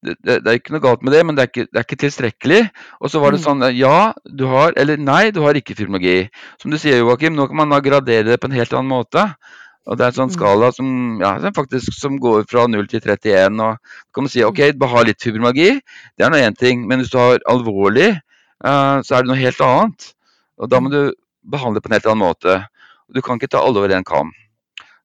Det, 0.02 0.16
det, 0.26 0.40
det, 0.42 0.50
er 0.50 0.58
ikke 0.58 0.74
noe 0.74 0.84
galt 0.84 1.06
med 1.06 1.14
det, 1.14 1.22
men 1.28 1.38
det 1.38 1.44
er 1.44 1.52
ikke, 1.52 1.68
det 1.70 1.78
er 1.78 1.86
ikke 1.86 2.00
tilstrekkelig. 2.02 2.62
Og 3.02 3.14
så 3.14 3.22
var 3.22 3.36
det 3.36 3.44
mm. 3.44 3.46
sånn 3.46 3.68
ja, 3.78 4.00
du 4.26 4.48
har, 4.50 4.74
eller 4.80 4.98
nei, 4.98 5.30
du 5.36 5.44
har 5.46 5.60
ikke 5.60 5.78
filmologi. 5.78 6.24
Som 6.62 6.74
du 6.74 6.80
sier, 6.82 7.04
Joakim, 7.04 7.38
nå 7.38 7.46
kan 7.52 7.62
man 7.62 7.76
da 7.76 7.82
gradere 7.86 8.26
det 8.32 8.40
på 8.42 8.50
en 8.50 8.58
helt 8.58 8.74
annen 8.74 8.90
måte. 8.96 9.28
Og 9.88 9.96
Det 9.96 10.04
er 10.04 10.12
en 10.12 10.18
sånn 10.18 10.32
mm. 10.32 10.36
skala 10.36 10.72
som, 10.76 10.90
ja, 11.22 11.36
faktisk, 11.56 11.94
som 11.96 12.18
går 12.24 12.48
fra 12.50 12.66
0 12.68 12.90
til 12.92 13.04
31. 13.06 13.62
og 13.64 13.78
kan 14.16 14.26
man 14.26 14.34
si 14.34 14.44
ok, 14.44 14.64
du 14.74 14.82
mm. 14.82 14.90
har 14.96 15.08
litt 15.08 15.24
fibromagi, 15.24 15.70
det 16.18 16.26
er 16.26 16.34
nå 16.34 16.42
én 16.42 16.58
ting. 16.58 16.84
Men 16.90 17.04
hvis 17.04 17.14
du 17.14 17.20
har 17.22 17.40
alvorlig, 17.52 18.10
uh, 18.66 19.00
så 19.06 19.20
er 19.20 19.24
det 19.24 19.32
noe 19.32 19.40
helt 19.40 19.64
annet. 19.64 20.12
Og 20.58 20.74
Da 20.74 20.82
må 20.82 20.92
du 20.92 21.14
behandle 21.48 21.80
på 21.84 21.92
en 21.92 21.96
helt 22.00 22.10
annen 22.10 22.26
måte. 22.26 22.60
Du 23.14 23.22
kan 23.24 23.40
ikke 23.40 23.54
ta 23.54 23.62
alle 23.64 23.80
over 23.80 23.94
én 23.94 24.04
kam. 24.04 24.34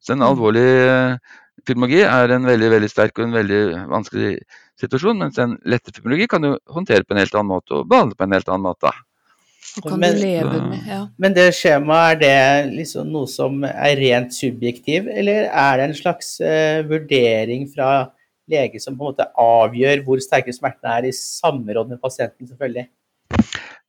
Så 0.02 0.16
en 0.16 0.26
alvorlig 0.26 0.66
eh, 0.66 1.38
er 1.70 2.34
en 2.34 2.48
veldig 2.48 2.70
veldig 2.74 2.90
sterk 2.90 3.18
og 3.18 3.28
en 3.28 3.38
veldig 3.38 3.62
vanskelig 3.92 4.34
situasjon, 4.80 5.20
mens 5.20 5.38
en 5.38 5.56
lette 5.68 5.92
fibromyalgi 5.94 6.26
kan 6.30 6.42
du 6.42 6.56
håndtere 6.74 7.06
på 7.06 7.14
en 7.14 7.22
helt 7.22 7.34
annen 7.36 7.52
måte 7.52 7.78
og 7.78 7.88
behandle 7.90 8.18
på 8.18 8.26
en 8.26 8.34
helt 8.34 8.50
annen 8.50 8.66
måte. 8.66 8.92
Men, 9.86 10.00
med, 10.18 10.80
ja. 10.84 10.98
men, 11.16 11.32
det 11.32 11.46
skjemaet, 11.56 12.20
er 12.26 12.66
det 12.66 12.74
liksom 12.74 13.08
noe 13.08 13.28
som 13.30 13.62
er 13.64 13.94
rent 13.96 14.34
subjektiv, 14.36 15.06
eller 15.08 15.46
er 15.48 15.78
det 15.78 15.86
en 15.86 15.96
slags 15.96 16.34
uh, 16.44 16.82
vurdering 16.90 17.64
fra 17.72 18.10
lege 18.52 18.82
som 18.82 18.98
på 18.98 19.06
en 19.06 19.14
måte 19.14 19.28
avgjør 19.38 20.02
hvor 20.04 20.20
sterke 20.20 20.52
smertene 20.52 20.98
er, 20.98 21.08
i 21.08 21.14
samråd 21.16 21.94
med 21.94 22.02
pasienten, 22.02 22.50
selvfølgelig? 22.50 22.90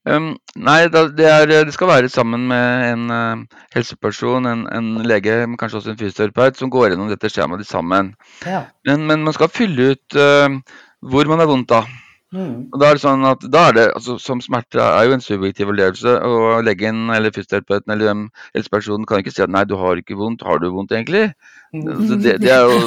Um, 0.03 0.33
nei, 0.59 0.81
det, 0.91 1.23
er, 1.23 1.45
det, 1.47 1.73
skal 1.73 1.87
være 1.87 2.09
sammen 2.11 2.47
med 2.49 2.87
en 2.89 3.03
uh, 3.07 3.59
helseperson, 3.71 4.49
en, 4.49 4.65
en, 4.67 4.89
lege, 5.07 5.37
kanskje 5.59 5.79
også 5.79 5.93
en 5.93 5.99
fysioterapeut, 6.01 6.59
som 6.59 6.71
går 6.73 6.91
gjennom 6.91 7.11
dette 7.11 7.31
skjemaet 7.31 7.63
sammen. 7.67 8.11
Ja. 8.43 8.65
Men, 8.87 9.05
men, 9.07 9.23
man 9.23 9.35
skal 9.35 9.51
fylle 9.53 9.93
ut 9.93 10.17
uh, 10.19 10.59
hvor 11.07 11.31
man 11.31 11.39
har 11.39 11.47
vondt 11.47 11.71
da. 11.71 11.85
Mm. 12.33 12.53
Og 12.73 12.79
da 12.81 12.87
er 12.89 12.97
det 12.97 13.03
sånn 13.03 13.25
at 13.29 13.43
da 13.53 13.67
er 13.69 13.75
det, 13.77 13.83
altså 13.93 14.15
Som 14.17 14.39
smerte 14.41 14.81
er 14.81 15.05
jo 15.05 15.13
en 15.13 15.21
subjektiv 15.21 15.69
opplevelse. 15.69 16.13
Og 16.25 16.63
legen 16.65 17.11
eller 17.13 17.33
fysioterapeuten 17.33 17.93
eller 17.93 18.09
hvem 18.09 18.23
helsepersonen 18.55 19.05
kan 19.09 19.21
ikke 19.21 19.33
si 19.35 19.43
at 19.45 19.53
'nei, 19.53 19.65
du 19.69 19.75
har 19.77 20.01
ikke 20.01 20.17
vondt'. 20.17 20.45
Har 20.47 20.57
du 20.63 20.71
vondt 20.73 20.95
egentlig? 20.95 21.33
Mm. 21.73 21.87
Altså, 21.89 22.17
det, 22.23 22.33
det, 22.41 22.51
er 22.53 22.61
jo 22.65 22.79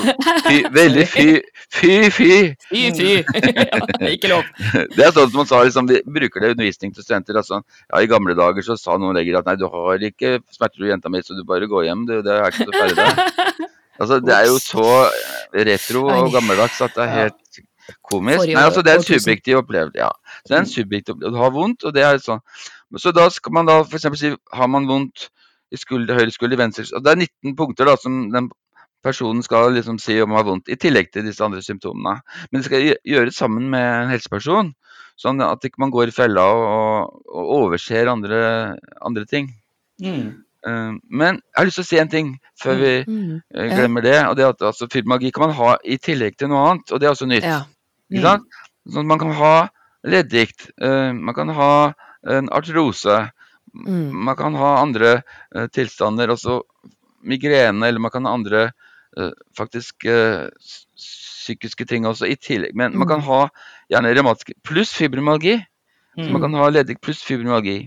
fy, 0.47 0.57
veldig 0.80 1.07
fy, 1.11 1.28
fy, 1.74 1.92
fy. 2.16 2.30
Fy, 2.70 2.82
fy. 2.99 3.12
ikke 4.14 4.30
lov. 4.34 4.51
Det 4.97 5.07
er 5.07 5.14
sånn 5.14 5.30
som 5.30 5.40
man 5.42 5.49
sa, 5.51 5.62
liksom, 5.66 5.88
de 5.90 6.03
bruker 6.07 6.42
det 6.42 6.51
i 6.51 6.57
undervisning 6.57 6.94
til 6.94 7.07
studenter. 7.07 7.38
Altså, 7.38 7.62
ja, 7.62 8.03
I 8.03 8.11
gamle 8.11 8.36
dager 8.38 8.66
så 8.66 8.78
sa 8.78 8.99
noen 8.99 9.18
leger 9.18 9.38
at 9.38 9.47
'nei, 9.47 9.57
du 9.62 9.66
har 9.70 10.03
ikke 10.11 10.40
smerter, 10.51 10.82
du 10.82 10.90
jenta 10.90 11.11
mi, 11.11 11.22
så 11.22 11.38
du 11.38 11.47
bare 11.47 11.70
går 11.70 11.86
hjem'. 11.90 12.07
Du, 12.11 12.18
det 12.22 12.34
er 12.34 12.51
ikke 12.51 12.66
så 12.66 12.78
ferdig. 12.82 13.70
Altså, 13.97 14.20
det 14.20 14.34
er 14.34 14.47
jo 14.51 14.59
så 14.61 14.90
retro 15.57 16.05
og 16.12 16.32
gammeldags 16.34 16.82
at 16.84 16.94
det 16.99 17.07
er 17.07 17.14
helt 17.16 17.61
Komisk? 18.07 18.45
Nei, 18.49 18.62
altså 18.62 18.82
det 18.84 18.93
er 18.93 19.01
en 19.01 19.07
subjektiv 19.07 19.62
opplevelse. 19.62 19.99
Ja. 20.01 20.11
Så 20.43 20.53
det 20.53 20.59
er 20.59 20.64
en 20.64 20.70
subjektiv 20.72 21.16
opplevelse. 21.16 21.37
Du 21.37 21.43
har 21.43 21.55
vondt, 21.55 21.87
og 21.87 21.97
det 21.97 22.05
er 22.07 22.20
sånn. 22.22 22.45
Så 23.03 23.12
da 23.14 23.26
skal 23.34 23.55
man 23.57 23.68
da 23.68 23.80
f.eks. 23.82 24.07
si 24.20 24.32
har 24.32 24.70
man 24.70 24.87
vondt 24.89 25.28
i 25.74 25.80
skulder, 25.80 26.14
høyre 26.14 26.30
skulder, 26.30 26.61
venstre 26.61 26.87
og 26.95 27.03
Det 27.03 27.12
er 27.12 27.24
19 27.24 27.57
punkter 27.59 27.89
da 27.89 27.97
som 27.99 28.28
den 28.30 28.49
personen 29.07 29.43
skal 29.45 29.74
liksom 29.74 29.99
si 30.03 30.18
om 30.22 30.32
man 30.32 30.41
har 30.41 30.49
vondt, 30.49 30.70
i 30.72 30.78
tillegg 30.80 31.12
til 31.14 31.26
disse 31.26 31.45
andre 31.45 31.62
symptomene. 31.62 32.18
Men 32.51 32.61
det 32.61 32.68
skal 32.68 32.89
gjøres 33.07 33.39
sammen 33.39 33.68
med 33.70 33.84
en 33.84 34.11
helseperson, 34.11 34.72
sånn 35.20 35.45
at 35.45 35.64
ikke 35.64 35.82
man 35.82 35.95
går 35.95 36.11
i 36.11 36.16
fella 36.16 36.47
og, 36.55 37.22
og 37.30 37.53
overser 37.61 38.11
andre, 38.11 38.41
andre 39.07 39.26
ting. 39.30 39.53
Mm. 40.03 40.34
Uh, 40.66 40.99
men 41.07 41.39
jeg 41.39 41.61
har 41.61 41.68
lyst 41.68 41.78
til 41.78 41.87
å 41.87 41.91
si 41.93 41.99
en 42.03 42.11
ting 42.11 42.30
før 42.59 42.80
vi 42.80 42.93
uh, 43.07 43.66
glemmer 43.76 44.03
det. 44.03 44.18
og 44.26 44.34
det 44.39 44.49
at 44.49 44.64
altså, 44.72 44.89
Fibromagi 44.91 45.30
kan 45.34 45.47
man 45.47 45.57
ha 45.61 45.76
i 45.84 45.99
tillegg 46.03 46.39
til 46.41 46.51
noe 46.51 46.64
annet, 46.72 46.91
og 46.91 47.01
det 47.01 47.07
er 47.07 47.14
også 47.14 47.30
nytt. 47.30 47.47
Ja. 47.47 47.62
Ikke 48.11 48.23
mm. 48.23 48.27
sant? 48.27 48.61
Sånn 48.95 49.09
man 49.11 49.21
kan 49.23 49.35
ha 49.39 49.55
leddgikt, 50.07 50.69
uh, 50.83 51.11
man 51.15 51.35
kan 51.35 51.51
ha 51.57 51.71
en 52.31 52.51
artrose, 52.55 53.17
mm. 53.75 54.11
man 54.29 54.39
kan 54.39 54.59
ha 54.59 54.77
andre 54.83 55.17
uh, 55.19 55.67
tilstander, 55.75 56.31
også 56.35 56.61
migrene, 57.27 57.89
eller 57.89 58.03
man 58.03 58.15
kan 58.15 58.29
ha 58.29 58.35
andre 58.39 58.69
uh, 59.19 59.33
faktisk 59.59 60.07
psykiske 61.47 61.87
ting 61.91 62.07
også 62.07 62.29
i 62.31 62.39
tillegg. 62.39 62.75
Men 62.79 62.95
mm. 62.95 63.01
man 63.03 63.11
kan 63.11 63.23
mm. 63.23 63.29
ha 63.31 63.41
gjerne 63.93 64.15
revmatiske 64.15 64.59
pluss 64.67 64.95
fibromyalgi. 64.95 65.59
Så 66.17 66.31
man 66.31 66.39
mm. 66.39 66.45
kan 66.47 66.59
ha 66.61 66.69
leddgikt 66.73 67.03
pluss 67.05 67.23
fibromyalgi. 67.27 67.79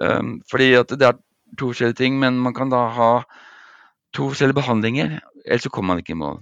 Um, 0.00 0.36
fordi 0.50 0.74
at 0.76 0.92
det 0.92 1.08
er 1.08 1.16
to 1.58 1.70
forskjellige 1.70 1.98
ting, 2.02 2.18
men 2.20 2.38
man 2.42 2.54
kan 2.54 2.70
da 2.72 2.86
ha 2.92 3.10
to 4.16 4.28
forskjellige 4.30 4.58
behandlinger, 4.60 5.18
ellers 5.44 5.66
så 5.66 5.72
kommer 5.72 5.94
man 5.94 6.02
ikke 6.02 6.14
i 6.16 6.20
mål. 6.20 6.40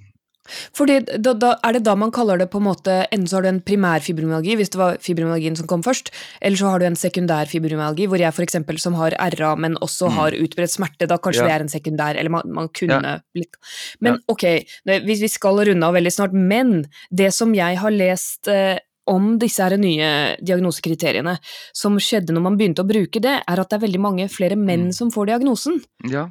Fordi 0.76 0.98
da, 1.06 1.32
da, 1.32 1.54
Er 1.64 1.76
det 1.76 1.84
da 1.86 1.94
man 1.96 2.12
kaller 2.12 2.38
det 2.40 2.50
på 2.52 2.60
en 2.60 2.66
måte 2.66 2.96
Enten 3.08 3.26
så 3.30 3.38
har 3.38 3.46
du 3.46 3.50
en 3.50 3.62
primær 3.64 4.04
fibromyalgi, 4.04 4.56
hvis 4.60 4.72
det 4.74 4.80
var 4.80 4.98
fibromyalgien 5.02 5.56
som 5.56 5.68
kom 5.70 5.84
først, 5.84 6.10
eller 6.44 6.60
så 6.60 6.72
har 6.72 6.82
du 6.82 6.88
en 6.88 6.98
sekundær 6.98 7.48
fibromyalgi, 7.50 8.08
hvor 8.10 8.20
jeg 8.20 8.32
f.eks. 8.34 8.58
som 8.82 8.96
har 8.98 9.16
RA, 9.38 9.54
men 9.56 9.78
også 9.84 10.10
mm. 10.10 10.16
har 10.18 10.38
utbredt 10.44 10.74
smerte, 10.74 11.08
da 11.08 11.18
kanskje 11.22 11.44
ja. 11.44 11.48
det 11.48 11.54
er 11.54 11.64
en 11.64 11.72
sekundær, 11.72 12.18
eller 12.20 12.32
man, 12.36 12.56
man 12.60 12.68
kunne 12.76 13.00
ja. 13.00 13.18
blitt 13.36 13.56
Men 14.04 14.18
ja. 14.18 14.24
ok, 14.34 14.44
vi, 14.90 15.18
vi 15.24 15.30
skal 15.30 15.62
runde 15.70 15.86
av 15.86 15.96
veldig 15.96 16.12
snart, 16.12 16.34
men 16.36 16.84
det 17.10 17.30
som 17.36 17.54
jeg 17.56 17.80
har 17.80 17.94
lest 17.94 18.50
eh, 18.52 18.76
om 19.10 19.34
disse 19.40 19.64
her 19.64 19.76
nye 19.80 20.08
diagnosekriteriene, 20.44 21.36
som 21.76 21.98
skjedde 22.00 22.34
når 22.34 22.46
man 22.46 22.58
begynte 22.60 22.84
å 22.84 22.88
bruke 22.88 23.20
det, 23.22 23.36
er 23.42 23.60
at 23.60 23.70
det 23.70 23.78
er 23.78 23.84
veldig 23.86 24.00
mange 24.00 24.28
flere 24.32 24.58
menn 24.60 24.88
mm. 24.90 24.96
som 24.96 25.12
får 25.14 25.32
diagnosen. 25.32 25.80
Ja. 26.10 26.28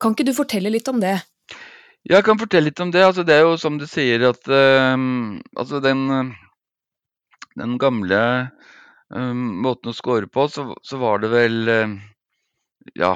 Kan 0.00 0.16
ikke 0.16 0.28
du 0.28 0.34
fortelle 0.36 0.72
litt 0.72 0.88
om 0.92 1.00
det? 1.02 1.18
Jeg 2.08 2.24
kan 2.24 2.38
fortelle 2.40 2.70
litt 2.70 2.80
om 2.80 2.92
det. 2.94 3.02
Altså, 3.04 3.24
det 3.26 3.36
er 3.36 3.44
jo 3.44 3.58
som 3.60 3.76
du 3.80 3.86
sier 3.88 4.24
at 4.30 4.48
uh, 4.48 4.96
altså 5.60 5.80
den, 5.84 6.32
den 7.60 7.76
gamle 7.82 8.20
uh, 9.12 9.34
måten 9.36 9.92
å 9.92 9.96
score 9.96 10.30
på, 10.32 10.46
så, 10.48 10.70
så, 10.82 11.00
var 11.02 11.20
det 11.20 11.32
vel 11.34 11.58
uh, 11.68 11.96
Ja, 12.96 13.14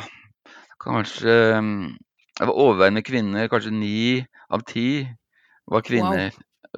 kanskje 0.85 1.33
Det 1.33 2.49
var 2.51 2.59
overveiende 2.61 3.05
kvinner, 3.07 3.49
kanskje 3.49 3.73
ni 3.73 4.25
av 4.53 4.67
ti 4.69 5.07
var 5.71 5.85
kvinner 5.87 6.35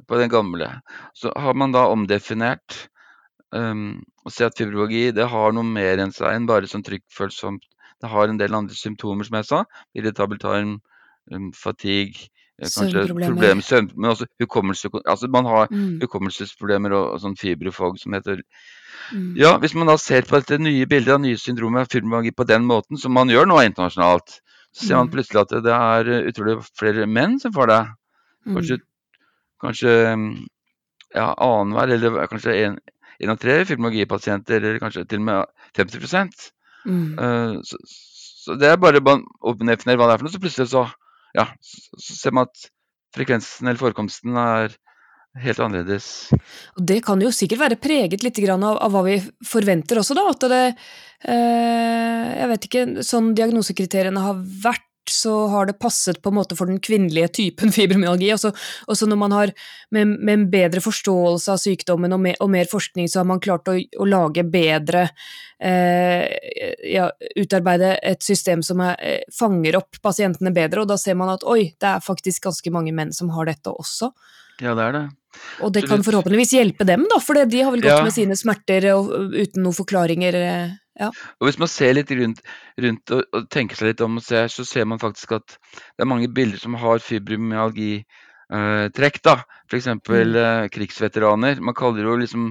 på 0.06 0.18
den 0.20 0.30
gamle. 0.30 0.68
Så 1.16 1.32
har 1.34 1.56
man 1.58 1.72
da 1.74 1.86
omdefinert 1.90 2.86
um, 3.50 4.04
og 4.24 4.34
ser 4.34 4.50
at 4.50 4.58
fibrologi 4.58 5.08
det 5.16 5.26
har 5.32 5.54
noe 5.56 5.66
mer 5.66 6.02
enn 6.02 6.12
seg 6.14 6.36
enn 6.36 6.48
bare 6.48 6.68
sånn 6.70 6.84
trykkfølsomt. 6.86 7.64
Det 8.02 8.10
har 8.12 8.28
en 8.28 8.38
del 8.38 8.54
andre 8.54 8.76
symptomer, 8.76 9.24
som 9.24 9.38
jeg 9.38 9.48
sa. 9.48 9.62
Irritabel 9.96 10.38
tarm, 10.42 10.76
um, 11.32 11.50
fatigue, 11.56 12.28
eh, 12.60 12.68
kanskje 12.68 13.06
problem, 13.10 13.62
søvn, 13.64 13.90
men 13.96 14.12
også 14.12 14.28
hukommelse, 14.42 14.90
altså 15.04 15.30
man 15.32 15.48
har 15.50 15.68
mm. 15.70 16.00
hukommelsesproblemer 16.04 16.96
og, 16.96 17.12
og 17.14 17.22
sånn 17.24 17.38
fibrofog 17.40 18.00
som 18.02 18.16
heter 18.16 18.42
mm. 19.12 19.36
Ja, 19.40 19.56
hvis 19.62 19.76
man 19.78 19.90
da 19.90 19.98
ser 20.00 20.26
på 20.28 20.40
dette 20.40 20.60
nye 20.62 20.88
bildet 20.90 21.16
av 21.16 21.22
nye 21.24 21.38
syndromer 21.40 21.84
av 21.84 21.92
fibromyalgi 21.92 22.34
på 22.36 22.48
den 22.48 22.66
måten, 22.68 23.00
som 23.00 23.14
man 23.16 23.32
gjør 23.32 23.48
nå 23.50 23.60
internasjonalt, 23.66 24.40
så 24.76 24.82
ser 24.82 24.98
man 25.00 25.08
mm. 25.08 25.14
plutselig 25.14 25.44
at 25.44 25.56
det 25.64 25.78
er 25.78 26.12
utrolig 26.32 26.58
flere 26.76 27.06
menn 27.08 27.38
som 27.40 27.54
får 27.54 27.72
det. 27.72 27.84
Mm. 28.46 28.58
Kanskje, 28.58 28.76
kanskje 29.64 29.94
ja, 31.14 31.30
annenhver, 31.32 31.94
eller 31.94 32.26
kanskje 32.30 32.56
en, 32.64 32.76
en 33.22 33.32
av 33.32 33.40
tre 33.40 33.62
fibromyalgipasienter, 33.64 34.60
eller 34.60 34.82
kanskje 34.82 35.06
til 35.08 35.22
og 35.22 35.28
med 35.30 35.44
50 35.78 36.50
mm. 36.84 37.18
uh, 37.18 37.56
så, 37.64 37.80
så, 37.86 38.56
det 38.60 38.70
er 38.70 38.80
bare 38.82 39.00
å 39.00 39.54
definere 39.56 39.98
hva 39.98 40.10
det 40.10 40.16
er 40.16 40.20
for 40.20 40.28
noe, 40.28 40.34
så 40.34 40.42
plutselig 40.42 40.70
så, 40.72 40.84
ja, 41.36 41.46
så, 41.60 42.16
ser 42.16 42.34
man 42.36 42.48
at 42.48 42.66
frekvensen 43.16 43.68
eller 43.68 43.80
forekomsten 43.80 44.36
er 44.40 44.74
helt 45.42 45.60
annerledes. 45.60 46.32
Og 46.76 46.84
Det 46.88 47.02
kan 47.04 47.20
jo 47.20 47.32
sikkert 47.34 47.62
være 47.66 47.80
preget 47.80 48.24
litt 48.24 48.40
av, 48.48 48.64
av 48.72 48.92
hva 48.92 49.04
vi 49.04 49.18
forventer 49.44 50.00
også, 50.00 50.16
da. 50.16 50.24
At 50.32 50.46
det 50.48 50.62
eh, 51.28 52.26
Jeg 52.40 52.50
vet 52.52 52.68
ikke, 52.68 52.84
sånn 53.04 53.34
diagnosekriteriene 53.36 54.24
har 54.24 54.40
vært 54.64 54.86
så 55.12 55.34
har 55.52 55.68
det 55.68 55.78
passet 55.82 56.20
på 56.22 56.30
en 56.32 56.38
måte 56.38 56.56
for 56.58 56.70
den 56.70 56.80
kvinnelige 56.82 57.28
typen 57.40 57.72
fibromyalgi. 57.76 58.30
Også, 58.34 58.52
også 58.86 59.08
når 59.10 59.20
man 59.20 59.34
har 59.36 59.52
med, 59.94 60.16
med, 60.16 60.32
en 60.34 60.46
bedre 60.52 60.82
forståelse 60.84 61.52
av 61.54 61.60
sykdommen 61.62 62.14
og, 62.14 62.22
med, 62.22 62.38
og, 62.40 62.50
mer 62.52 62.70
forskning, 62.70 63.08
så 63.10 63.22
har 63.22 63.28
man 63.28 63.42
klart 63.42 63.68
å, 63.72 63.76
å 63.76 64.08
lage 64.08 64.46
bedre 64.48 65.08
eh, 65.62 66.24
ja, 66.92 67.10
Utarbeide 67.36 67.96
et 68.02 68.24
system 68.24 68.64
som 68.66 68.82
er, 68.84 68.96
eh, 69.00 69.36
fanger 69.38 69.80
opp 69.80 70.00
pasientene 70.02 70.54
bedre, 70.54 70.84
og 70.84 70.90
da 70.92 70.98
ser 71.00 71.18
man 71.18 71.34
at 71.34 71.46
oi, 71.46 71.72
det 71.76 71.92
er 71.92 72.04
faktisk 72.04 72.48
ganske 72.48 72.74
mange 72.74 72.94
menn 72.96 73.14
som 73.16 73.32
har 73.36 73.48
dette 73.50 73.72
også. 73.72 74.12
Ja, 74.62 74.74
det 74.76 74.84
er 74.84 74.92
det. 74.96 75.04
Og 75.64 75.72
det 75.74 75.82
kan 75.88 76.04
forhåpentligvis 76.04 76.54
hjelpe 76.56 76.84
dem, 76.88 77.02
da, 77.10 77.18
for 77.20 77.34
de 77.36 77.60
har 77.60 77.72
vel 77.74 77.84
gått 77.84 77.98
ja. 77.98 78.04
med 78.04 78.14
sine 78.14 78.36
smerter 78.38 78.86
og, 78.94 79.10
uten 79.34 79.62
noen 79.64 79.76
forklaringer. 79.76 80.34
Eh, 80.40 80.70
ja. 81.00 81.08
Og 81.40 81.44
Hvis 81.48 81.60
man 81.60 81.70
ser 81.70 81.96
litt 81.96 82.10
rundt, 82.16 82.40
rundt 82.80 83.12
og, 83.12 83.20
og, 83.36 83.42
tenker 83.52 83.78
seg 83.78 83.86
litt 83.92 84.04
om, 84.04 84.12
og 84.20 84.24
ser, 84.24 84.46
så 84.52 84.62
ser 84.68 84.84
man 84.88 85.02
faktisk 85.02 85.28
at 85.36 85.48
det 85.68 86.02
er 86.04 86.12
mange 86.12 86.32
bilder 86.32 86.58
som 86.62 86.72
har 86.80 87.04
fibromyalgitrekk. 87.04 89.20
Eh, 89.20 89.44
F.eks. 89.66 89.86
Mm. 89.92 90.00
Eh, 90.40 90.64
krigsveteraner. 90.72 91.54
Man 91.60 91.76
kaller 91.76 92.00
det 92.00 92.08
jo 92.08 92.22
liksom 92.24 92.42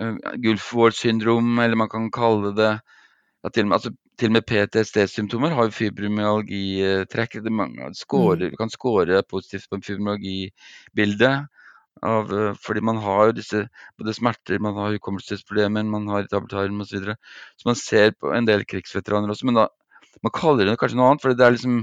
eh, 0.00 0.14
Gulf 0.42 0.66
War-syndrom, 0.74 1.48
eller 1.62 1.76
man 1.78 1.92
kan 1.92 2.04
kalle 2.14 2.50
det 2.58 2.72
ja, 2.74 3.48
til, 3.54 3.64
og 3.64 3.70
med, 3.70 3.76
altså, 3.78 3.90
til 4.20 4.28
og 4.28 4.36
med 4.36 4.44
PTSD-symptomer 4.48 5.54
har 5.56 5.72
fibromyalgitrekk. 5.72 7.38
Man 7.48 7.72
mm. 7.72 8.56
kan 8.58 8.72
score 8.72 9.22
positivt 9.30 9.70
på 9.70 9.78
en 9.78 9.86
fibromyalgibilde. 9.86 11.32
Av, 12.06 12.30
eh, 12.32 12.54
fordi 12.64 12.80
man 12.80 12.96
har 13.02 13.28
jo 13.28 13.36
disse 13.36 13.62
både 13.98 14.14
smerter, 14.16 14.60
man 14.62 14.76
har 14.78 14.94
hukommelsesproblemer, 14.94 15.84
man 15.84 16.06
har 16.08 16.28
tabletarm 16.30 16.80
osv. 16.80 16.88
Så, 16.88 16.96
videre. 16.96 17.16
så 17.60 17.68
man 17.68 17.76
ser 17.76 18.14
på 18.16 18.32
en 18.32 18.46
del 18.48 18.64
krigsveteraner 18.64 19.28
også, 19.28 19.48
men 19.48 19.58
da, 19.58 19.66
man 20.24 20.32
kaller 20.32 20.68
det 20.68 20.78
kanskje 20.80 20.96
noe 20.96 21.10
annet. 21.10 21.24
for 21.24 21.36
det 21.36 21.44
er 21.44 21.56
liksom 21.56 21.82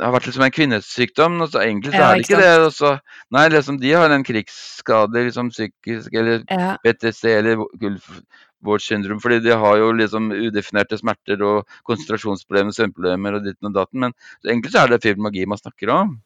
har 0.00 0.14
vært 0.14 0.28
liksom 0.28 0.44
en 0.46 0.54
kvinnesykdom. 0.54 1.36
Altså, 1.44 1.60
Egentlig 1.62 1.92
så 1.92 2.00
ja, 2.00 2.08
er 2.08 2.14
det 2.18 2.24
ikke, 2.24 2.34
ikke 2.34 2.42
det. 2.42 2.66
Også, 2.70 2.92
nei, 3.36 3.44
liksom, 3.54 3.78
De 3.82 3.92
har 3.92 4.14
en 4.14 4.26
krigsskade, 4.26 5.22
liksom 5.28 5.52
psykisk, 5.54 6.10
eller 6.14 6.42
ja. 6.50 6.74
PTC 6.84 7.22
eller 7.32 7.62
gulfvårdssyndrom. 7.82 9.20
fordi 9.22 9.40
de 9.44 9.56
har 9.56 9.78
jo 9.82 9.92
liksom 10.00 10.32
udefinerte 10.34 10.98
smerter 10.98 11.42
og 11.46 11.78
konsentrasjonsproblemer, 11.88 12.74
søvnproblemer 12.76 13.38
og 13.38 13.46
ditten 13.46 13.70
og 13.70 13.78
datten. 13.78 14.06
Men 14.06 14.16
egentlig 14.46 14.74
så 14.74 14.84
er 14.84 14.94
det 14.94 15.02
fibromagi 15.04 15.46
man 15.46 15.62
snakker 15.62 15.94
om. 15.94 16.18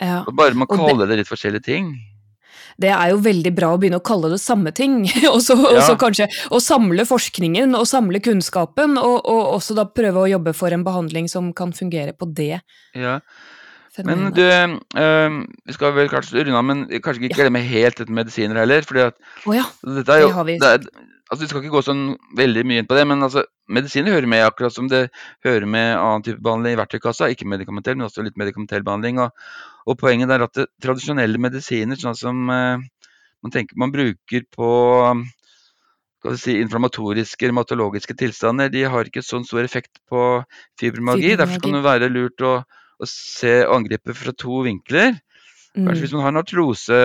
Ja. 0.00 0.22
Bare 0.30 0.56
man 0.56 0.70
kaller 0.70 1.04
det, 1.04 1.12
det 1.12 1.22
litt 1.22 1.32
forskjellige 1.32 1.66
ting 1.66 1.94
det 2.80 2.90
er 2.94 3.12
jo 3.12 3.20
veldig 3.24 3.52
bra 3.56 3.72
å 3.74 3.78
begynne 3.80 4.00
å 4.00 4.06
kalle 4.06 4.32
det 4.32 4.40
samme 4.42 4.72
ting. 4.76 5.02
og 5.32 5.40
så 5.44 5.56
ja. 5.58 5.86
kanskje 6.00 6.28
å 6.50 6.60
samle 6.62 7.06
forskningen 7.08 7.76
og 7.78 7.86
samle 7.90 8.22
kunnskapen, 8.24 8.98
og, 9.00 9.16
og, 9.20 9.42
også 9.56 9.78
da 9.78 9.86
prøve 9.88 10.24
å 10.24 10.30
jobbe 10.30 10.54
for 10.56 10.74
en 10.74 10.84
behandling 10.86 11.30
som 11.30 11.52
kan 11.56 11.74
fungere 11.76 12.16
på 12.16 12.28
det. 12.36 12.60
Ja. 12.98 13.20
Men 14.06 14.30
du, 14.32 14.44
øh, 14.46 15.38
vi 15.66 15.74
skal 15.74 15.94
vel 15.96 16.08
kanskje 16.08 16.44
runde 16.44 16.56
av, 16.56 16.64
men 16.64 16.84
kanskje 17.02 17.26
ikke 17.26 17.42
glemme 17.42 17.60
helt 17.66 17.98
dette 17.98 18.12
med 18.12 18.24
medisiner 18.24 18.60
heller. 18.62 18.86
fordi 18.86 19.08
at 19.10 19.16
oh 19.44 19.56
ja, 19.56 19.66
dette 19.82 20.14
er 20.14 20.22
jo, 20.22 20.28
det 20.30 20.36
har 20.38 20.46
vi. 20.46 20.58
Det 20.62 20.70
er, 20.76 21.08
altså 21.30 21.42
Vi 21.42 21.48
skal 21.50 21.62
ikke 21.62 21.74
gå 21.74 21.82
sånn 21.86 22.04
veldig 22.38 22.64
mye 22.66 22.82
inn 22.82 22.88
på 22.90 22.96
det, 22.96 23.04
men 23.10 23.26
altså, 23.26 23.44
medisiner 23.70 24.14
hører 24.14 24.30
med, 24.30 24.44
akkurat 24.46 24.74
som 24.74 24.88
det 24.90 25.08
hører 25.46 25.66
med 25.66 25.92
annen 25.96 26.24
type 26.26 26.42
behandling 26.42 26.74
i 26.74 26.80
verktøykassa. 26.80 27.28
Ikke 27.34 27.50
medikamentell, 27.50 27.98
men 27.98 28.08
også 28.08 28.24
litt 28.26 28.38
medikamentell 28.40 28.86
behandling. 28.86 29.20
Og, 29.26 29.34
og 29.86 29.98
poenget 30.00 30.32
er 30.34 30.44
at 30.46 30.56
det, 30.56 30.66
tradisjonelle 30.82 31.40
medisiner, 31.40 31.98
sånn 32.00 32.18
som 32.18 32.50
eh, 32.52 32.82
man 33.40 33.54
tenker 33.54 33.78
man 33.80 33.92
bruker 33.94 34.44
på 34.52 34.70
si, 36.36 36.58
inflammatoriske 36.60 37.48
revmatologiske 37.48 38.16
tilstander, 38.20 38.72
de 38.72 38.84
har 38.92 39.08
ikke 39.08 39.24
sånn 39.24 39.46
stor 39.48 39.64
effekt 39.64 40.02
på 40.10 40.42
fibromyalgi. 40.80 41.36
Derfor 41.40 41.64
kan 41.64 41.78
det 41.78 41.86
være 41.86 42.12
lurt 42.12 42.44
å, 42.44 42.58
å 43.00 43.08
se 43.08 43.60
angrepet 43.64 44.18
fra 44.18 44.36
to 44.36 44.62
vinkler. 44.68 45.16
Kanskje 45.70 45.96
mm. 45.96 46.02
hvis 46.04 46.16
man 46.16 46.26
har 46.26 46.34
en 46.34 46.42
artrose 46.42 47.02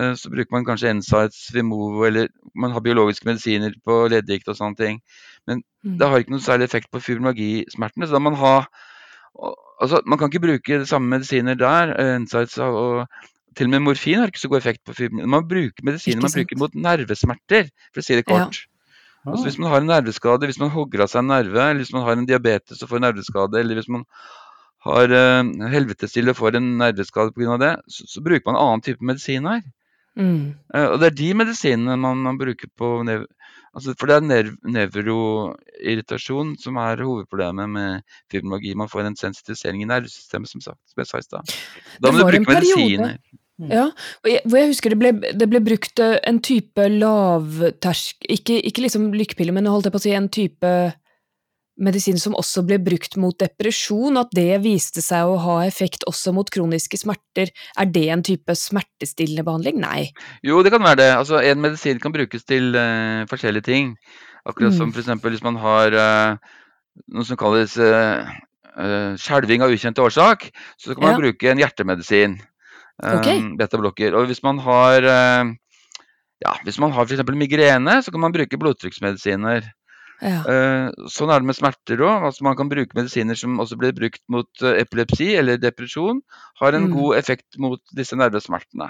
Eh, 0.00 0.14
så 0.16 0.30
bruker 0.32 0.54
man 0.54 0.64
kanskje 0.64 0.90
Ensights, 0.90 1.50
Vimovo, 1.54 2.04
eller 2.04 2.28
man 2.54 2.72
har 2.72 2.80
biologiske 2.80 3.28
medisiner 3.28 3.74
på 3.84 4.06
leddgikt 4.08 4.48
og 4.48 4.56
sånne 4.56 4.78
ting. 4.78 5.00
Men 5.46 5.60
mm. 5.84 5.98
det 6.00 6.08
har 6.08 6.22
ikke 6.22 6.32
noen 6.32 6.44
særlig 6.44 6.68
effekt 6.68 6.88
på 6.92 7.02
fibromyalgismertene. 7.04 8.08
Så 8.08 8.16
da 8.16 8.22
man 8.22 8.38
ha 8.40 8.54
Altså, 9.82 10.02
man 10.06 10.18
kan 10.18 10.30
ikke 10.30 10.44
bruke 10.46 10.80
de 10.82 10.88
samme 10.88 11.10
medisiner 11.10 11.58
der. 11.58 11.94
Eh, 11.98 12.42
og 12.62 13.06
til 13.56 13.68
og 13.68 13.72
med 13.74 13.82
morfin 13.84 14.20
har 14.20 14.30
ikke 14.30 14.40
så 14.40 14.48
god 14.48 14.62
effekt 14.62 14.84
på 14.86 14.94
fibromyalgi. 14.96 15.30
Man 15.30 15.48
bruker 15.48 15.84
medisiner 15.84 16.22
man 16.22 16.34
bruker 16.34 16.60
mot 16.60 16.76
nervesmerter, 16.88 17.72
for 17.92 18.02
å 18.02 18.06
si 18.06 18.16
det 18.16 18.28
kort. 18.28 18.62
Ja. 18.62 18.68
Altså, 19.22 19.44
hvis 19.46 19.58
man 19.58 19.70
har 19.70 19.82
en 19.82 19.90
nerveskade, 19.90 20.48
hvis 20.50 20.58
man 20.58 20.72
hogger 20.74 21.04
av 21.04 21.10
seg 21.10 21.22
en 21.22 21.30
nerve, 21.30 21.60
eller 21.60 21.84
hvis 21.84 21.92
man 21.94 22.06
har 22.06 22.16
en 22.18 22.26
diabetes 22.26 22.80
og 22.82 22.90
får 22.90 23.04
nerveskade, 23.04 23.60
eller 23.60 23.78
hvis 23.78 23.90
man 23.92 24.02
har 24.82 25.14
uh, 25.14 25.68
helvetesille 25.70 26.32
og 26.32 26.40
får 26.40 26.58
en 26.58 26.72
nerveskade 26.80 27.34
pga. 27.36 27.58
det, 27.62 27.76
så, 27.86 28.08
så, 28.10 28.22
bruker 28.24 28.48
man 28.48 28.56
en 28.56 28.64
annen 28.64 28.82
type 28.82 29.06
medisin 29.12 29.46
her. 29.46 29.62
Mm. 30.18 30.54
Uh, 30.74 30.88
og 30.88 30.96
det 31.00 31.12
er 31.12 31.18
de 31.20 31.28
medisinene 31.38 31.96
man, 32.02 32.24
man 32.24 32.40
bruker 32.40 32.70
på 32.78 32.96
altså, 33.76 33.94
For 33.98 34.10
det 34.10 34.16
er 34.16 34.26
nev 34.26 34.50
nevroirritasjon 34.78 36.56
som 36.62 36.80
er 36.82 37.04
hovedproblemet 37.04 37.70
med 37.76 38.18
fibromyalgi. 38.32 38.74
Man 38.78 38.90
får 38.92 39.10
en 39.10 39.18
sensitisering 39.20 39.84
i 39.84 39.90
nervesystemet, 39.90 40.50
som, 40.50 40.64
sagt, 40.64 40.80
som 40.90 41.02
jeg 41.02 41.10
sa 41.10 41.22
i 41.22 41.28
stad. 41.28 41.54
Da 42.02 42.12
må 42.12 42.22
du 42.22 42.28
bruke 42.30 42.58
medisiner. 42.58 43.16
Mm. 43.60 43.68
Ja, 43.70 43.84
hvor 44.24 44.58
jeg 44.58 44.72
husker 44.72 44.90
det 44.90 44.98
ble, 44.98 45.12
det 45.38 45.46
ble 45.50 45.60
brukt 45.62 46.00
eh, 46.02 46.16
en 46.26 46.40
type 46.42 46.86
lavtersk... 46.88 48.24
Ikke, 48.32 48.56
ikke 48.58 48.86
liksom 48.86 49.12
lykkepiller, 49.14 49.54
men 49.54 49.68
holdt 49.70 49.86
jeg 49.86 49.94
på 49.94 50.00
å 50.00 50.04
si 50.06 50.14
en 50.16 50.30
type 50.32 50.72
medisin 51.80 52.18
som 52.20 52.34
også 52.36 52.64
ble 52.66 52.76
brukt 52.82 53.16
mot 53.20 53.36
depresjon, 53.38 54.18
at 54.20 54.32
det 54.36 54.60
viste 54.64 55.02
seg 55.04 55.28
å 55.28 55.38
ha 55.40 55.56
effekt 55.64 56.04
også 56.08 56.34
mot 56.36 56.48
kroniske 56.52 57.00
smerter. 57.00 57.52
Er 57.80 57.88
det 57.88 58.04
en 58.12 58.24
type 58.26 58.56
smertestillende 58.58 59.44
behandling? 59.46 59.80
Nei. 59.82 60.10
Jo, 60.44 60.60
det 60.64 60.74
kan 60.74 60.84
være 60.84 61.00
det. 61.00 61.10
Altså, 61.16 61.40
en 61.40 61.62
medisin 61.64 62.00
kan 62.02 62.14
brukes 62.14 62.44
til 62.48 62.76
uh, 62.76 63.24
forskjellige 63.30 63.68
ting. 63.70 63.94
Akkurat 64.48 64.76
som 64.76 64.90
mm. 64.90 64.96
f.eks. 64.98 65.28
hvis 65.32 65.44
man 65.46 65.58
har 65.62 65.96
uh, 65.96 66.54
noe 67.14 67.26
som 67.26 67.40
kalles 67.40 67.78
uh, 67.80 68.28
skjelving 69.20 69.64
av 69.64 69.72
ukjent 69.72 70.00
årsak, 70.00 70.48
så 70.80 70.94
kan 70.94 71.06
man 71.06 71.16
ja. 71.16 71.20
bruke 71.24 71.50
en 71.50 71.60
hjertemedisin. 71.60 72.38
Um, 73.02 73.18
okay. 73.18 73.42
Betablokker. 73.58 74.16
Og 74.18 74.28
hvis 74.28 74.42
man 74.44 74.60
har 74.62 75.08
ja, 76.42 76.52
hvis 76.66 76.80
man 76.82 76.92
har 76.92 77.06
f.eks. 77.06 77.22
migrene, 77.38 78.00
så 78.02 78.12
kan 78.12 78.20
man 78.24 78.34
bruke 78.34 78.58
blodtrykksmedisiner. 78.60 79.70
Ja. 80.22 80.42
Uh, 80.46 81.08
sånn 81.10 81.32
er 81.34 81.42
det 81.42 81.48
med 81.50 81.58
smerter 81.58 82.02
òg. 82.04 82.28
Altså 82.28 82.46
man 82.46 82.56
kan 82.58 82.70
bruke 82.70 82.94
medisiner 82.98 83.38
som 83.38 83.58
også 83.62 83.78
blir 83.80 83.94
brukt 83.96 84.22
mot 84.30 84.48
uh, 84.62 84.74
epilepsi 84.78 85.32
eller 85.38 85.58
depresjon. 85.58 86.20
Har 86.60 86.76
en 86.78 86.86
mm. 86.86 86.92
god 86.94 87.18
effekt 87.18 87.58
mot 87.62 87.82
disse 87.98 88.18
nervesmertene. 88.18 88.86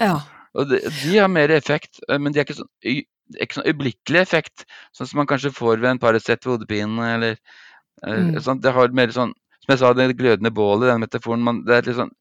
Ja. 0.00 0.16
Og 0.56 0.72
de, 0.72 0.80
de, 0.88 1.12
har 1.20 1.30
mer 1.30 1.54
effekt, 1.54 2.00
uh, 2.10 2.18
men 2.18 2.34
de 2.34 2.42
er 2.42 2.48
ikke 2.48 2.58
sånn, 2.58 2.72
ikke 2.82 3.60
sånn 3.60 3.68
øyeblikkelig 3.70 4.22
effekt, 4.24 4.66
sånn 4.96 5.10
som 5.10 5.22
man 5.22 5.30
kanskje 5.30 5.54
får 5.54 5.78
ved 5.78 5.92
en 5.94 6.02
Paracet 6.02 6.42
ved 6.42 6.56
hodepine. 6.56 7.12
eller 7.14 7.38
mm. 8.02 8.40
sånn, 8.42 8.62
Det 8.64 8.74
har 8.74 8.94
mer 8.94 9.14
sånn 9.14 9.34
Som 9.62 9.72
jeg 9.72 9.80
sa, 9.80 9.94
det 9.98 10.12
glødende 10.18 10.52
bålet, 10.54 10.90
den 10.90 11.02
metaforen 11.02 11.42
man, 11.42 11.62
det 11.66 11.74
er 11.74 11.86
litt 11.88 11.98
sånn, 11.98 12.12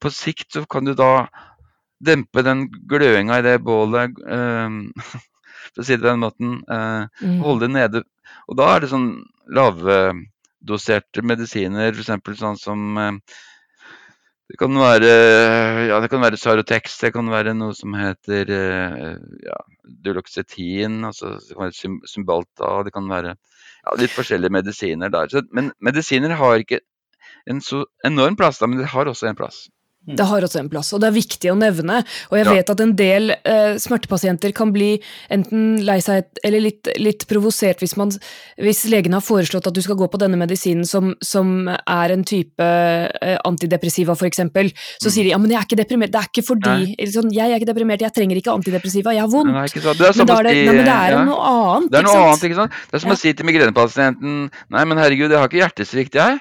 På 0.00 0.12
sikt 0.12 0.52
så 0.56 0.64
kan 0.68 0.84
du 0.88 0.94
da 0.96 1.28
dempe 2.04 2.44
den 2.46 2.68
gløinga 2.86 3.40
i 3.40 3.42
det 3.42 3.56
bålet. 3.66 4.14
for 5.72 5.82
å 5.82 5.86
si 5.86 5.96
det 5.96 6.02
på 6.04 6.10
den 6.10 6.24
måten. 6.24 6.56
Eh, 6.64 7.26
mm. 7.26 7.36
Holde 7.44 7.66
det 7.66 7.74
nede. 7.74 8.02
Og 8.48 8.58
da 8.60 8.72
er 8.74 8.82
det 8.84 8.90
sånn 8.92 9.10
lavdoserte 9.58 11.24
medisiner, 11.26 11.94
f.eks. 11.94 12.40
sånn 12.40 12.60
som 12.60 12.98
eh, 13.00 13.38
Det 14.48 14.56
kan 14.56 14.72
være 14.80 15.08
ja, 15.90 15.98
det 16.00 16.08
kan 16.08 16.22
være 16.24 16.38
Sarotex, 16.40 16.94
det 17.02 17.12
kan 17.12 17.28
være 17.28 17.52
noe 17.56 17.74
som 17.76 17.92
heter 17.98 18.48
eh, 18.48 19.16
ja, 19.44 19.58
Duloxetin, 19.84 21.02
altså 21.04 21.34
det 21.36 21.52
kan 21.52 21.66
være 21.66 21.98
Symbalta, 22.08 22.70
det 22.86 22.94
kan 22.94 23.10
være 23.12 23.34
ja, 23.34 23.96
litt 24.00 24.14
forskjellige 24.14 24.56
medisiner 24.56 25.12
der. 25.12 25.42
Men 25.52 25.72
medisiner 25.84 26.36
har 26.40 26.64
ikke 26.64 26.80
en 27.48 27.60
så 27.64 27.84
enorm 28.04 28.36
plass, 28.36 28.60
da, 28.60 28.68
men 28.68 28.80
det 28.80 28.90
har 28.92 29.08
også 29.08 29.28
en 29.28 29.36
plass. 29.38 29.66
Det 30.16 30.26
har 30.30 30.44
også 30.46 30.62
en 30.62 30.70
plass, 30.72 30.92
og 30.96 31.02
det 31.02 31.10
er 31.10 31.16
viktig 31.16 31.50
å 31.52 31.56
nevne. 31.58 32.00
Og 32.30 32.38
jeg 32.38 32.46
ja. 32.46 32.54
vet 32.56 32.72
at 32.72 32.82
en 32.84 32.94
del 32.98 33.32
eh, 33.36 33.76
smertepasienter 33.80 34.54
kan 34.56 34.72
bli 34.74 34.94
enten 35.34 35.82
lei 35.84 35.98
seg 36.04 36.28
eller 36.46 36.64
litt, 36.64 36.88
litt 37.00 37.26
provosert 37.28 37.82
hvis, 37.82 37.96
man, 38.00 38.12
hvis 38.62 38.84
legen 38.92 39.16
har 39.16 39.24
foreslått 39.24 39.68
at 39.68 39.76
du 39.76 39.82
skal 39.84 39.98
gå 40.00 40.08
på 40.10 40.20
denne 40.20 40.38
medisinen 40.40 40.86
som, 40.88 41.12
som 41.24 41.68
er 41.68 42.14
en 42.14 42.24
type 42.28 42.64
eh, 42.64 43.36
antidepressiva, 43.48 44.16
f.eks. 44.16 44.40
Så 44.40 44.48
mm. 44.48 45.12
sier 45.12 45.28
de 45.28 45.34
ja, 45.34 45.40
men 45.40 45.52
jeg 45.52 45.60
er 45.60 45.68
ikke 45.68 45.80
deprimert, 45.82 46.14
det 46.14 46.22
er 46.22 46.30
ikke 46.30 46.46
fordi 46.46 47.10
sånn, 47.12 47.30
Jeg 47.34 47.52
er 47.52 47.60
ikke 47.60 47.70
deprimert, 47.72 48.02
jeg 48.04 48.14
trenger 48.16 48.40
ikke 48.40 48.54
antidepressiva, 48.54 49.14
jeg 49.16 49.24
har 49.24 49.32
vondt. 49.32 49.52
Nei, 49.54 49.66
det 49.68 49.84
er, 49.84 50.16
men, 50.16 50.30
da 50.30 50.40
er 50.40 50.48
det, 50.48 50.56
nei, 50.56 50.74
men 50.74 50.84
det 50.84 50.96
er 50.96 51.16
ja. 51.16 51.22
noe 51.28 51.52
annet. 51.52 51.92
Det 51.92 52.00
er 52.00 52.08
noe 52.08 52.24
annet, 52.24 52.48
ikke 52.48 52.60
sant. 52.62 52.82
Det 52.88 52.98
er 52.98 53.04
som 53.04 53.12
ja. 53.12 53.18
å 53.18 53.22
si 53.22 53.34
til 53.36 53.48
migrenepasienten 53.48 54.36
nei, 54.48 54.84
men 54.88 55.00
herregud, 55.00 55.32
jeg 55.32 55.40
har 55.40 55.50
ikke 55.50 55.62
hjertesvikt, 55.62 56.18
jeg. 56.18 56.40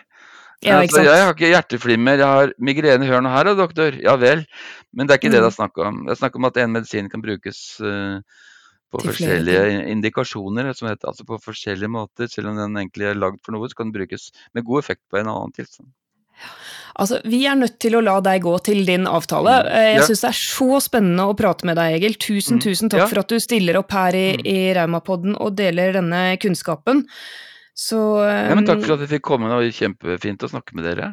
Ja, 0.66 0.80
altså, 0.82 1.04
jeg 1.06 1.22
har 1.22 1.36
ikke 1.36 1.52
hjerteflimmer, 1.52 2.18
jeg 2.18 2.40
har 2.40 2.52
migrene. 2.58 3.06
Hør 3.06 3.22
nå 3.22 3.30
her 3.30 3.52
da, 3.52 3.54
doktor. 3.60 3.98
Ja 4.02 4.16
vel. 4.18 4.42
Men 4.90 5.06
det 5.06 5.14
er 5.14 5.22
ikke 5.22 5.30
mm. 5.30 5.36
det 5.36 5.44
det 5.44 5.52
er 5.52 5.58
snakk 5.60 5.78
om. 5.86 6.00
Det 6.08 6.16
er 6.16 6.22
snakk 6.24 6.40
om 6.40 6.48
at 6.50 6.58
en 6.64 6.74
medisin 6.74 7.12
kan 7.12 7.22
brukes 7.22 7.60
uh, 7.86 8.18
på 8.90 9.04
forskjellige 9.04 9.86
indikasjoner, 9.92 10.72
som 10.74 10.90
heter, 10.90 11.12
altså 11.12 11.28
på 11.28 11.38
forskjellige 11.44 11.92
måter. 11.94 12.32
Selv 12.32 12.50
om 12.52 12.58
den 12.58 12.80
egentlig 12.82 13.12
er 13.12 13.22
lagd 13.22 13.44
for 13.46 13.54
noe, 13.54 13.70
så 13.70 13.78
kan 13.78 13.92
den 13.92 14.00
brukes 14.00 14.32
med 14.58 14.66
god 14.66 14.82
effekt 14.82 15.04
på 15.12 15.22
en 15.22 15.30
annen 15.30 15.54
tilstand. 15.54 15.92
Altså, 16.98 17.20
Vi 17.24 17.44
er 17.46 17.58
nødt 17.58 17.78
til 17.84 17.98
å 17.98 18.02
la 18.02 18.18
deg 18.26 18.42
gå 18.42 18.56
til 18.66 18.82
din 18.88 19.06
avtale. 19.06 19.60
Mm. 19.62 19.68
Eh, 19.70 19.88
jeg 19.92 20.00
ja. 20.00 20.06
syns 20.10 20.24
det 20.24 20.30
er 20.32 20.40
så 20.42 20.80
spennende 20.82 21.28
å 21.30 21.36
prate 21.38 21.68
med 21.70 21.78
deg, 21.78 22.00
Egil. 22.00 22.18
Tusen, 22.18 22.58
mm. 22.58 22.64
tusen 22.66 22.94
takk 22.94 23.06
ja. 23.06 23.10
for 23.12 23.22
at 23.22 23.30
du 23.30 23.38
stiller 23.44 23.78
opp 23.78 23.94
her 23.94 24.18
i, 24.18 24.30
mm. 24.40 24.48
i 24.50 24.58
Raumapodden 24.78 25.38
og 25.38 25.54
deler 25.60 25.94
denne 26.00 26.24
kunnskapen. 26.42 27.06
Så 27.78 28.00
um, 28.18 28.26
ja, 28.26 28.56
men 28.58 28.66
Takk 28.66 28.82
for 28.82 28.96
at 28.96 29.04
vi 29.06 29.12
fikk 29.12 29.28
komme. 29.28 29.52
Det 29.52 29.60
var 29.60 29.78
kjempefint 29.80 30.46
å 30.48 30.50
snakke 30.50 30.78
med 30.78 30.88
dere. 30.90 31.12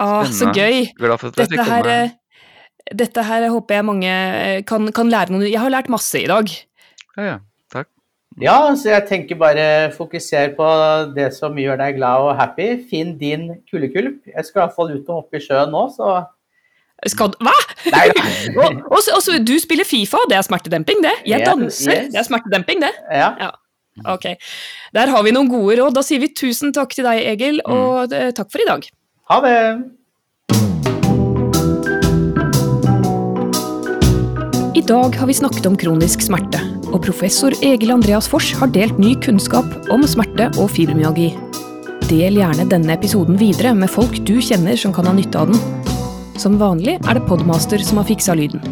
Ah, 0.00 0.24
så 0.30 0.48
gøy. 0.54 0.88
Glad 0.96 1.20
for 1.20 1.28
at 1.28 1.42
fikk 1.42 1.58
komme. 1.60 1.82
Her, 1.84 2.14
dette 2.96 3.24
her 3.28 3.44
håper 3.52 3.76
jeg 3.76 3.84
mange 3.84 4.08
eh, 4.08 4.62
kan, 4.64 4.88
kan, 4.96 5.10
lære 5.12 5.34
noe 5.34 5.44
Jeg 5.44 5.60
har 5.60 5.72
lært 5.74 5.90
masse 5.92 6.16
i 6.22 6.28
dag. 6.30 6.48
Ja, 7.18 7.26
ja. 7.26 7.36
Takk. 7.74 7.90
Ja, 8.40 8.56
så 8.78 8.94
jeg 8.94 9.04
tenker 9.10 9.36
bare 9.40 9.66
fokuser 9.92 10.54
på 10.56 10.70
det 11.12 11.28
som 11.36 11.58
gjør 11.60 11.80
deg 11.82 11.98
glad 11.98 12.24
og 12.24 12.32
happy. 12.40 12.70
Finn 12.88 13.16
din 13.20 13.50
kulekulp. 13.68 14.22
Jeg 14.30 14.48
skal 14.48 14.62
i 14.62 14.64
hvert 14.64 14.76
fall 14.78 14.94
ut 14.94 15.12
og 15.12 15.22
hoppe 15.24 15.42
i 15.42 15.44
sjøen 15.44 15.74
nå, 15.74 15.86
så 15.92 16.22
skal, 17.06 17.30
hva?! 17.38 17.54
Nei, 17.94 18.08
og, 18.58 18.80
og, 18.90 18.98
og, 18.98 19.26
du 19.46 19.54
spiller 19.62 19.86
Fifa, 19.86 20.18
det 20.30 20.34
er 20.34 20.42
smertedemping, 20.42 20.98
det. 21.04 21.12
Jeg 21.30 21.46
danser, 21.46 21.92
yes. 21.94 22.08
det 22.10 22.18
er 22.18 22.26
smertedemping, 22.26 22.82
det. 22.82 22.90
Ja. 23.06 23.28
ja. 23.38 23.52
Ok. 24.06 24.30
Der 24.94 25.12
har 25.12 25.26
vi 25.26 25.34
noen 25.34 25.50
gode 25.50 25.78
råd. 25.80 25.96
Da 25.98 26.04
sier 26.06 26.22
vi 26.22 26.32
tusen 26.32 26.74
takk 26.76 26.94
til 26.94 27.08
deg, 27.08 27.22
Egil, 27.34 27.62
mm. 27.64 27.70
og 27.74 28.12
mm. 28.12 28.34
takk 28.38 28.50
for 28.52 28.64
i 28.64 28.68
dag. 28.68 28.90
Ha 29.28 29.40
det! 29.44 29.56
I 34.78 34.82
dag 34.86 35.16
har 35.18 35.26
vi 35.26 35.34
snakket 35.34 35.66
om 35.66 35.76
kronisk 35.76 36.22
smerte, 36.22 36.60
og 36.92 37.02
professor 37.02 37.52
Egil 37.66 37.90
Andreas 37.90 38.28
Fors 38.30 38.52
har 38.60 38.70
delt 38.72 39.00
ny 39.02 39.16
kunnskap 39.24 39.66
om 39.92 40.06
smerte 40.06 40.46
og 40.56 40.70
fibromyalgi. 40.70 41.32
Del 42.08 42.38
gjerne 42.38 42.68
denne 42.70 42.94
episoden 42.94 43.36
videre 43.40 43.74
med 43.76 43.90
folk 43.92 44.16
du 44.24 44.38
kjenner 44.40 44.78
som 44.80 44.94
kan 44.96 45.10
ha 45.10 45.16
nytte 45.16 45.42
av 45.42 45.50
den. 45.50 45.96
Som 46.38 46.60
vanlig 46.62 46.94
er 47.02 47.18
det 47.18 47.26
Podmaster 47.26 47.82
som 47.84 48.00
har 48.00 48.06
fiksa 48.08 48.38
lyden. 48.38 48.62